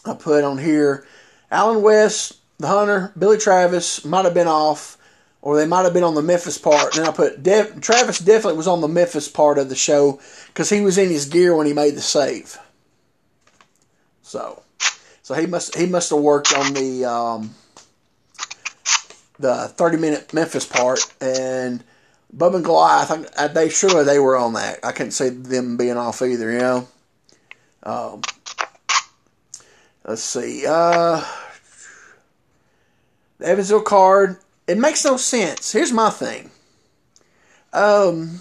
I 0.04 0.14
put 0.14 0.44
on 0.44 0.58
here 0.58 1.06
Alan 1.50 1.82
West, 1.82 2.36
the 2.58 2.66
Hunter, 2.66 3.12
Billy 3.18 3.38
Travis 3.38 4.04
might 4.04 4.26
have 4.26 4.34
been 4.34 4.48
off, 4.48 4.98
or 5.40 5.56
they 5.56 5.66
might 5.66 5.84
have 5.84 5.94
been 5.94 6.04
on 6.04 6.14
the 6.14 6.22
Memphis 6.22 6.58
part. 6.58 6.96
And 6.96 7.04
then 7.04 7.12
I 7.12 7.16
put 7.16 7.42
Def, 7.42 7.80
Travis 7.80 8.18
definitely 8.18 8.58
was 8.58 8.68
on 8.68 8.82
the 8.82 8.88
Memphis 8.88 9.28
part 9.28 9.58
of 9.58 9.70
the 9.70 9.76
show 9.76 10.20
because 10.48 10.68
he 10.68 10.82
was 10.82 10.98
in 10.98 11.08
his 11.08 11.24
gear 11.24 11.56
when 11.56 11.66
he 11.66 11.72
made 11.72 11.94
the 11.94 12.02
save. 12.02 12.58
So, 14.28 14.62
so 15.22 15.34
he 15.34 15.46
must 15.46 15.74
he 15.74 15.86
must 15.86 16.10
have 16.10 16.20
worked 16.20 16.52
on 16.52 16.74
the. 16.74 17.04
Um, 17.04 17.54
the 19.38 19.68
30 19.68 19.98
minute 19.98 20.34
Memphis 20.34 20.66
part, 20.66 21.00
and 21.20 21.82
Bub 22.32 22.54
and 22.54 22.64
Goliath, 22.64 23.30
I, 23.38 23.48
they 23.48 23.68
surely 23.68 24.04
they 24.04 24.18
were 24.18 24.36
on 24.36 24.54
that. 24.54 24.80
I 24.84 24.92
couldn't 24.92 25.12
see 25.12 25.28
them 25.28 25.76
being 25.76 25.96
off 25.96 26.22
either, 26.22 26.50
you 26.50 26.58
know. 26.58 26.88
Um, 27.82 28.22
let's 30.04 30.22
see. 30.22 30.64
Uh, 30.66 31.24
the 33.38 33.46
Evansville 33.46 33.82
card, 33.82 34.38
it 34.66 34.76
makes 34.76 35.04
no 35.04 35.16
sense. 35.16 35.72
Here's 35.72 35.92
my 35.92 36.10
thing. 36.10 36.50
Um, 37.72 38.40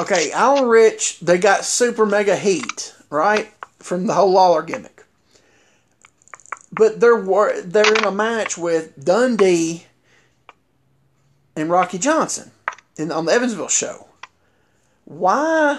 okay, 0.00 0.30
Alan 0.32 0.68
Rich, 0.68 1.20
they 1.20 1.38
got 1.38 1.64
super 1.64 2.06
mega 2.06 2.36
heat, 2.36 2.94
right? 3.10 3.52
From 3.78 4.06
the 4.06 4.14
whole 4.14 4.30
Lawler 4.30 4.62
gimmick 4.62 5.02
but 6.72 7.00
they're 7.00 7.62
they're 7.62 7.94
in 7.94 8.04
a 8.04 8.10
match 8.10 8.56
with 8.56 9.04
Dundee 9.04 9.84
and 11.54 11.70
Rocky 11.70 11.98
Johnson 11.98 12.50
in 12.96 13.12
on 13.12 13.26
the 13.26 13.32
Evansville 13.32 13.68
show. 13.68 14.08
Why? 15.04 15.78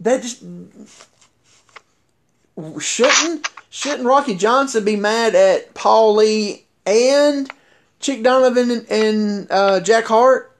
That 0.00 0.22
just 0.22 0.42
shouldn't 2.80 3.48
shouldn't 3.68 4.06
Rocky 4.06 4.34
Johnson 4.34 4.84
be 4.84 4.96
mad 4.96 5.34
at 5.34 5.74
Paul 5.74 6.16
Lee 6.16 6.64
and 6.86 7.50
Chick 8.00 8.22
Donovan 8.22 8.70
and, 8.70 8.86
and 8.90 9.50
uh, 9.50 9.80
Jack 9.80 10.04
Hart? 10.04 10.53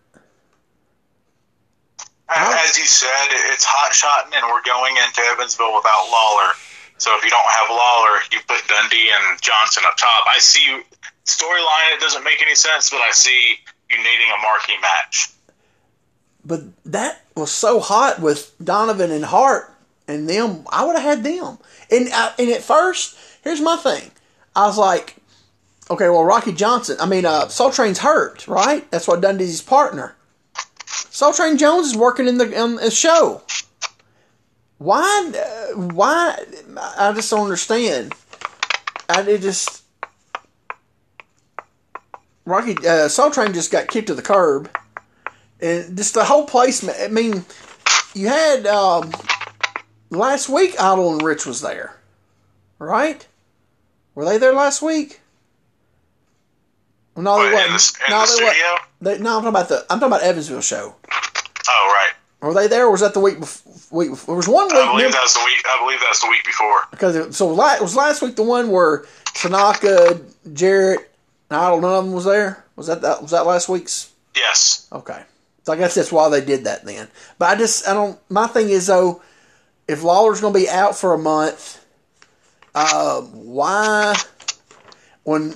As 2.36 2.76
you 2.78 2.84
said, 2.84 3.26
it's 3.52 3.64
hot 3.64 3.94
shotting, 3.94 4.32
and 4.34 4.44
we're 4.50 4.64
going 4.66 4.96
into 4.96 5.22
Evansville 5.32 5.74
without 5.74 6.10
Lawler. 6.10 6.52
So 6.98 7.14
if 7.16 7.24
you 7.24 7.30
don't 7.30 7.46
have 7.46 7.70
Lawler, 7.70 8.22
you 8.32 8.38
put 8.46 8.66
Dundee 8.66 9.10
and 9.10 9.40
Johnson 9.40 9.82
up 9.86 9.96
top. 9.96 10.24
I 10.26 10.38
see 10.38 10.82
storyline. 11.26 11.94
It 11.94 12.00
doesn't 12.00 12.24
make 12.24 12.42
any 12.42 12.54
sense, 12.54 12.90
but 12.90 13.00
I 13.00 13.10
see 13.10 13.56
you 13.90 13.96
needing 13.98 14.30
a 14.36 14.40
marquee 14.42 14.78
match. 14.80 15.30
But 16.44 16.62
that 16.84 17.22
was 17.36 17.50
so 17.50 17.80
hot 17.80 18.20
with 18.20 18.54
Donovan 18.62 19.10
and 19.10 19.24
Hart 19.24 19.72
and 20.06 20.28
them. 20.28 20.66
I 20.70 20.84
would 20.84 20.96
have 20.96 21.04
had 21.04 21.24
them. 21.24 21.58
And 21.90 22.08
uh, 22.12 22.32
and 22.38 22.50
at 22.50 22.62
first, 22.62 23.16
here's 23.42 23.60
my 23.60 23.76
thing. 23.76 24.10
I 24.54 24.66
was 24.66 24.78
like, 24.78 25.16
okay, 25.90 26.08
well, 26.08 26.24
Rocky 26.24 26.52
Johnson. 26.52 26.96
I 27.00 27.06
mean, 27.06 27.24
uh, 27.24 27.48
Soul 27.48 27.70
Train's 27.70 27.98
hurt, 27.98 28.46
right? 28.46 28.88
That's 28.90 29.08
what 29.08 29.20
Dundee's 29.20 29.48
his 29.48 29.62
partner. 29.62 30.16
Soul 31.10 31.32
Train 31.32 31.56
Jones 31.56 31.88
is 31.88 31.96
working 31.96 32.28
in 32.28 32.38
the, 32.38 32.46
the 32.46 32.90
show. 32.90 33.42
Why? 34.78 35.32
Uh, 35.34 35.76
why? 35.76 36.44
I 36.98 37.12
just 37.12 37.30
don't 37.30 37.42
understand. 37.42 38.12
I 39.08 39.22
just 39.36 39.84
Rocky 42.46 42.76
uh, 42.86 43.08
Soul 43.08 43.30
Train 43.30 43.52
just 43.54 43.70
got 43.70 43.88
kicked 43.88 44.08
to 44.08 44.14
the 44.14 44.22
curb, 44.22 44.70
and 45.60 45.96
just 45.96 46.14
the 46.14 46.24
whole 46.24 46.46
placement. 46.46 46.98
I 47.00 47.08
mean, 47.08 47.44
you 48.14 48.28
had 48.28 48.66
um, 48.66 49.12
last 50.10 50.48
week. 50.48 50.78
Idol 50.80 51.14
and 51.14 51.22
Rich 51.22 51.46
was 51.46 51.62
there, 51.62 51.98
right? 52.78 53.26
Were 54.14 54.24
they 54.24 54.38
there 54.38 54.52
last 54.52 54.82
week? 54.82 55.20
No, 57.16 57.42
they 57.42 57.52
What, 57.54 57.70
wasn't. 57.70 57.98
the, 58.08 58.10
no, 58.10 58.20
the 58.20 58.26
they 58.26 58.32
studio? 58.32 58.48
wasn't. 58.50 58.80
They, 59.00 59.18
no, 59.18 59.36
I'm 59.36 59.42
talking 59.42 59.48
about 59.48 59.68
the. 59.68 59.80
I'm 59.90 60.00
talking 60.00 60.12
about 60.14 60.22
Evansville 60.22 60.60
show. 60.60 60.94
Oh, 61.68 61.92
right. 61.94 62.12
Were 62.40 62.54
they 62.54 62.66
there? 62.66 62.86
or 62.86 62.90
Was 62.90 63.00
that 63.00 63.14
the 63.14 63.20
week 63.20 63.40
before? 63.40 63.72
Week 63.90 64.10
before? 64.10 64.32
There 64.34 64.36
was 64.36 64.48
one 64.48 64.66
week. 64.66 64.74
I 64.76 64.90
believe 64.96 65.12
that's 65.12 65.32
the 65.34 65.44
week. 65.44 65.62
I 65.64 65.78
believe 65.82 66.00
that's 66.00 66.20
the 66.22 66.28
week 66.28 66.44
before. 66.44 66.80
Because 66.90 67.16
it, 67.16 67.34
so 67.34 67.46
la- 67.48 67.80
was 67.80 67.94
last 67.96 68.20
week 68.22 68.36
the 68.36 68.42
one 68.42 68.70
where 68.70 69.04
Tanaka, 69.34 70.20
Jarrett, 70.52 71.10
and 71.50 71.58
Idol, 71.58 71.80
none 71.80 71.94
of 71.94 72.04
them 72.04 72.12
was 72.14 72.24
there. 72.24 72.64
Was 72.76 72.88
that, 72.88 73.00
that 73.02 73.22
was 73.22 73.30
that 73.30 73.46
last 73.46 73.68
week's? 73.68 74.12
Yes. 74.36 74.88
Okay, 74.92 75.22
so 75.62 75.72
I 75.72 75.76
guess 75.76 75.94
that's 75.94 76.10
why 76.12 76.28
they 76.28 76.44
did 76.44 76.64
that 76.64 76.84
then. 76.84 77.08
But 77.38 77.46
I 77.50 77.54
just 77.56 77.86
I 77.88 77.94
don't. 77.94 78.18
My 78.28 78.46
thing 78.48 78.68
is 78.68 78.88
though, 78.88 79.22
if 79.86 80.02
Lawler's 80.02 80.40
going 80.40 80.52
to 80.52 80.58
be 80.58 80.68
out 80.68 80.96
for 80.96 81.14
a 81.14 81.18
month, 81.18 81.82
uh, 82.74 83.20
why 83.22 84.16
when 85.22 85.54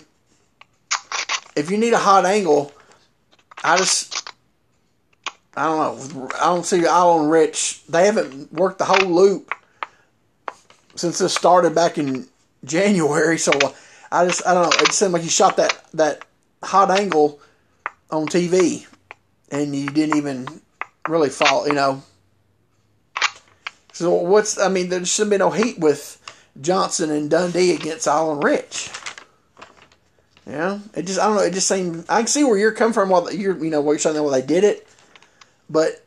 if 1.58 1.70
you 1.70 1.76
need 1.76 1.92
a 1.92 1.98
hot 1.98 2.24
angle, 2.24 2.72
I 3.62 3.76
just. 3.76 4.32
I 5.56 5.64
don't 5.64 6.14
know. 6.14 6.28
I 6.40 6.44
don't 6.44 6.64
see 6.64 6.86
Idol 6.86 7.22
and 7.22 7.30
Rich. 7.30 7.84
They 7.88 8.06
haven't 8.06 8.52
worked 8.52 8.78
the 8.78 8.84
whole 8.84 9.10
loop 9.10 9.52
since 10.94 11.18
this 11.18 11.34
started 11.34 11.74
back 11.74 11.98
in 11.98 12.28
January. 12.64 13.38
So 13.38 13.52
I 14.12 14.26
just 14.26 14.46
I 14.46 14.54
don't 14.54 14.70
know. 14.70 14.82
It 14.84 14.92
seemed 14.92 15.12
like 15.12 15.24
you 15.24 15.30
shot 15.30 15.56
that 15.56 15.84
that 15.94 16.24
hot 16.62 16.90
angle 16.90 17.40
on 18.10 18.26
TV, 18.26 18.86
and 19.50 19.74
you 19.74 19.88
didn't 19.88 20.16
even 20.16 20.46
really 21.08 21.30
fall. 21.30 21.66
You 21.66 21.74
know. 21.74 22.02
So 23.92 24.14
what's 24.14 24.60
I 24.60 24.68
mean? 24.68 24.90
There 24.90 25.04
should 25.04 25.28
be 25.28 25.38
no 25.38 25.50
heat 25.50 25.80
with 25.80 26.22
Johnson 26.60 27.10
and 27.10 27.28
Dundee 27.28 27.74
against 27.74 28.06
Island 28.06 28.44
Rich. 28.44 28.90
You 30.48 30.54
know, 30.54 30.80
it 30.94 31.06
just 31.06 31.20
I 31.20 31.26
don't 31.26 31.36
know. 31.36 31.42
It 31.42 31.52
just 31.52 31.68
seemed 31.68 32.06
I 32.08 32.18
can 32.18 32.26
see 32.26 32.42
where 32.42 32.56
you're 32.56 32.72
coming 32.72 32.94
from. 32.94 33.10
While 33.10 33.30
you're 33.32 33.62
you 33.62 33.70
know 33.70 33.82
what 33.82 33.92
you're 33.92 33.98
saying, 33.98 34.16
well 34.16 34.30
they 34.32 34.42
did 34.42 34.64
it, 34.64 34.88
but 35.68 36.04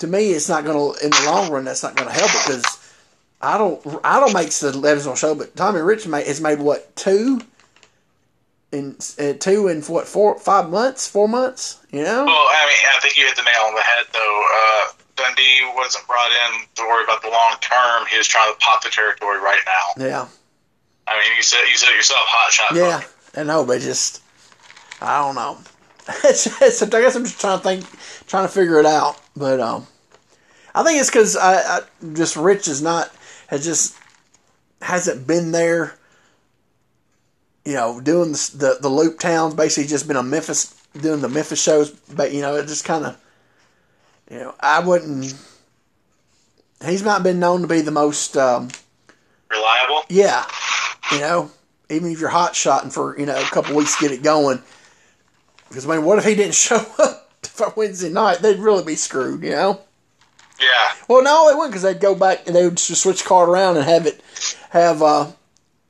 to 0.00 0.06
me 0.08 0.30
it's 0.32 0.48
not 0.48 0.64
going 0.64 0.76
to 0.76 1.04
in 1.04 1.10
the 1.10 1.22
long 1.26 1.50
run. 1.52 1.64
That's 1.64 1.82
not 1.84 1.94
going 1.94 2.08
to 2.08 2.14
help 2.14 2.30
it 2.30 2.46
because 2.46 2.94
I 3.40 3.56
don't 3.58 3.80
I 4.02 4.18
don't 4.18 4.32
make 4.34 4.50
the 4.50 4.68
Evansville 4.70 5.14
show, 5.14 5.34
but 5.36 5.54
Tommy 5.54 5.80
Rich 5.80 6.08
made, 6.08 6.26
has 6.26 6.40
made 6.40 6.58
what 6.58 6.96
two 6.96 7.40
in 8.72 8.96
uh, 9.20 9.34
two 9.38 9.68
in 9.68 9.82
what 9.82 10.08
four 10.08 10.38
five 10.38 10.68
months 10.68 11.06
four 11.06 11.28
months. 11.28 11.78
You 11.92 12.02
know, 12.02 12.24
Well, 12.24 12.34
I 12.34 12.66
mean, 12.66 12.96
I 12.96 13.00
think 13.00 13.16
you 13.16 13.24
hit 13.24 13.36
the 13.36 13.42
nail 13.42 13.62
on 13.68 13.74
the 13.74 13.82
head, 13.82 14.06
though. 14.12 14.46
Uh, 14.52 14.92
Dundee 15.16 15.72
wasn't 15.74 16.06
brought 16.06 16.30
in 16.30 16.66
to 16.74 16.82
worry 16.82 17.04
about 17.04 17.22
the 17.22 17.30
long 17.30 17.54
term. 17.60 18.06
He 18.10 18.18
was 18.18 18.26
trying 18.26 18.52
to 18.52 18.58
pop 18.58 18.82
the 18.82 18.90
territory 18.90 19.38
right 19.38 19.60
now. 19.64 20.04
yeah. 20.04 20.28
I 21.08 21.20
mean, 21.20 21.36
you 21.36 21.42
said 21.42 21.62
you 21.70 21.76
said 21.76 21.90
it 21.90 21.96
yourself, 21.96 22.20
hot 22.24 22.52
shot. 22.52 22.74
Yeah, 22.74 23.00
I 23.36 23.42
know, 23.42 23.64
but 23.64 23.80
just 23.80 24.22
I 25.00 25.18
don't 25.20 25.34
know. 25.34 25.58
It's 26.24 26.82
I 26.82 26.86
guess 26.88 27.16
I'm 27.16 27.24
just 27.24 27.40
trying 27.40 27.58
to 27.58 27.64
think, 27.64 27.84
trying 28.26 28.46
to 28.46 28.52
figure 28.52 28.78
it 28.78 28.86
out. 28.86 29.20
But 29.36 29.60
um, 29.60 29.86
I 30.74 30.82
think 30.82 31.00
it's 31.00 31.10
because 31.10 31.36
I, 31.36 31.78
I 31.78 31.80
just 32.12 32.36
Rich 32.36 32.68
is 32.68 32.80
not 32.80 33.10
has 33.48 33.64
just 33.64 33.98
hasn't 34.82 35.26
been 35.26 35.52
there. 35.52 35.98
You 37.64 37.74
know, 37.74 38.00
doing 38.00 38.32
the 38.32 38.50
the, 38.54 38.78
the 38.82 38.88
loop 38.88 39.18
towns 39.18 39.54
basically 39.54 39.88
just 39.88 40.06
been 40.06 40.16
a 40.16 40.22
Memphis 40.22 40.74
doing 41.00 41.20
the 41.20 41.28
Memphis 41.28 41.60
shows, 41.62 41.90
but 41.90 42.32
you 42.32 42.40
know 42.40 42.54
it 42.54 42.66
just 42.68 42.84
kind 42.84 43.04
of, 43.04 43.16
you 44.30 44.38
know, 44.38 44.54
I 44.60 44.80
wouldn't. 44.80 45.34
He's 46.84 47.02
not 47.02 47.22
been 47.22 47.40
known 47.40 47.62
to 47.62 47.66
be 47.66 47.80
the 47.80 47.90
most. 47.90 48.36
Um, 48.36 48.68
Reliable. 49.50 50.02
yeah, 50.08 50.44
you 51.10 51.18
know, 51.18 51.50
even 51.88 52.10
if 52.10 52.20
you're 52.20 52.28
hot 52.28 52.56
shotting 52.56 52.90
for 52.90 53.18
you 53.18 53.26
know 53.26 53.38
a 53.38 53.44
couple 53.44 53.76
weeks 53.76 53.96
to 53.96 54.08
get 54.08 54.12
it 54.12 54.22
going, 54.22 54.62
because 55.68 55.88
I 55.88 55.96
mean, 55.96 56.04
what 56.04 56.18
if 56.18 56.24
he 56.24 56.34
didn't 56.34 56.54
show 56.66 56.84
up 56.98 57.36
for 57.42 57.72
Wednesday 57.76 58.10
night? 58.10 58.38
They'd 58.38 58.58
really 58.58 58.84
be 58.84 58.96
screwed, 58.96 59.42
you 59.42 59.50
know. 59.50 59.80
Yeah. 60.60 60.94
Well, 61.08 61.22
no, 61.22 61.48
they 61.48 61.54
wouldn't 61.54 61.72
because 61.72 61.82
they'd 61.82 62.00
go 62.00 62.14
back 62.14 62.46
and 62.46 62.56
they 62.56 62.64
would 62.64 62.78
just 62.78 63.02
switch 63.02 63.22
the 63.22 63.28
card 63.28 63.48
around 63.48 63.76
and 63.76 63.84
have 63.84 64.06
it 64.06 64.20
have 64.70 65.02
uh, 65.02 65.32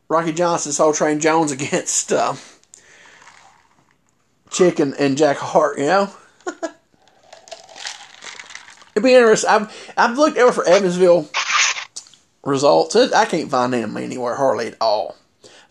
Rocky 0.09 0.33
Johnson, 0.33 0.73
Soul 0.73 0.93
Train 0.93 1.21
Jones 1.21 1.53
against 1.53 2.13
uh, 2.13 2.35
Chick 4.51 4.79
and, 4.79 4.95
and 4.95 5.17
Jack 5.17 5.37
Hart, 5.39 5.79
you 5.79 5.87
know. 5.87 6.11
It'd 8.95 9.05
be 9.05 9.15
interesting. 9.15 9.51
I've 9.51 9.93
I've 9.97 10.19
looked 10.19 10.39
over 10.39 10.53
for 10.53 10.67
Evansville 10.67 11.29
results. 12.45 12.97
I 12.97 13.25
can't 13.27 13.51
find 13.51 13.73
them 13.73 13.97
anywhere 13.97 14.37
hardly 14.37 14.69
at 14.69 14.77
all. 14.81 15.17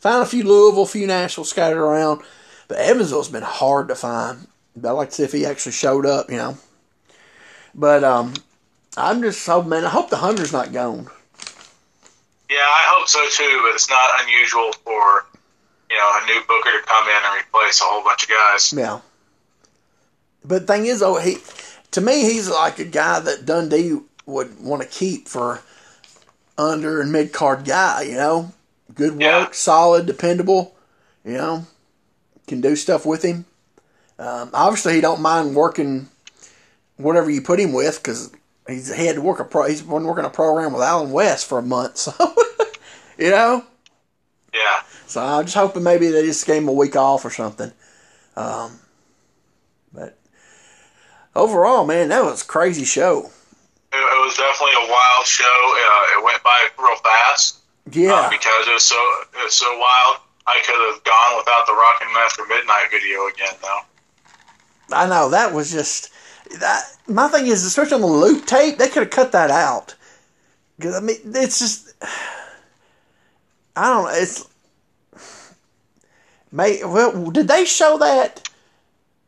Found 0.06 0.22
a 0.22 0.28
few 0.28 0.44
Louisville, 0.44 0.84
a 0.84 0.86
few 0.86 1.08
Nashville 1.08 1.46
scattered 1.46 1.84
around, 1.84 2.22
but 2.68 2.78
Evansville's 2.78 3.28
been 3.28 3.42
hard 3.42 3.88
to 3.88 3.96
find. 3.96 4.48
But 4.76 4.90
I'd 4.90 4.92
like 4.92 5.10
to 5.10 5.16
see 5.16 5.24
if 5.24 5.32
he 5.32 5.48
actually 5.48 5.72
showed 5.72 6.06
up, 6.06 6.30
you 6.30 6.38
know. 6.38 6.60
But 7.74 8.04
um, 8.04 8.36
I'm 8.96 9.24
just 9.24 9.44
hoping, 9.48 9.72
man. 9.72 9.84
I 9.84 9.90
hope 9.90 10.12
the 10.12 10.18
hunter's 10.18 10.54
not 10.54 10.72
gone. 10.72 11.10
Yeah, 12.52 12.58
I 12.60 12.84
hope 12.86 13.08
so 13.08 13.28
too. 13.32 13.62
But 13.64 13.74
it's 13.74 13.90
not 13.90 14.12
unusual 14.22 14.74
for 14.84 15.26
you 15.90 15.98
know 15.98 16.20
a 16.22 16.26
new 16.28 16.40
booker 16.48 16.80
to 16.80 16.86
come 16.86 17.08
in 17.08 17.24
and 17.26 17.42
replace 17.42 17.82
a 17.82 17.86
whole 17.86 18.04
bunch 18.04 18.26
of 18.26 18.30
guys. 18.30 18.74
Yeah. 18.74 19.00
But 20.44 20.68
the 20.68 20.74
thing 20.74 20.86
is, 20.86 21.00
though, 21.00 21.20
he 21.20 21.38
to 21.90 22.02
me 22.02 22.22
he's 22.32 22.48
like 22.48 22.78
a 22.78 22.86
guy 22.86 23.22
that 23.22 23.48
Dundee 23.48 24.02
would 24.28 24.64
want 24.64 24.84
to 24.84 24.88
keep 24.88 25.28
for 25.28 25.62
under 26.60 27.02
and 27.02 27.12
mid 27.12 27.34
card 27.34 27.66
guy. 27.66 28.04
You 28.04 28.18
know, 28.18 28.52
good 28.96 29.12
work, 29.14 29.22
Yeah. 29.22 29.48
solid, 29.52 30.06
dependable. 30.06 30.76
You 31.24 31.34
know, 31.34 31.66
can 32.48 32.62
do 32.62 32.76
stuff 32.76 33.06
with 33.06 33.24
him. 33.24 33.46
Um, 34.20 34.50
obviously, 34.54 34.94
he 34.94 35.02
don't 35.02 35.22
mind 35.22 35.56
working 35.56 36.10
whatever 36.98 37.30
you 37.30 37.42
put 37.42 37.60
him 37.60 37.74
with 37.74 37.98
because 38.02 38.32
he's 38.68 38.96
he 38.96 39.06
had 39.06 39.16
to 39.16 39.22
work 39.22 39.40
a 39.40 39.44
pro. 39.44 39.68
He's 39.68 39.82
been 39.82 40.06
working 40.06 40.26
a 40.26 40.30
program 40.30 40.72
with 40.74 40.82
Alan 40.82 41.12
West 41.12 41.48
for 41.48 41.58
a 41.60 41.64
month, 41.64 41.98
so 41.98 42.14
you 43.18 43.30
know. 43.32 43.64
Yeah. 44.54 44.82
So 45.08 45.22
I'm 45.22 45.44
just 45.46 45.56
hoping 45.58 45.84
maybe 45.84 46.08
they 46.08 46.24
just 46.24 46.46
gave 46.46 46.62
him 46.62 46.70
a 46.70 46.74
week 46.74 46.96
off 46.96 47.26
or 47.26 47.30
something. 47.30 47.72
Um, 48.38 48.80
but 49.94 50.18
overall, 51.36 51.86
man, 51.86 52.10
that 52.10 52.24
was 52.24 52.42
a 52.42 52.46
crazy 52.46 52.86
show. 52.86 53.32
It, 53.92 53.98
it 53.98 54.26
was 54.26 54.36
definitely 54.36 54.76
a 54.86 54.92
wild 54.92 55.26
show. 55.26 55.44
Uh, 55.46 56.20
it 56.20 56.24
went 56.24 56.44
by 56.44 56.68
real 56.80 56.96
fast. 56.98 57.58
Yeah, 57.92 58.14
uh, 58.14 58.30
because 58.30 58.68
it 58.68 58.74
was 58.74 58.84
so 58.84 58.96
it 59.40 59.44
was 59.44 59.54
so 59.54 59.72
wild. 59.78 60.18
I 60.48 60.62
could 60.66 60.76
have 60.76 61.04
gone 61.04 61.38
without 61.38 61.66
the 61.66 61.74
Rockin' 61.74 62.08
After 62.18 62.46
Midnight 62.46 62.92
video 62.92 63.28
again, 63.28 63.54
though. 63.62 64.96
I 64.96 65.08
know 65.08 65.30
that 65.30 65.54
was 65.54 65.72
just 65.72 66.12
that. 66.60 66.84
My 67.08 67.28
thing 67.28 67.48
is, 67.48 67.64
especially 67.64 67.96
on 67.96 68.02
the 68.02 68.08
loop 68.08 68.46
tape, 68.46 68.78
they 68.78 68.88
could 68.88 69.04
have 69.04 69.10
cut 69.12 69.32
that 69.32 69.52
out. 69.52 69.96
Because 70.78 70.96
I 70.96 71.00
mean, 71.00 71.18
it's 71.26 71.60
just 71.60 71.94
I 73.76 73.90
don't 73.90 74.06
know. 74.06 74.10
It's 74.12 74.48
may 76.52 76.84
well. 76.84 77.30
Did 77.32 77.48
they 77.48 77.66
show 77.66 77.98
that? 77.98 78.50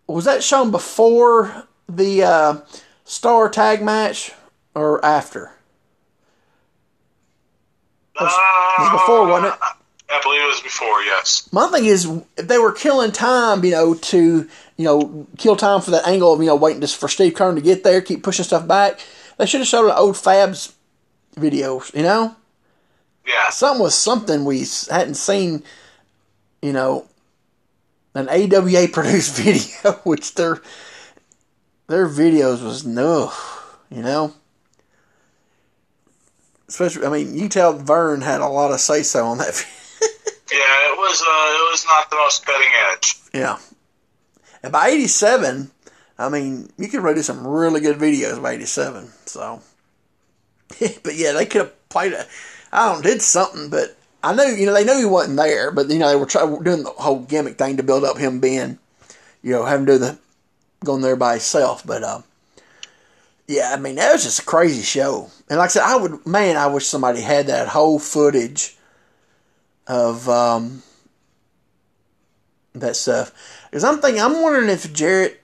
Was 0.08 0.26
that 0.26 0.44
shown 0.44 0.72
before 0.72 1.68
the 1.90 2.24
uh, 2.24 2.58
star 3.04 3.50
tag 3.50 3.84
match 3.84 4.32
or 4.74 5.04
after? 5.04 5.57
Was 8.20 8.92
before, 8.92 9.28
wasn't 9.28 9.54
it? 9.54 9.60
Uh, 9.62 9.74
I 10.10 10.22
believe 10.22 10.42
it 10.42 10.48
was 10.48 10.62
before. 10.62 11.02
Yes. 11.02 11.50
My 11.52 11.68
thing 11.68 11.86
is, 11.86 12.06
if 12.38 12.48
they 12.48 12.58
were 12.58 12.72
killing 12.72 13.12
time, 13.12 13.64
you 13.64 13.72
know, 13.72 13.94
to 13.94 14.50
you 14.78 14.86
know 14.86 15.28
kill 15.38 15.56
time 15.56 15.82
for 15.82 15.92
that 15.92 16.08
angle 16.08 16.34
of 16.34 16.40
you 16.40 16.48
know 16.48 16.56
waiting 16.56 16.82
just 16.82 16.98
for 16.98 17.08
Steve 17.08 17.34
Keirn 17.34 17.56
to 17.56 17.62
get 17.62 17.84
there, 17.84 18.02
keep 18.02 18.24
pushing 18.24 18.46
stuff 18.46 18.68
back. 18.68 19.00
They 19.38 19.46
should 19.46 19.62
have 19.62 19.68
showed 19.68 19.90
an 19.90 19.98
old 19.98 20.16
Fabs 20.16 20.74
videos, 21.36 21.94
you 21.94 22.04
know. 22.04 22.36
Yeah. 23.26 23.50
Something 23.50 23.84
was 23.84 23.96
something 23.96 24.46
we 24.46 24.66
hadn't 24.90 25.16
seen, 25.16 25.64
you 26.62 26.74
know, 26.74 27.08
an 28.16 28.30
AWA 28.30 28.88
produced 28.92 29.36
video, 29.36 30.00
which 30.04 30.36
their 30.36 30.62
their 31.88 32.08
videos 32.08 32.64
was 32.64 32.86
no, 32.86 33.32
you 33.90 34.02
know. 34.02 34.34
Especially, 36.68 37.06
I 37.06 37.10
mean, 37.10 37.36
you 37.36 37.48
tell 37.48 37.74
Verne 37.74 38.22
had 38.22 38.42
a 38.42 38.48
lot 38.48 38.72
of 38.72 38.80
say 38.80 39.04
so 39.04 39.26
on 39.26 39.38
that. 39.38 39.66
Yeah. 40.50 40.94
It 40.94 40.98
was. 40.98 41.22
Uh, 41.22 41.26
it 41.26 41.72
was 41.72 41.86
not 41.86 42.10
the 42.10 42.16
most 42.16 42.46
cutting 42.46 42.72
edge. 42.90 43.16
Yeah. 43.34 43.58
And 44.64 44.72
by 44.72 44.88
87, 44.88 45.70
I 46.18 46.30
mean, 46.30 46.70
you 46.78 46.88
could 46.88 47.02
really 47.02 47.16
do 47.16 47.22
some 47.22 47.46
really 47.46 47.82
good 47.82 47.98
videos 47.98 48.42
by 48.42 48.54
87. 48.54 49.10
So, 49.26 49.62
but 51.04 51.16
yeah, 51.16 51.34
they 51.34 51.46
could 51.46 51.62
have 51.62 51.90
played 51.90 52.14
a, 52.14 52.26
I 52.72 52.92
don't 52.92 53.04
did 53.04 53.22
something, 53.22 53.70
but 53.70 53.98
I 54.24 54.34
knew, 54.34 54.56
you 54.56 54.66
know, 54.66 54.74
they 54.74 54.84
knew 54.84 54.98
he 54.98 55.06
wasn't 55.06 55.38
there, 55.38 55.72
but, 55.72 55.90
you 55.90 56.00
know, 56.00 56.10
they 56.10 56.16
were 56.16 56.26
try, 56.26 56.42
doing 56.46 56.84
the 56.84 56.94
whole 56.98 57.20
gimmick 57.20 57.58
thing 57.58 57.78
to 57.78 57.84
build 57.84 58.04
up 58.04 58.18
him 58.18 58.40
being, 58.40 58.80
you 59.44 59.52
know, 59.52 59.66
having 59.66 59.86
to 59.86 59.94
do 59.94 59.98
the, 60.00 60.18
going 60.84 61.02
there 61.02 61.16
by 61.16 61.34
himself. 61.34 61.86
But, 61.86 62.04
uh, 62.04 62.22
yeah, 63.48 63.74
I 63.74 63.80
mean 63.80 63.96
that 63.96 64.12
was 64.12 64.24
just 64.24 64.40
a 64.40 64.46
crazy 64.46 64.82
show. 64.82 65.30
And 65.50 65.58
like 65.58 65.70
I 65.70 65.74
said, 65.74 65.84
I 65.84 65.96
would 65.96 66.26
man, 66.26 66.58
I 66.58 66.68
wish 66.68 66.86
somebody 66.86 67.22
had 67.22 67.48
that 67.48 67.70
whole 67.70 67.98
footage 67.98 68.78
of 69.88 70.28
um, 70.28 70.84
that 72.74 72.96
stuff. 72.96 73.32
Because 73.70 73.84
I'm 73.84 74.00
thinking, 74.00 74.22
I'm 74.22 74.42
wondering 74.42 74.70
if 74.70 74.92
Jarrett 74.92 75.42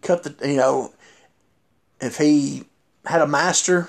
cut 0.00 0.22
the, 0.22 0.48
you 0.48 0.56
know, 0.56 0.92
if 2.00 2.16
he 2.16 2.64
had 3.04 3.20
a 3.20 3.26
master, 3.26 3.88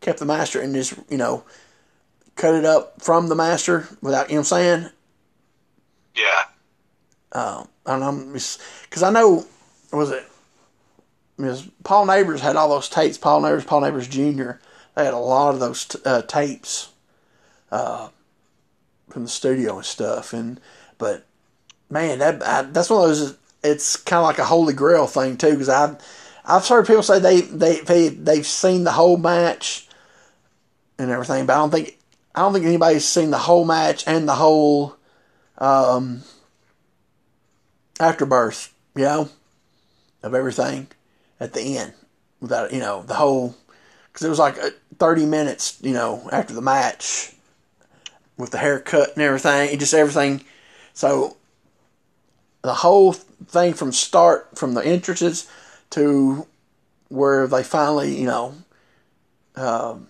kept 0.00 0.20
the 0.20 0.24
master, 0.24 0.60
and 0.60 0.72
just 0.72 0.94
you 1.08 1.18
know, 1.18 1.44
cut 2.36 2.54
it 2.54 2.64
up 2.64 3.02
from 3.02 3.28
the 3.28 3.34
master 3.34 3.88
without, 4.00 4.28
you 4.28 4.36
know 4.36 4.40
what 4.40 4.52
I'm 4.52 4.58
saying? 4.58 4.90
Yeah. 6.14 6.44
Um, 7.32 7.68
and 7.86 8.04
I'm 8.04 8.32
because 8.32 9.02
I 9.02 9.10
know 9.10 9.44
was 9.92 10.10
it 10.10 10.29
Paul 11.84 12.06
Neighbors 12.06 12.40
had 12.40 12.56
all 12.56 12.68
those 12.68 12.88
tapes. 12.88 13.18
Paul 13.18 13.40
Neighbors, 13.40 13.64
Paul 13.64 13.82
Neighbors 13.82 14.08
Jr. 14.08 14.52
They 14.94 15.04
had 15.04 15.14
a 15.14 15.18
lot 15.18 15.54
of 15.54 15.60
those 15.60 15.84
t- 15.84 15.98
uh, 16.04 16.22
tapes 16.22 16.90
uh, 17.70 18.08
from 19.08 19.22
the 19.22 19.28
studio 19.28 19.76
and 19.76 19.86
stuff. 19.86 20.32
And 20.32 20.60
but 20.98 21.26
man, 21.88 22.18
that 22.18 22.42
I, 22.42 22.62
that's 22.62 22.90
one 22.90 23.02
of 23.02 23.08
those. 23.08 23.36
It's 23.62 23.96
kind 23.96 24.18
of 24.18 24.24
like 24.24 24.38
a 24.38 24.44
holy 24.44 24.72
grail 24.72 25.06
thing 25.06 25.36
too, 25.36 25.52
because 25.52 25.68
I've 25.68 25.96
I've 26.44 26.66
heard 26.66 26.86
people 26.86 27.02
say 27.02 27.18
they 27.18 27.42
they 27.42 27.80
they 27.80 28.08
they've 28.08 28.46
seen 28.46 28.84
the 28.84 28.92
whole 28.92 29.16
match 29.16 29.88
and 30.98 31.10
everything, 31.10 31.46
but 31.46 31.54
I 31.54 31.58
don't 31.58 31.70
think 31.70 31.98
I 32.34 32.40
don't 32.40 32.52
think 32.52 32.66
anybody's 32.66 33.04
seen 33.04 33.30
the 33.30 33.38
whole 33.38 33.64
match 33.64 34.04
and 34.06 34.28
the 34.28 34.34
whole 34.34 34.96
um, 35.58 36.22
afterbirth, 37.98 38.72
you 38.94 39.04
know, 39.04 39.28
of 40.22 40.34
everything 40.34 40.88
at 41.40 41.54
the 41.54 41.78
end 41.78 41.94
without 42.40 42.72
you 42.72 42.78
know 42.78 43.02
the 43.02 43.14
whole 43.14 43.56
because 44.12 44.24
it 44.24 44.28
was 44.28 44.38
like 44.38 44.58
uh, 44.58 44.70
30 44.98 45.26
minutes 45.26 45.78
you 45.82 45.92
know 45.92 46.28
after 46.30 46.54
the 46.54 46.62
match 46.62 47.32
with 48.36 48.50
the 48.50 48.58
haircut 48.58 49.14
and 49.14 49.22
everything 49.22 49.78
just 49.78 49.94
everything. 49.94 50.42
So 50.92 51.36
the 52.62 52.74
whole 52.74 53.12
thing 53.12 53.74
from 53.74 53.92
start 53.92 54.58
from 54.58 54.74
the 54.74 54.84
entrances 54.84 55.50
to 55.90 56.46
where 57.08 57.46
they 57.46 57.62
finally 57.62 58.18
you 58.18 58.26
know 58.26 58.54
um, 59.56 60.08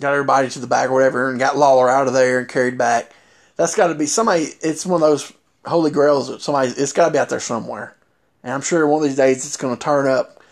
got 0.00 0.12
everybody 0.12 0.48
to 0.48 0.58
the 0.58 0.66
back 0.66 0.90
or 0.90 0.94
whatever 0.94 1.30
and 1.30 1.38
got 1.38 1.56
Lawler 1.56 1.88
out 1.88 2.06
of 2.06 2.12
there 2.12 2.38
and 2.38 2.48
carried 2.48 2.76
back. 2.76 3.12
That's 3.56 3.76
got 3.76 3.88
to 3.88 3.94
be 3.94 4.06
somebody 4.06 4.48
it's 4.60 4.84
one 4.84 5.02
of 5.02 5.08
those 5.08 5.32
holy 5.64 5.90
grails 5.90 6.28
that 6.28 6.42
somebody 6.42 6.70
it's 6.70 6.92
got 6.92 7.06
to 7.06 7.12
be 7.12 7.18
out 7.18 7.28
there 7.28 7.40
somewhere 7.40 7.96
and 8.44 8.52
I'm 8.52 8.60
sure 8.60 8.86
one 8.86 9.02
of 9.02 9.08
these 9.08 9.16
days 9.16 9.44
it's 9.46 9.56
going 9.56 9.74
to 9.74 9.82
turn 9.82 10.06
up 10.06 10.42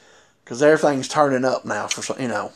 because 0.43 0.62
everything's 0.62 1.09
turning 1.09 1.45
up 1.45 1.64
now 1.64 1.86
for 1.86 2.20
you 2.20 2.26
know. 2.26 2.53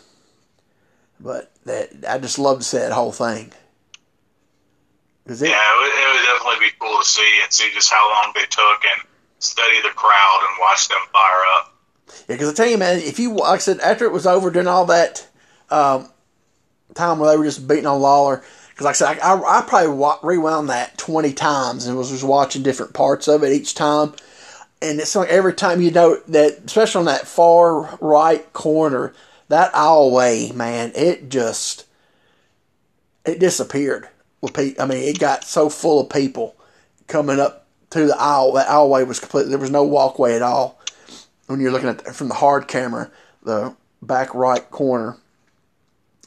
But 1.20 1.52
that 1.66 1.90
I 2.08 2.18
just 2.18 2.38
love 2.38 2.58
to 2.58 2.64
see 2.64 2.78
that 2.78 2.92
whole 2.92 3.12
thing. 3.12 3.52
It, 5.26 5.40
yeah, 5.40 5.46
it 5.48 5.80
would, 5.80 5.90
it 5.90 6.14
would 6.14 6.26
definitely 6.32 6.68
be 6.68 6.76
cool 6.78 6.98
to 6.98 7.04
see 7.04 7.40
and 7.42 7.52
see 7.52 7.70
just 7.74 7.92
how 7.92 8.10
long 8.10 8.32
they 8.34 8.46
took 8.46 8.84
and 8.92 9.06
study 9.38 9.80
the 9.82 9.88
crowd 9.90 10.46
and 10.48 10.58
watch 10.60 10.88
them 10.88 10.98
fire 11.12 11.42
up. 11.58 11.74
Yeah, 12.28 12.34
because 12.36 12.50
I 12.50 12.54
tell 12.54 12.68
you, 12.68 12.78
man, 12.78 12.98
if 12.98 13.18
you 13.18 13.34
like 13.34 13.56
I 13.56 13.58
said 13.58 13.80
after 13.80 14.06
it 14.06 14.12
was 14.12 14.26
over, 14.26 14.50
doing 14.50 14.66
all 14.66 14.86
that 14.86 15.28
um, 15.70 16.08
time 16.94 17.18
where 17.18 17.30
they 17.30 17.36
were 17.36 17.44
just 17.44 17.68
beating 17.68 17.86
on 17.86 18.00
Lawler, 18.00 18.42
because 18.70 18.84
like 18.84 18.94
I 18.94 19.16
said, 19.16 19.18
I, 19.20 19.34
I, 19.34 19.58
I 19.58 19.62
probably 19.62 20.36
rewound 20.36 20.70
that 20.70 20.96
twenty 20.96 21.34
times 21.34 21.86
and 21.86 21.98
was 21.98 22.10
just 22.10 22.24
watching 22.24 22.62
different 22.62 22.94
parts 22.94 23.28
of 23.28 23.42
it 23.42 23.52
each 23.52 23.74
time 23.74 24.14
and 24.86 25.00
it's 25.00 25.16
like 25.16 25.28
every 25.28 25.54
time 25.54 25.80
you 25.80 25.90
know 25.90 26.16
that, 26.28 26.64
especially 26.64 27.00
on 27.00 27.04
that 27.06 27.26
far 27.26 27.98
right 28.00 28.50
corner, 28.52 29.12
that 29.48 29.72
aisleway, 29.72 30.54
man, 30.54 30.92
it 30.94 31.28
just 31.28 31.86
it 33.24 33.38
disappeared. 33.38 34.08
With 34.40 34.54
people, 34.54 34.82
I 34.82 34.86
mean, 34.86 35.02
it 35.02 35.18
got 35.18 35.44
so 35.44 35.68
full 35.68 36.00
of 36.00 36.10
people 36.10 36.54
coming 37.08 37.40
up 37.40 37.66
to 37.90 38.06
the 38.06 38.16
aisle. 38.16 38.52
That 38.52 38.68
aisleway 38.68 39.06
was 39.06 39.20
completely 39.20 39.50
there 39.50 39.58
was 39.58 39.70
no 39.70 39.84
walkway 39.84 40.34
at 40.34 40.42
all. 40.42 40.80
When 41.46 41.60
you're 41.60 41.72
looking 41.72 41.88
at 41.88 42.04
the, 42.04 42.12
from 42.12 42.28
the 42.28 42.34
hard 42.34 42.68
camera, 42.68 43.10
the 43.42 43.74
back 44.02 44.34
right 44.34 44.68
corner, 44.70 45.16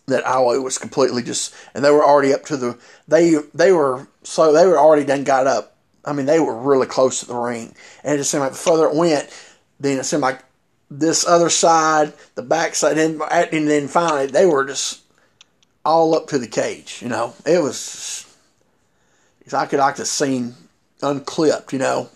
that 0.07 0.25
aisleway 0.25 0.63
was 0.63 0.77
completely 0.77 1.23
just, 1.23 1.53
and 1.73 1.83
they 1.83 1.91
were 1.91 2.03
already 2.03 2.33
up 2.33 2.45
to 2.45 2.57
the 2.57 2.77
they 3.07 3.35
they 3.53 3.71
were 3.71 4.07
so 4.23 4.51
they 4.51 4.65
were 4.65 4.77
already 4.77 5.05
done 5.05 5.23
got 5.23 5.47
up 5.47 5.75
I 6.05 6.13
mean, 6.13 6.25
they 6.25 6.39
were 6.39 6.57
really 6.57 6.87
close 6.87 7.19
to 7.19 7.25
the 7.25 7.35
ring. 7.35 7.75
And 8.03 8.15
it 8.15 8.17
just 8.17 8.31
seemed 8.31 8.41
like 8.41 8.51
the 8.51 8.57
further 8.57 8.87
it 8.87 8.95
went, 8.95 9.29
then 9.79 9.99
it 9.99 10.05
seemed 10.05 10.21
like 10.21 10.43
this 10.89 11.25
other 11.27 11.49
side, 11.49 12.13
the 12.35 12.41
back 12.41 12.75
side, 12.75 12.97
and, 12.97 13.21
and 13.21 13.67
then 13.67 13.87
finally 13.87 14.25
they 14.27 14.45
were 14.45 14.65
just 14.65 15.01
all 15.85 16.15
up 16.15 16.27
to 16.27 16.37
the 16.37 16.47
cage. 16.47 16.99
You 17.01 17.09
know, 17.09 17.33
it 17.45 17.61
was. 17.61 18.25
I 19.51 19.65
could 19.65 19.79
like 19.79 19.95
to 19.95 20.05
scene 20.05 20.55
unclipped. 21.01 21.73
You 21.73 21.79
know, 21.79 22.09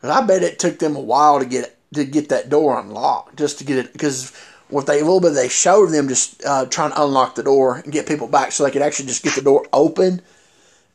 but 0.00 0.10
I 0.10 0.24
bet 0.26 0.42
it 0.42 0.58
took 0.58 0.78
them 0.78 0.96
a 0.96 1.00
while 1.00 1.38
to 1.38 1.46
get 1.46 1.76
to 1.94 2.04
get 2.04 2.28
that 2.28 2.48
door 2.48 2.78
unlocked, 2.78 3.36
just 3.36 3.58
to 3.58 3.64
get 3.64 3.78
it 3.78 3.92
because 3.92 4.32
what 4.68 4.86
they 4.86 5.00
a 5.00 5.04
little 5.04 5.20
bit 5.20 5.34
they 5.34 5.48
showed 5.48 5.90
them 5.90 6.08
just 6.08 6.44
uh, 6.44 6.66
trying 6.66 6.90
to 6.90 7.02
unlock 7.02 7.36
the 7.36 7.42
door 7.42 7.76
and 7.76 7.92
get 7.92 8.08
people 8.08 8.26
back 8.26 8.50
so 8.50 8.64
they 8.64 8.70
could 8.70 8.82
actually 8.82 9.06
just 9.06 9.22
get 9.22 9.34
the 9.34 9.42
door 9.42 9.66
open. 9.72 10.22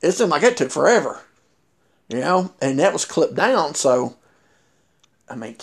It 0.02 0.12
seemed 0.14 0.32
like 0.32 0.44
it 0.44 0.58
took 0.58 0.72
forever 0.72 1.22
you 2.12 2.20
know, 2.20 2.54
and 2.62 2.78
that 2.80 2.92
was 2.92 3.06
clipped 3.06 3.36
down. 3.36 3.74
So, 3.74 4.18
I 5.30 5.36
mean, 5.36 5.56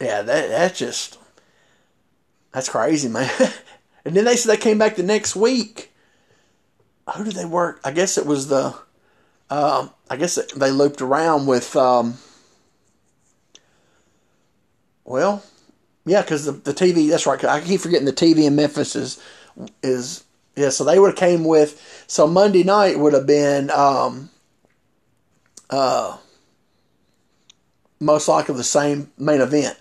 yeah, 0.00 0.22
that 0.22 0.48
that's 0.48 0.78
just 0.78 1.18
that's 2.52 2.68
crazy, 2.68 3.08
man. 3.08 3.30
and 4.04 4.14
then 4.14 4.24
they 4.24 4.36
said 4.36 4.52
they 4.52 4.60
came 4.60 4.78
back 4.78 4.94
the 4.94 5.02
next 5.02 5.34
week. 5.34 5.92
Who 7.16 7.24
did 7.24 7.34
they 7.34 7.44
work? 7.44 7.80
I 7.84 7.90
guess 7.90 8.16
it 8.18 8.26
was 8.26 8.46
the. 8.48 8.76
Um, 9.50 9.90
I 10.08 10.16
guess 10.16 10.36
they 10.54 10.70
looped 10.70 11.02
around 11.02 11.46
with. 11.46 11.74
Um, 11.74 12.18
well, 15.04 15.42
yeah, 16.06 16.22
because 16.22 16.44
the, 16.44 16.52
the 16.52 16.72
TV. 16.72 17.10
That's 17.10 17.26
right. 17.26 17.44
I 17.44 17.60
keep 17.60 17.80
forgetting 17.80 18.06
the 18.06 18.12
TV 18.12 18.44
in 18.44 18.54
Memphis 18.54 18.94
is 18.94 19.20
is 19.82 20.22
yeah. 20.54 20.68
So 20.68 20.84
they 20.84 21.00
would 21.00 21.10
have 21.10 21.18
came 21.18 21.44
with. 21.44 22.04
So 22.06 22.28
Monday 22.28 22.62
night 22.62 23.00
would 23.00 23.12
have 23.12 23.26
been. 23.26 23.70
Um, 23.70 24.30
uh, 25.70 26.16
most 27.98 28.28
likely 28.28 28.54
the 28.54 28.64
same 28.64 29.10
main 29.18 29.40
event 29.40 29.78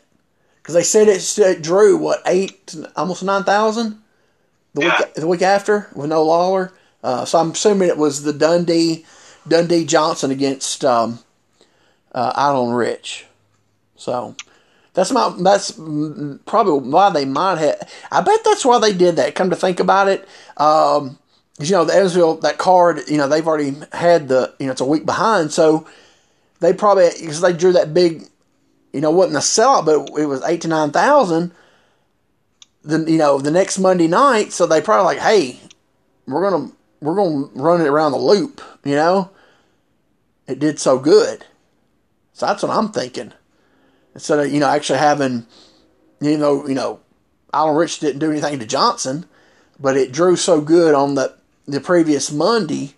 because 0.62 0.76
they 0.76 0.84
said 0.84 1.08
it, 1.08 1.38
it, 1.40 1.62
drew 1.62 1.98
what 1.98 2.22
eight 2.26 2.76
almost 2.96 3.24
nine 3.24 3.44
thousand 3.44 4.00
the 4.74 4.84
yeah. 4.84 5.00
week 5.00 5.14
the 5.16 5.28
week 5.28 5.42
after 5.42 5.90
with 5.96 6.10
no 6.10 6.24
Lawler. 6.24 6.74
Uh, 7.04 7.26
so 7.26 7.40
I'm 7.40 7.52
assuming 7.52 7.90
it 7.90 7.98
was 7.98 8.24
the 8.24 8.34
Dundee 8.34 9.06
Dundee 9.48 9.86
Johnson 9.86 10.32
against 10.32 10.84
um, 10.86 11.20
uh, 12.14 12.34
Idol 12.36 12.74
Rich. 12.74 13.26
So 13.96 14.36
that's 14.94 15.12
my 15.12 15.34
that's 15.40 15.72
probably 15.72 16.90
why 16.90 17.10
they 17.10 17.26
might 17.26 17.58
have. 17.58 17.90
I 18.12 18.22
bet 18.22 18.44
that's 18.44 18.66
why 18.66 18.80
they 18.80 18.94
did 18.94 19.16
that. 19.16 19.36
Come 19.36 19.50
to 19.50 19.56
think 19.56 19.80
about 19.80 20.08
it, 20.08 20.28
um, 20.58 21.18
you 21.60 21.72
know, 21.72 21.84
the 21.84 21.94
Evansville, 21.94 22.36
that 22.38 22.58
card, 22.58 23.02
you 23.08 23.18
know, 23.18 23.28
they've 23.28 23.46
already 23.46 23.76
had 23.92 24.30
the, 24.30 24.54
you 24.60 24.66
know, 24.66 24.72
it's 24.72 24.82
a 24.82 24.86
week 24.86 25.06
behind. 25.06 25.52
So 25.52 25.86
they 26.62 26.74
probably, 26.74 27.10
because 27.20 27.42
they 27.42 27.54
drew 27.54 27.74
that 27.74 27.94
big, 27.94 28.24
you 28.94 29.02
know, 29.02 29.12
wasn't 29.12 29.36
a 29.36 29.40
sellout, 29.40 29.86
but 29.86 30.20
it 30.20 30.26
was 30.26 30.42
eight 30.44 30.62
to 30.62 30.68
9,000. 30.70 31.52
Then, 32.84 33.08
you 33.08 33.18
know, 33.18 33.40
the 33.40 33.52
next 33.52 33.78
Monday 33.78 34.08
night. 34.08 34.54
So 34.54 34.66
they 34.66 34.82
probably 34.82 35.06
like, 35.16 35.20
hey, 35.20 35.60
we're 36.26 36.50
going 36.50 36.70
to, 36.70 36.76
we're 37.02 37.16
going 37.16 37.50
to 37.50 37.60
run 37.60 37.82
it 37.82 37.88
around 37.88 38.14
the 38.14 38.20
loop, 38.20 38.62
you 38.86 38.96
know? 38.96 39.32
It 40.48 40.60
did 40.60 40.80
so 40.80 40.98
good. 40.98 41.46
So 42.34 42.46
that's 42.46 42.64
what 42.64 42.72
I'm 42.72 42.92
thinking. 42.92 43.34
Instead 44.16 44.40
of, 44.40 44.52
you 44.52 44.62
know, 44.62 44.70
actually 44.70 45.00
having, 45.00 45.46
you 46.22 46.38
know, 46.38 46.68
you 46.68 46.74
know, 46.74 47.02
Alan 47.54 47.76
Rich 47.76 48.00
didn't 48.00 48.20
do 48.20 48.32
anything 48.32 48.60
to 48.60 48.66
Johnson, 48.66 49.26
but 49.80 49.98
it 49.98 50.12
drew 50.12 50.36
so 50.36 50.62
good 50.62 50.96
on 50.96 51.16
the 51.16 51.39
the 51.72 51.82
previous 51.82 52.32
Monday 52.32 52.96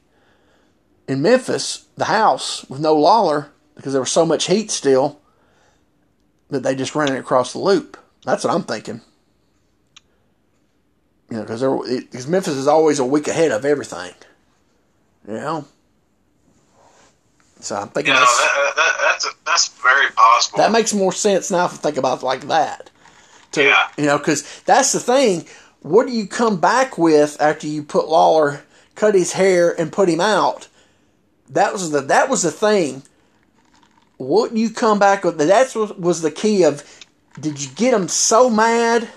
in 1.07 1.21
Memphis, 1.21 1.87
the 1.95 2.05
house 2.05 2.65
with 2.69 2.79
no 2.79 2.95
Lawler 2.95 3.51
because 3.75 3.93
there 3.93 4.01
was 4.01 4.11
so 4.11 4.25
much 4.25 4.47
heat 4.47 4.71
still 4.71 5.19
that 6.49 6.63
they 6.63 6.75
just 6.75 6.95
ran 6.95 7.13
it 7.13 7.19
across 7.19 7.53
the 7.53 7.59
loop. 7.59 7.97
That's 8.25 8.43
what 8.43 8.53
I'm 8.53 8.63
thinking. 8.63 9.01
You 11.29 11.37
know, 11.37 11.43
because 11.43 11.61
because 11.61 12.27
Memphis 12.27 12.55
is 12.55 12.67
always 12.67 12.99
a 12.99 13.05
week 13.05 13.27
ahead 13.27 13.51
of 13.51 13.65
everything. 13.65 14.13
You 15.27 15.33
know. 15.35 15.65
So 17.59 17.75
I'm 17.75 17.89
thinking 17.89 18.13
you 18.13 18.19
know, 18.19 18.25
that's, 18.25 18.37
that, 18.39 18.73
that, 18.75 18.97
that's, 19.01 19.25
a, 19.25 19.29
that's 19.45 19.67
very 19.81 20.09
possible. 20.11 20.57
That 20.57 20.71
makes 20.71 20.93
more 20.93 21.13
sense 21.13 21.51
now 21.51 21.65
if 21.65 21.73
I 21.73 21.77
think 21.77 21.97
about 21.97 22.21
it 22.21 22.25
like 22.25 22.47
that. 22.47 22.89
To, 23.53 23.63
yeah. 23.63 23.87
You 23.97 24.05
know, 24.05 24.17
because 24.17 24.61
that's 24.61 24.93
the 24.93 24.99
thing 24.99 25.45
what 25.81 26.07
do 26.07 26.13
you 26.13 26.27
come 26.27 26.59
back 26.59 26.97
with 26.97 27.37
after 27.41 27.67
you 27.67 27.83
put 27.83 28.07
Lawler, 28.07 28.63
cut 28.95 29.15
his 29.15 29.33
hair, 29.33 29.79
and 29.79 29.91
put 29.91 30.09
him 30.09 30.21
out? 30.21 30.67
That 31.49 31.73
was 31.73 31.91
the 31.91 32.01
that 32.01 32.29
was 32.29 32.43
the 32.43 32.51
thing. 32.51 33.03
What 34.17 34.55
you 34.55 34.69
come 34.69 34.99
back 34.99 35.23
with? 35.23 35.37
That 35.37 35.75
was 35.75 35.91
was 35.93 36.21
the 36.21 36.31
key 36.31 36.63
of 36.63 36.83
did 37.39 37.61
you 37.61 37.69
get 37.75 37.91
them 37.91 38.07
so 38.07 38.49
mad 38.49 39.09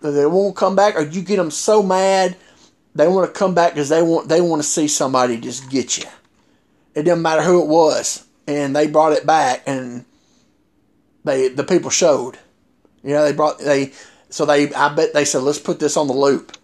that 0.00 0.10
they 0.10 0.26
won't 0.26 0.56
come 0.56 0.74
back, 0.74 0.96
or 0.96 1.02
you 1.02 1.22
get 1.22 1.36
them 1.36 1.50
so 1.50 1.82
mad 1.82 2.36
they 2.94 3.08
want 3.08 3.32
to 3.32 3.38
come 3.38 3.54
back 3.54 3.72
because 3.72 3.88
they 3.88 4.02
want 4.02 4.28
they 4.28 4.40
want 4.40 4.60
to 4.60 4.68
see 4.68 4.88
somebody 4.88 5.38
just 5.38 5.70
get 5.70 5.96
you? 5.96 6.04
It 6.94 7.04
doesn't 7.04 7.22
matter 7.22 7.42
who 7.42 7.62
it 7.62 7.68
was, 7.68 8.26
and 8.46 8.74
they 8.74 8.88
brought 8.88 9.12
it 9.12 9.24
back, 9.24 9.62
and 9.66 10.04
they 11.24 11.48
the 11.48 11.64
people 11.64 11.90
showed. 11.90 12.36
You 13.04 13.14
know, 13.14 13.24
they 13.24 13.32
brought 13.32 13.58
they 13.60 13.92
so 14.32 14.46
they 14.46 14.72
I 14.72 14.88
bet 14.94 15.12
they 15.12 15.24
said 15.24 15.42
let's 15.42 15.58
put 15.58 15.78
this 15.78 15.96
on 15.96 16.06
the 16.06 16.14
loop, 16.14 16.56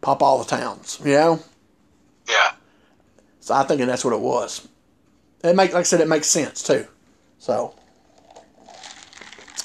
pop 0.00 0.22
all 0.22 0.38
the 0.38 0.44
towns. 0.44 0.98
You 1.04 1.12
know. 1.12 1.40
Yeah. 2.28 2.52
So 3.40 3.54
I 3.54 3.64
think 3.64 3.82
that's 3.82 4.04
what 4.04 4.14
it 4.14 4.20
was. 4.20 4.66
It 5.42 5.54
make 5.54 5.72
like 5.72 5.80
I 5.80 5.82
said, 5.82 6.00
it 6.00 6.08
makes 6.08 6.26
sense 6.26 6.62
too. 6.62 6.86
So 7.38 7.74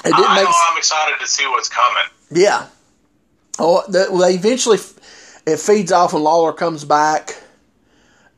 it 0.03 0.15
didn't 0.15 0.25
I 0.25 0.35
make. 0.35 0.43
Know 0.43 0.53
I'm 0.69 0.77
excited 0.77 1.15
to 1.19 1.27
see 1.27 1.47
what's 1.47 1.69
coming. 1.69 2.03
Yeah. 2.29 2.67
Oh, 3.57 3.83
the, 3.87 4.07
well, 4.09 4.27
they 4.27 4.35
eventually 4.35 4.79
it 5.45 5.59
feeds 5.59 5.91
off 5.91 6.13
and 6.13 6.23
Lawler 6.23 6.53
comes 6.53 6.83
back, 6.85 7.41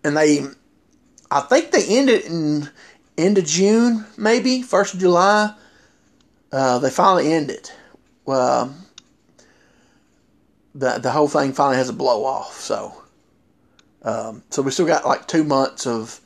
and 0.04 0.16
they, 0.16 0.46
I 1.30 1.42
think 1.42 1.72
they 1.72 1.86
ended 1.86 2.26
in 2.26 2.70
end 3.18 3.38
of 3.38 3.46
June, 3.46 4.06
maybe 4.18 4.62
first 4.62 4.94
of 4.94 5.00
July. 5.00 5.56
Uh, 6.52 6.80
they 6.80 6.90
finally 6.90 7.32
end 7.34 7.50
it. 7.50 7.74
Well, 8.26 8.76
the 10.82 10.98
the 10.98 11.12
whole 11.12 11.28
thing 11.28 11.54
finally 11.54 11.78
has 11.78 11.90
a 11.90 11.94
blow 11.94 12.26
off. 12.26 12.60
So, 12.60 12.94
um, 14.02 14.44
so 14.50 14.64
we 14.64 14.72
still 14.72 14.88
got 14.88 15.06
like 15.06 15.28
two 15.28 15.44
months 15.44 15.86
of 15.86 16.20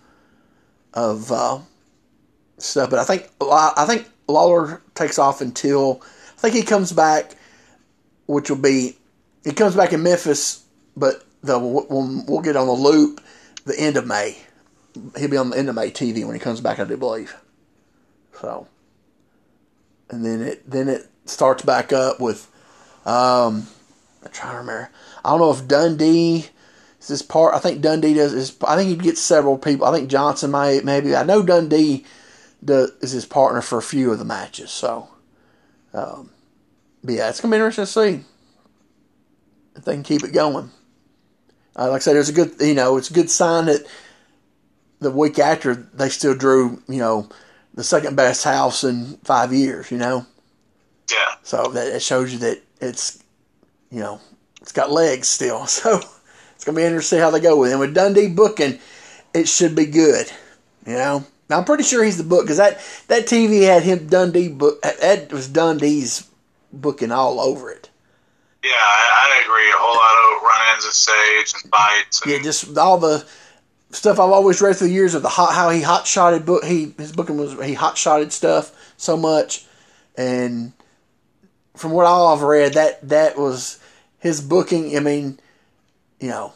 of 0.93 1.31
uh, 1.31 1.59
stuff. 2.57 2.89
But 2.89 2.99
I 2.99 3.03
think 3.03 3.29
I 3.41 3.85
think 3.85 4.09
Lawler 4.27 4.81
takes 4.95 5.19
off 5.19 5.41
until 5.41 6.01
I 6.37 6.41
think 6.41 6.55
he 6.55 6.63
comes 6.63 6.93
back, 6.93 7.35
which 8.27 8.49
will 8.49 8.57
be 8.57 8.95
he 9.43 9.51
comes 9.51 9.75
back 9.75 9.91
in 9.91 10.01
Memphis, 10.01 10.63
but 10.95 11.25
the 11.41 11.59
we'll, 11.59 12.23
we'll 12.25 12.41
get 12.41 12.55
on 12.55 12.67
the 12.67 12.73
loop 12.73 13.21
the 13.65 13.77
end 13.77 13.97
of 13.97 14.07
May. 14.07 14.37
He'll 15.17 15.29
be 15.29 15.37
on 15.37 15.49
the 15.49 15.57
end 15.57 15.67
of 15.67 15.75
May 15.75 15.91
TV 15.91 16.25
when 16.25 16.33
he 16.33 16.39
comes 16.39 16.61
back, 16.61 16.79
I 16.79 16.85
do 16.85 16.95
believe. 16.95 17.35
So, 18.39 18.67
and 20.09 20.25
then 20.25 20.41
it 20.41 20.69
then 20.69 20.87
it 20.87 21.09
starts 21.25 21.63
back 21.63 21.91
up 21.91 22.21
with 22.21 22.49
um, 23.05 23.67
I'm 24.25 24.31
trying 24.31 24.53
to 24.53 24.57
remember. 24.57 24.89
I 25.23 25.29
don't 25.29 25.39
know 25.39 25.51
if 25.51 25.67
Dundee 25.67 26.47
is 26.99 27.07
this 27.07 27.21
part. 27.21 27.53
I 27.53 27.59
think 27.59 27.81
Dundee 27.81 28.15
does. 28.15 28.33
Is, 28.33 28.57
I 28.67 28.75
think 28.75 28.89
he 28.89 28.95
gets 28.95 29.21
several 29.21 29.57
people. 29.57 29.85
I 29.85 29.93
think 29.93 30.09
Johnson 30.09 30.51
might 30.51 30.83
maybe. 30.83 31.15
I 31.15 31.23
know 31.23 31.43
Dundee 31.43 32.05
does, 32.63 32.91
is 33.01 33.11
his 33.11 33.25
partner 33.25 33.61
for 33.61 33.77
a 33.77 33.83
few 33.83 34.11
of 34.11 34.19
the 34.19 34.25
matches. 34.25 34.71
So, 34.71 35.09
um, 35.93 36.31
but 37.03 37.13
yeah, 37.13 37.29
it's 37.29 37.39
gonna 37.39 37.51
be 37.51 37.57
interesting 37.57 37.85
to 37.85 37.91
see 37.91 38.25
if 39.75 39.85
they 39.85 39.93
can 39.93 40.03
keep 40.03 40.23
it 40.23 40.33
going. 40.33 40.71
Uh, 41.75 41.89
like 41.89 42.01
I 42.01 42.03
said, 42.03 42.15
there's 42.15 42.29
a 42.29 42.33
good, 42.33 42.53
you 42.59 42.73
know, 42.73 42.97
it's 42.97 43.11
a 43.11 43.13
good 43.13 43.29
sign 43.29 43.65
that 43.65 43.85
the 44.99 45.11
week 45.11 45.37
after 45.37 45.75
they 45.75 46.09
still 46.09 46.33
drew, 46.33 46.81
you 46.87 46.97
know, 46.97 47.29
the 47.73 47.83
second 47.83 48.15
best 48.15 48.43
house 48.43 48.83
in 48.83 49.17
five 49.23 49.53
years. 49.53 49.91
You 49.91 49.97
know. 49.99 50.25
Yeah. 51.11 51.35
So 51.43 51.67
that 51.73 51.93
it 51.93 52.01
shows 52.01 52.33
you 52.33 52.39
that 52.39 52.63
it's, 52.81 53.21
you 53.91 53.99
know, 53.99 54.19
it's 54.61 54.71
got 54.71 54.91
legs 54.91 55.27
still. 55.27 55.65
So 55.75 56.01
it's 56.55 56.63
gonna 56.63 56.77
be 56.77 56.83
interesting 56.83 57.17
to 57.17 57.19
see 57.19 57.21
how 57.21 57.31
they 57.31 57.41
go 57.41 57.59
with 57.59 57.71
him. 57.71 57.79
With 57.79 57.93
Dundee 57.93 58.29
booking, 58.29 58.79
it 59.33 59.47
should 59.47 59.75
be 59.75 59.85
good. 59.85 60.31
You 60.85 60.93
know. 60.93 61.25
Now, 61.49 61.59
I'm 61.59 61.65
pretty 61.65 61.83
sure 61.83 62.03
he's 62.03 62.17
the 62.17 62.23
book 62.23 62.43
because 62.43 62.57
that 62.57 62.79
that 63.07 63.25
TV 63.25 63.63
had 63.63 63.83
him 63.83 64.07
Dundee 64.07 64.47
book. 64.47 64.81
That 64.81 65.31
was 65.31 65.47
Dundee's 65.47 66.27
booking 66.73 67.11
all 67.11 67.39
over 67.39 67.69
it. 67.69 67.89
Yeah, 68.63 68.71
I, 68.71 69.37
I 69.37 69.43
agree. 69.43 69.69
A 69.69 69.75
whole 69.77 69.95
lot 69.95 70.37
of 70.37 70.43
run-ins 70.43 70.85
and 70.85 70.93
stage 70.93 71.61
and 71.61 71.71
fights. 71.71 72.21
And 72.23 72.31
yeah, 72.31 72.41
just 72.41 72.77
all 72.77 72.97
the 72.97 73.25
stuff 73.91 74.19
I've 74.19 74.31
always 74.31 74.61
read 74.61 74.75
through 74.75 74.87
the 74.87 74.93
years 74.93 75.13
of 75.13 75.21
the 75.21 75.29
hot 75.29 75.53
how 75.53 75.69
he 75.69 75.81
hot 75.81 76.07
shotted 76.07 76.45
book. 76.45 76.63
He 76.63 76.93
his 76.97 77.11
booking 77.11 77.37
was 77.37 77.53
he 77.63 77.73
hot 77.73 77.97
shotted 77.97 78.33
stuff 78.33 78.93
so 78.97 79.15
much, 79.15 79.65
and 80.17 80.73
from 81.75 81.91
what 81.91 82.05
I've 82.05 82.41
read, 82.41 82.73
that 82.73 83.07
that 83.09 83.37
was 83.37 83.79
his 84.19 84.41
booking. 84.41 84.95
I 84.97 84.99
mean, 84.99 85.39
you 86.19 86.29
know, 86.29 86.53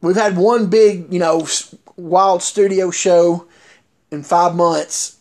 we've 0.00 0.16
had 0.16 0.36
one 0.36 0.68
big 0.68 1.12
you 1.12 1.18
know 1.18 1.46
wild 1.96 2.42
studio 2.42 2.90
show 2.90 3.46
in 4.10 4.22
five 4.22 4.54
months 4.54 5.18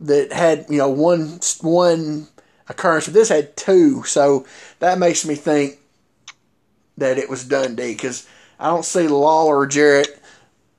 that 0.00 0.32
had 0.32 0.66
you 0.68 0.78
know 0.78 0.88
one 0.88 1.40
one 1.60 2.28
occurrence, 2.68 3.06
but 3.06 3.14
this 3.14 3.28
had 3.28 3.56
two, 3.56 4.02
so 4.04 4.46
that 4.78 4.98
makes 4.98 5.24
me 5.24 5.34
think 5.34 5.78
that 6.98 7.18
it 7.18 7.28
was 7.28 7.44
Dundee 7.44 7.92
because 7.92 8.26
I 8.58 8.68
don't 8.68 8.84
see 8.84 9.08
Lawler 9.08 9.58
or 9.58 9.66
Jarrett 9.66 10.20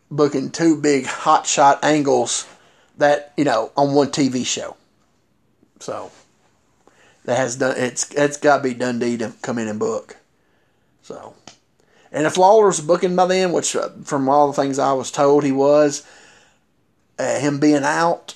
booking 0.09 0.51
two 0.51 0.79
big 0.79 1.05
hot 1.05 1.45
shot 1.45 1.83
angles 1.83 2.47
that 2.97 3.33
you 3.37 3.43
know 3.43 3.71
on 3.75 3.93
one 3.93 4.07
TV 4.07 4.45
show. 4.45 4.75
So 5.79 6.11
that 7.27 7.37
has 7.37 7.57
done 7.57 7.75
it's 7.77 8.09
it's 8.13 8.37
got 8.37 8.57
to 8.57 8.63
be 8.63 8.73
Dundee 8.73 9.17
to 9.17 9.33
come 9.41 9.59
in 9.59 9.67
and 9.67 9.77
book. 9.77 10.15
So, 11.01 11.35
and 12.09 12.25
if 12.25 12.37
Lawler's 12.37 12.79
booking 12.79 13.17
by 13.17 13.27
then, 13.27 13.51
which 13.51 13.75
uh, 13.75 13.89
from 14.05 14.29
all 14.29 14.47
the 14.47 14.53
things 14.53 14.79
I 14.79 14.93
was 14.93 15.11
told 15.11 15.43
he 15.43 15.51
was, 15.51 16.07
uh, 17.19 17.37
him 17.39 17.59
being 17.59 17.83
out, 17.83 18.35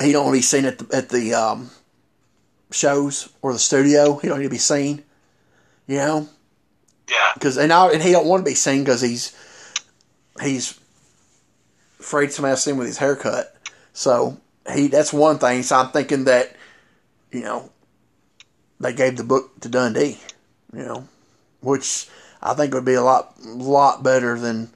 he 0.00 0.12
don't 0.12 0.26
want 0.26 0.34
to 0.34 0.38
be 0.38 0.42
seen 0.42 0.66
at 0.66 0.78
the 0.78 0.94
at 0.94 1.08
the 1.08 1.32
um, 1.32 1.70
shows 2.70 3.30
or 3.40 3.54
the 3.54 3.58
studio. 3.58 4.18
He 4.18 4.28
don't 4.28 4.38
need 4.38 4.44
to 4.44 4.50
be 4.50 4.58
seen, 4.58 5.02
you 5.86 5.96
know. 5.96 6.28
Yeah. 7.10 7.30
Because 7.32 7.56
and 7.56 7.72
I, 7.72 7.90
and 7.92 8.02
he 8.02 8.12
don't 8.12 8.26
want 8.26 8.44
to 8.44 8.50
be 8.50 8.56
seen 8.56 8.84
because 8.84 9.00
he's 9.00 9.34
he's 10.42 10.78
afraid 11.98 12.30
somebody 12.30 12.50
else 12.50 12.64
see 12.64 12.72
him 12.72 12.76
with 12.76 12.88
his 12.88 12.98
haircut. 12.98 13.56
So 13.94 14.38
he 14.70 14.88
that's 14.88 15.14
one 15.14 15.38
thing. 15.38 15.62
So 15.62 15.76
I'm 15.76 15.92
thinking 15.92 16.24
that 16.24 16.54
you 17.32 17.42
know 17.42 17.70
they 18.80 18.92
gave 18.92 19.16
the 19.16 19.24
book 19.24 19.60
to 19.60 19.68
Dundee, 19.68 20.18
you 20.72 20.84
know, 20.84 21.08
which 21.60 22.08
I 22.42 22.54
think 22.54 22.74
would 22.74 22.84
be 22.84 22.94
a 22.94 23.02
lot 23.02 23.34
lot 23.44 24.02
better 24.02 24.38
than 24.38 24.70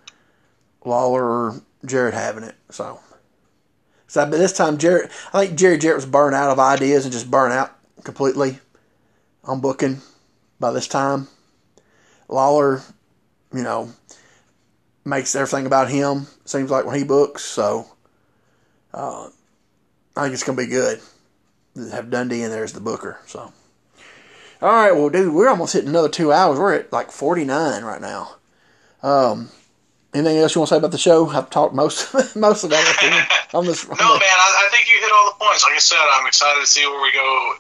Lawler 0.85 1.25
or 1.25 1.63
Jarrett 1.85 2.15
having 2.15 2.45
it. 2.45 2.57
So, 2.71 3.01
so 4.07 4.25
but 4.25 4.39
this 4.39 4.53
time 4.53 4.79
Jarrett, 4.79 5.11
I 5.33 5.47
think 5.47 5.59
Jerry 5.59 5.79
Jarrett 5.79 5.99
was 5.99 6.07
burned 6.07 6.35
out 6.35 6.51
of 6.51 6.59
ideas 6.59 7.05
and 7.05 7.13
just 7.13 7.31
burned 7.31 7.53
out 7.53 7.77
completely 8.05 8.59
on 9.45 9.61
booking 9.61 10.01
by 10.59 10.73
this 10.73 10.89
time. 10.89 11.29
Lawler, 12.29 12.83
you 13.53 13.63
know, 13.63 13.93
makes 15.05 15.35
everything 15.35 15.67
about 15.67 15.91
him. 15.91 16.27
Seems 16.45 16.71
like 16.71 16.87
when 16.87 16.97
he 16.97 17.05
books, 17.05 17.45
so 17.45 17.87
uh, 18.93 19.29
I 20.17 20.23
think 20.23 20.35
it's 20.35 20.45
gonna 20.45 20.57
be 20.57 20.67
good. 20.67 21.01
Have 21.77 22.11
Dundee 22.11 22.43
in 22.43 22.51
there 22.51 22.65
as 22.65 22.73
the 22.73 22.81
booker. 22.81 23.19
So, 23.27 23.53
all 24.61 24.69
right, 24.69 24.93
well, 24.93 25.09
dude, 25.09 25.33
we're 25.33 25.49
almost 25.49 25.73
hitting 25.73 25.89
another 25.89 26.09
two 26.09 26.33
hours. 26.33 26.59
We're 26.59 26.75
at 26.75 26.93
like 26.93 27.11
forty 27.11 27.45
nine 27.45 27.85
right 27.85 28.01
now. 28.01 28.37
Um, 29.03 29.51
Anything 30.15 30.39
else 30.39 30.55
you 30.55 30.61
want 30.61 30.69
to 30.69 30.75
say 30.75 30.79
about 30.79 30.91
the 30.91 30.99
show? 30.99 31.27
I've 31.31 31.49
talked 31.49 31.75
most 31.75 32.13
most 32.37 32.65
of 32.65 32.71
that 32.71 33.49
on 33.55 33.65
this. 33.65 33.89
no, 33.89 33.95
man, 33.95 33.99
I, 33.99 34.67
I, 34.67 34.69
think 34.71 34.87
you 34.93 35.01
hit 35.01 35.11
all 35.11 35.33
the 35.33 35.43
points. 35.43 35.65
Like 35.65 35.75
I 35.75 35.79
said, 35.79 35.97
I'm 35.97 36.27
excited 36.27 36.61
to 36.61 36.67
see 36.67 36.85
where 36.87 37.01
we 37.01 37.13
go 37.13 37.55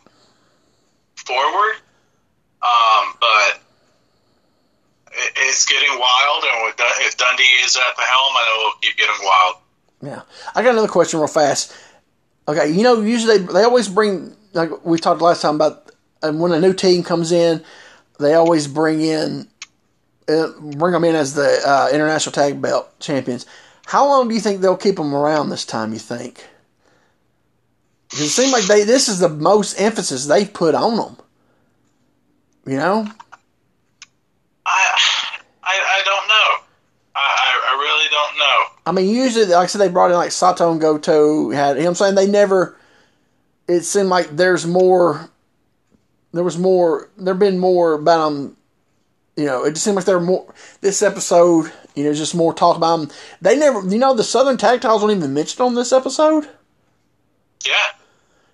forward. 1.16 1.76
Um, 2.60 3.16
but 3.18 3.62
it, 5.12 5.32
it's 5.48 5.64
getting 5.64 5.98
wild, 5.98 6.44
and 6.44 6.64
with, 6.66 6.74
if 7.00 7.16
Dundee 7.16 7.42
is 7.64 7.76
at 7.76 7.96
the 7.96 8.02
helm, 8.02 8.32
I 8.36 8.44
know 8.44 8.60
it'll 8.60 8.80
keep 8.82 8.96
getting 8.98 9.16
wild. 9.24 9.56
Yeah, 10.02 10.22
I 10.54 10.62
got 10.62 10.72
another 10.72 10.88
question 10.88 11.20
real 11.20 11.28
fast. 11.28 11.72
Okay, 12.52 12.70
you 12.70 12.82
know, 12.82 13.00
usually 13.00 13.38
they, 13.38 13.52
they 13.52 13.62
always 13.62 13.88
bring 13.88 14.36
like 14.52 14.84
we 14.84 14.98
talked 14.98 15.22
last 15.22 15.40
time 15.40 15.54
about, 15.54 15.90
and 16.22 16.38
when 16.38 16.52
a 16.52 16.60
new 16.60 16.74
team 16.74 17.02
comes 17.02 17.32
in, 17.32 17.64
they 18.20 18.34
always 18.34 18.68
bring 18.68 19.00
in 19.00 19.48
uh, 20.28 20.48
bring 20.60 20.92
them 20.92 21.04
in 21.04 21.14
as 21.14 21.32
the 21.32 21.60
uh, 21.66 21.88
international 21.94 22.32
tag 22.32 22.60
belt 22.60 22.98
champions. 23.00 23.46
How 23.86 24.06
long 24.06 24.28
do 24.28 24.34
you 24.34 24.40
think 24.40 24.60
they'll 24.60 24.76
keep 24.76 24.96
them 24.96 25.14
around 25.14 25.48
this 25.48 25.64
time? 25.64 25.94
You 25.94 25.98
think? 25.98 26.46
It 28.12 28.28
seems 28.28 28.52
like 28.52 28.64
they 28.64 28.84
this 28.84 29.08
is 29.08 29.18
the 29.18 29.30
most 29.30 29.80
emphasis 29.80 30.26
they've 30.26 30.52
put 30.52 30.74
on 30.74 30.96
them. 30.96 31.16
You 32.66 32.76
know. 32.76 33.08
I 34.66 35.00
I, 35.62 35.72
I 35.72 36.02
don't 36.04 36.28
know. 36.28 36.66
I, 37.14 37.60
I 37.64 37.74
really 37.80 38.08
don't 38.10 38.38
know. 38.38 38.71
I 38.84 38.92
mean, 38.92 39.08
usually, 39.08 39.46
like 39.46 39.64
I 39.64 39.66
said, 39.66 39.80
they 39.80 39.88
brought 39.88 40.10
in 40.10 40.16
like 40.16 40.32
Sato 40.32 40.70
and 40.72 40.80
Goto. 40.80 41.50
Had 41.50 41.76
you 41.76 41.82
know 41.82 41.90
what 41.90 41.90
I'm 41.90 41.94
saying? 41.94 42.14
They 42.14 42.26
never. 42.26 42.76
It 43.68 43.82
seemed 43.82 44.08
like 44.08 44.28
there's 44.36 44.66
more. 44.66 45.30
There 46.32 46.44
was 46.44 46.58
more. 46.58 47.10
There 47.16 47.34
been 47.34 47.58
more 47.58 47.94
about 47.94 48.30
them 48.30 48.56
you 49.36 49.46
know, 49.46 49.64
it 49.64 49.70
just 49.70 49.84
seemed 49.84 49.96
like 49.96 50.04
there 50.04 50.18
were 50.18 50.24
more. 50.24 50.54
This 50.80 51.02
episode, 51.02 51.72
you 51.94 52.04
know, 52.04 52.12
just 52.12 52.34
more 52.34 52.52
talk 52.52 52.76
about 52.76 52.98
them. 52.98 53.10
They 53.40 53.56
never, 53.56 53.86
you 53.88 53.98
know, 53.98 54.14
the 54.14 54.24
Southern 54.24 54.56
Tag 54.56 54.80
Titles 54.80 55.02
weren't 55.02 55.16
even 55.16 55.32
mentioned 55.32 55.60
on 55.60 55.74
this 55.74 55.92
episode. 55.92 56.48
Yeah. 57.64 57.92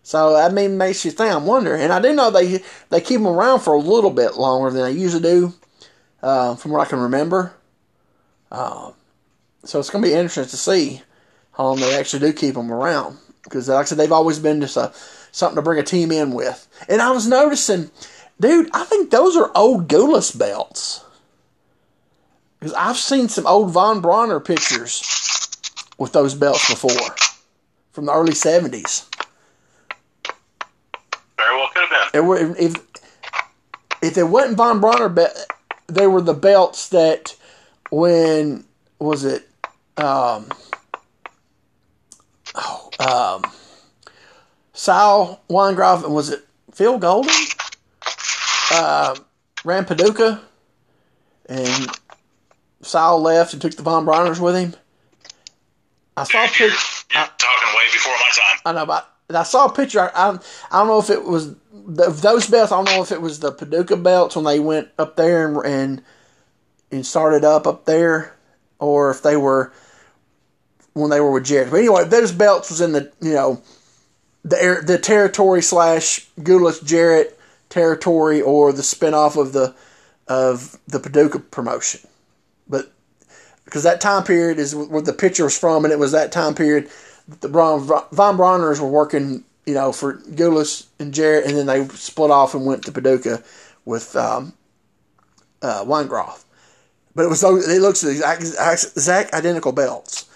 So 0.02 0.34
that 0.34 0.52
mean 0.52 0.78
makes 0.78 1.04
you 1.04 1.10
think. 1.10 1.34
I'm 1.34 1.46
wondering, 1.46 1.82
and 1.82 1.92
I 1.92 2.00
do 2.00 2.14
know 2.14 2.30
they 2.30 2.62
they 2.90 3.00
keep 3.00 3.18
them 3.18 3.26
around 3.26 3.60
for 3.60 3.74
a 3.74 3.78
little 3.78 4.10
bit 4.10 4.36
longer 4.36 4.70
than 4.70 4.82
they 4.82 4.98
usually 4.98 5.22
do, 5.22 5.52
uh, 6.22 6.54
from 6.54 6.70
what 6.70 6.86
I 6.86 6.88
can 6.88 7.00
remember. 7.00 7.52
Uh, 8.50 8.92
so 9.68 9.78
it's 9.78 9.90
going 9.90 10.02
to 10.02 10.08
be 10.08 10.14
interesting 10.14 10.48
to 10.48 10.56
see 10.56 11.02
how 11.52 11.64
long 11.64 11.76
they 11.76 11.94
actually 11.94 12.20
do 12.20 12.32
keep 12.32 12.54
them 12.54 12.72
around 12.72 13.18
because, 13.44 13.68
like 13.68 13.80
I 13.80 13.84
said, 13.84 13.98
they've 13.98 14.10
always 14.10 14.38
been 14.38 14.62
just 14.62 14.78
a, 14.78 14.94
something 15.30 15.56
to 15.56 15.62
bring 15.62 15.78
a 15.78 15.82
team 15.82 16.10
in 16.10 16.32
with. 16.32 16.66
And 16.88 17.02
I 17.02 17.10
was 17.10 17.26
noticing, 17.26 17.90
dude, 18.40 18.70
I 18.72 18.84
think 18.84 19.10
those 19.10 19.36
are 19.36 19.52
old 19.54 19.86
Gulas 19.86 20.36
belts 20.36 21.04
because 22.58 22.72
I've 22.72 22.96
seen 22.96 23.28
some 23.28 23.46
old 23.46 23.70
Von 23.70 24.00
Brauner 24.00 24.42
pictures 24.42 25.02
with 25.98 26.12
those 26.12 26.34
belts 26.34 26.66
before 26.70 27.14
from 27.92 28.06
the 28.06 28.12
early 28.14 28.32
'70s. 28.32 29.06
Very 31.36 31.56
well 31.56 31.68
could 31.74 31.88
have 31.90 32.12
been. 32.14 32.26
Were, 32.26 32.38
if 32.56 32.74
if 34.00 34.16
it 34.16 34.24
wasn't 34.24 34.56
Von 34.56 34.80
Brauner, 34.80 35.14
be- 35.14 35.92
they 35.92 36.06
were 36.06 36.22
the 36.22 36.32
belts 36.32 36.88
that 36.88 37.36
when 37.90 38.64
was 38.98 39.26
it? 39.26 39.44
Um, 39.98 40.46
oh, 42.54 42.90
um, 43.00 43.50
Sal 44.72 45.42
Weingeroff, 45.50 46.04
and 46.04 46.14
was 46.14 46.30
it 46.30 46.46
Phil 46.72 46.98
Golden? 46.98 47.32
Uh, 48.70 49.16
ran 49.64 49.84
Paducah, 49.84 50.40
and 51.46 51.90
Sal 52.80 53.20
left 53.20 53.54
and 53.54 53.60
took 53.60 53.74
the 53.74 53.82
Von 53.82 54.06
Brauners 54.06 54.38
with 54.38 54.54
him. 54.54 54.74
I 56.16 56.22
saw 56.22 56.44
a 56.44 56.46
picture. 56.46 56.64
you're 57.14 57.24
talking 57.24 57.68
way 57.76 57.84
before 57.92 58.12
my 58.12 58.30
time. 58.30 58.60
I 58.66 58.72
know, 58.72 58.86
but 58.86 59.12
I 59.34 59.42
saw 59.42 59.66
a 59.66 59.72
picture. 59.72 60.00
I, 60.00 60.10
I, 60.14 60.38
I 60.70 60.78
don't 60.78 60.86
know 60.86 61.00
if 61.00 61.10
it 61.10 61.24
was 61.24 61.56
the, 61.72 62.10
those 62.10 62.46
belts. 62.46 62.70
I 62.70 62.76
don't 62.76 62.96
know 62.96 63.02
if 63.02 63.10
it 63.10 63.20
was 63.20 63.40
the 63.40 63.50
Paducah 63.50 63.96
belts 63.96 64.36
when 64.36 64.44
they 64.44 64.60
went 64.60 64.90
up 64.96 65.16
there 65.16 65.44
and 65.44 65.56
and, 65.66 66.02
and 66.92 67.04
started 67.04 67.44
up 67.44 67.66
up 67.66 67.84
there, 67.84 68.36
or 68.78 69.10
if 69.10 69.22
they 69.22 69.36
were 69.36 69.72
when 70.94 71.10
they 71.10 71.20
were 71.20 71.30
with 71.30 71.44
Jarrett. 71.44 71.70
But 71.70 71.78
anyway, 71.78 72.04
those 72.04 72.32
belts 72.32 72.70
was 72.70 72.80
in 72.80 72.92
the 72.92 73.12
you 73.20 73.34
know 73.34 73.62
the 74.44 74.82
the 74.84 74.98
territory 74.98 75.62
slash 75.62 76.26
Gulas 76.40 76.84
Jarrett 76.84 77.38
territory 77.68 78.40
or 78.40 78.72
the 78.72 78.82
spinoff 78.82 79.40
of 79.40 79.52
the 79.52 79.74
of 80.26 80.78
the 80.86 81.00
Paducah 81.00 81.40
promotion. 81.40 82.00
But 82.68 82.92
because 83.64 83.82
that 83.82 84.00
time 84.00 84.24
period 84.24 84.58
is 84.58 84.74
where 84.74 85.02
the 85.02 85.12
picture 85.12 85.44
was 85.44 85.58
from, 85.58 85.84
and 85.84 85.92
it 85.92 85.98
was 85.98 86.12
that 86.12 86.32
time 86.32 86.54
period 86.54 86.88
that 87.28 87.40
the 87.40 87.48
Von, 87.48 87.86
Von 87.86 88.36
Brauners 88.38 88.80
were 88.80 88.88
working, 88.88 89.44
you 89.66 89.74
know, 89.74 89.92
for 89.92 90.14
Gulas 90.14 90.86
and 90.98 91.12
Jarrett, 91.12 91.46
and 91.46 91.56
then 91.56 91.66
they 91.66 91.86
split 91.88 92.30
off 92.30 92.54
and 92.54 92.64
went 92.64 92.84
to 92.84 92.92
Paducah 92.92 93.42
with 93.84 94.16
um, 94.16 94.54
uh, 95.62 95.84
Weingeroff. 95.84 96.44
But 97.14 97.24
it 97.24 97.28
was 97.28 97.42
it 97.42 97.80
looks 97.80 98.04
exact, 98.04 98.42
exact 98.42 99.34
identical 99.34 99.72
belts. 99.72 100.27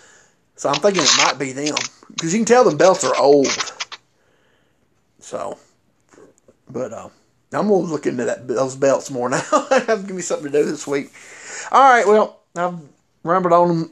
So 0.63 0.69
I'm 0.69 0.77
thinking 0.77 1.03
it 1.03 1.11
might 1.19 1.41
be 1.41 1.51
them 1.51 1.75
because 2.07 2.33
you 2.33 2.39
can 2.39 2.47
tell 2.47 2.63
the 2.63 2.77
belts 2.77 3.03
are 3.03 3.19
old. 3.19 3.49
So, 5.19 5.59
but 6.71 6.93
uh, 6.93 7.09
I'm 7.53 7.67
gonna 7.67 7.79
look 7.79 8.07
into 8.07 8.27
that 8.27 8.47
those 8.47 8.77
belts 8.77 9.11
more 9.11 9.29
now. 9.29 9.43
Give 9.87 10.13
me 10.13 10.23
something 10.23 10.53
to 10.53 10.63
do 10.63 10.65
this 10.65 10.87
week. 10.87 11.11
All 11.73 11.83
right, 11.83 12.07
well 12.07 12.43
I've 12.55 12.79
rambled 13.25 13.53
on 13.53 13.91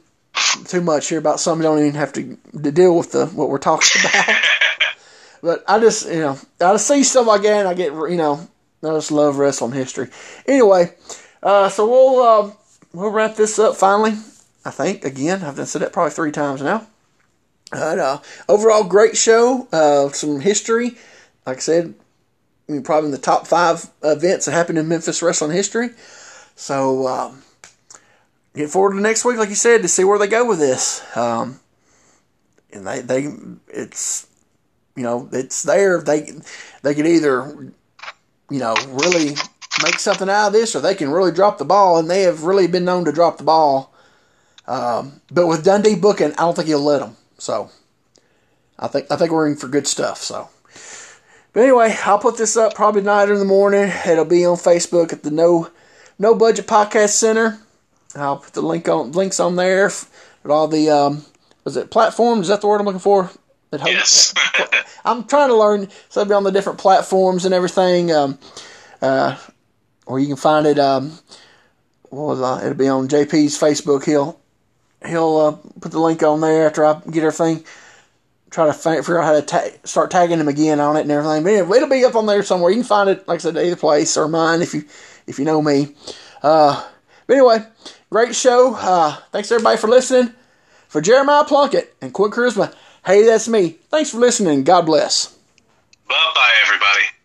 too 0.63 0.79
much 0.79 1.09
here 1.09 1.19
about 1.19 1.41
something 1.41 1.61
don't 1.61 1.79
even 1.79 1.95
have 1.95 2.13
to, 2.13 2.37
to 2.63 2.71
deal 2.71 2.97
with 2.97 3.11
the 3.11 3.25
what 3.25 3.49
we're 3.49 3.57
talking 3.57 4.01
about. 4.05 4.35
but 5.43 5.65
I 5.67 5.77
just 5.77 6.07
you 6.07 6.21
know 6.21 6.39
I 6.61 6.77
see 6.77 7.03
stuff 7.03 7.27
like 7.27 7.41
that 7.41 7.59
and 7.59 7.67
I 7.67 7.73
get 7.73 7.91
you 7.91 8.15
know 8.15 8.47
I 8.81 8.87
just 8.91 9.11
love 9.11 9.39
wrestling 9.39 9.73
history. 9.73 10.07
Anyway, 10.47 10.95
uh, 11.43 11.67
so 11.67 11.85
we'll 11.85 12.23
uh, 12.23 12.51
we'll 12.93 13.09
wrap 13.09 13.35
this 13.35 13.59
up 13.59 13.75
finally. 13.75 14.13
I 14.63 14.71
think 14.71 15.03
again 15.05 15.43
I've 15.43 15.55
done 15.55 15.65
said 15.65 15.81
that 15.81 15.93
probably 15.93 16.11
three 16.11 16.31
times 16.31 16.61
now. 16.61 16.87
But, 17.71 17.99
uh, 17.99 18.19
overall, 18.49 18.83
great 18.83 19.15
show. 19.15 19.67
Uh, 19.71 20.09
some 20.09 20.41
history. 20.41 20.97
Like 21.45 21.57
I 21.57 21.61
said, 21.61 21.93
I 22.67 22.71
mean, 22.73 22.83
probably 22.83 23.07
in 23.07 23.11
the 23.11 23.17
top 23.17 23.47
five 23.47 23.89
events 24.03 24.45
that 24.45 24.51
happened 24.51 24.77
in 24.77 24.89
Memphis 24.89 25.21
wrestling 25.21 25.51
history. 25.51 25.91
So, 26.55 27.07
um, 27.07 27.43
get 28.53 28.69
forward 28.69 28.93
to 28.95 28.99
next 29.01 29.23
week, 29.23 29.37
like 29.37 29.49
you 29.49 29.55
said, 29.55 29.81
to 29.81 29.87
see 29.87 30.03
where 30.03 30.19
they 30.19 30.27
go 30.27 30.45
with 30.45 30.59
this. 30.59 31.01
Um, 31.15 31.61
and 32.73 32.85
they, 32.85 32.99
they, 33.01 33.27
it's, 33.69 34.27
you 34.95 35.03
know, 35.03 35.29
it's 35.31 35.63
there. 35.63 36.01
They, 36.01 36.29
they 36.83 36.93
could 36.93 37.07
either, 37.07 37.71
you 38.49 38.59
know, 38.59 38.75
really 38.89 39.35
make 39.81 39.97
something 39.97 40.29
out 40.29 40.47
of 40.47 40.53
this, 40.53 40.75
or 40.75 40.81
they 40.81 40.95
can 40.95 41.09
really 41.09 41.31
drop 41.31 41.57
the 41.57 41.65
ball. 41.65 41.97
And 41.97 42.09
they 42.09 42.23
have 42.23 42.43
really 42.43 42.67
been 42.67 42.85
known 42.85 43.05
to 43.05 43.13
drop 43.13 43.37
the 43.37 43.45
ball. 43.45 43.90
Um, 44.67 45.21
but 45.31 45.47
with 45.47 45.63
Dundee 45.63 45.95
booking, 45.95 46.33
I 46.33 46.41
don't 46.41 46.55
think 46.55 46.67
he'll 46.67 46.79
let 46.79 46.99
them. 46.99 47.17
So, 47.37 47.71
I 48.77 48.87
think 48.87 49.11
I 49.11 49.15
think 49.15 49.31
we're 49.31 49.47
in 49.47 49.55
for 49.55 49.67
good 49.67 49.87
stuff. 49.87 50.19
So. 50.19 50.49
But 51.53 51.63
anyway, 51.63 51.95
I'll 52.05 52.19
put 52.19 52.37
this 52.37 52.55
up 52.55 52.75
probably 52.75 53.01
night 53.01 53.29
or 53.29 53.33
in 53.33 53.39
the 53.39 53.45
morning. 53.45 53.91
It'll 54.07 54.23
be 54.23 54.45
on 54.45 54.55
Facebook 54.57 55.11
at 55.11 55.23
the 55.23 55.31
No 55.31 55.69
No 56.17 56.35
Budget 56.35 56.67
Podcast 56.67 57.09
Center. 57.09 57.59
I'll 58.15 58.37
put 58.37 58.53
the 58.53 58.61
link 58.61 58.87
on 58.87 59.11
links 59.11 59.39
on 59.39 59.55
there 59.55 59.85
with 59.85 60.51
all 60.51 60.67
the 60.67 60.89
um, 60.89 61.25
was 61.63 61.77
it 61.77 61.91
platforms? 61.91 62.43
Is 62.43 62.47
that 62.49 62.61
the 62.61 62.67
word 62.67 62.79
I'm 62.79 62.85
looking 62.85 62.99
for? 62.99 63.29
Yes. 63.85 64.33
I'm 65.05 65.23
trying 65.25 65.49
to 65.49 65.55
learn 65.55 65.87
so 66.09 66.25
be 66.25 66.33
on 66.33 66.43
the 66.43 66.51
different 66.51 66.79
platforms 66.79 67.45
and 67.45 67.53
everything. 67.53 68.11
Um, 68.11 68.37
uh, 69.01 69.37
or 70.05 70.19
you 70.19 70.27
can 70.27 70.35
find 70.35 70.67
it. 70.67 70.77
Um, 70.77 71.17
what 72.09 72.37
was 72.37 72.41
I? 72.41 72.63
It'll 72.63 72.77
be 72.77 72.89
on 72.89 73.07
JP's 73.07 73.57
Facebook. 73.57 74.03
He'll 74.05 74.39
he'll 75.05 75.37
uh, 75.37 75.51
put 75.79 75.91
the 75.91 75.99
link 75.99 76.23
on 76.23 76.41
there 76.41 76.67
after 76.67 76.85
I 76.85 76.99
get 77.09 77.23
everything 77.23 77.65
try 78.51 78.65
to 78.65 78.73
figure 78.73 79.19
out 79.19 79.25
how 79.25 79.33
to 79.33 79.41
ta- 79.41 79.77
start 79.85 80.11
tagging 80.11 80.39
him 80.39 80.47
again 80.47 80.79
on 80.79 80.97
it 80.97 81.01
and 81.01 81.11
everything. 81.11 81.43
But 81.43 81.77
it'll 81.77 81.89
be 81.89 82.05
up 82.05 82.15
on 82.15 82.25
there 82.25 82.43
somewhere. 82.43 82.69
You 82.69 82.77
can 82.77 82.83
find 82.85 83.09
it, 83.09 83.27
like 83.27 83.37
I 83.37 83.39
said, 83.39 83.57
either 83.57 83.75
place 83.75 84.17
or 84.17 84.27
mine 84.27 84.61
if 84.61 84.73
you 84.73 84.83
if 85.25 85.39
you 85.39 85.45
know 85.45 85.61
me. 85.61 85.95
Uh, 86.43 86.85
but 87.25 87.33
anyway, 87.33 87.59
great 88.09 88.35
show. 88.35 88.75
Uh, 88.75 89.15
thanks 89.31 89.51
everybody 89.51 89.77
for 89.77 89.87
listening. 89.87 90.33
For 90.89 90.99
Jeremiah 90.99 91.45
Plunkett 91.45 91.95
and 92.01 92.13
Quick 92.13 92.33
Charisma, 92.33 92.73
hey, 93.05 93.25
that's 93.25 93.47
me. 93.47 93.77
Thanks 93.89 94.09
for 94.09 94.17
listening. 94.17 94.65
God 94.65 94.85
bless. 94.85 95.27
Bye 96.09 96.31
bye, 96.35 96.53
everybody. 96.65 97.20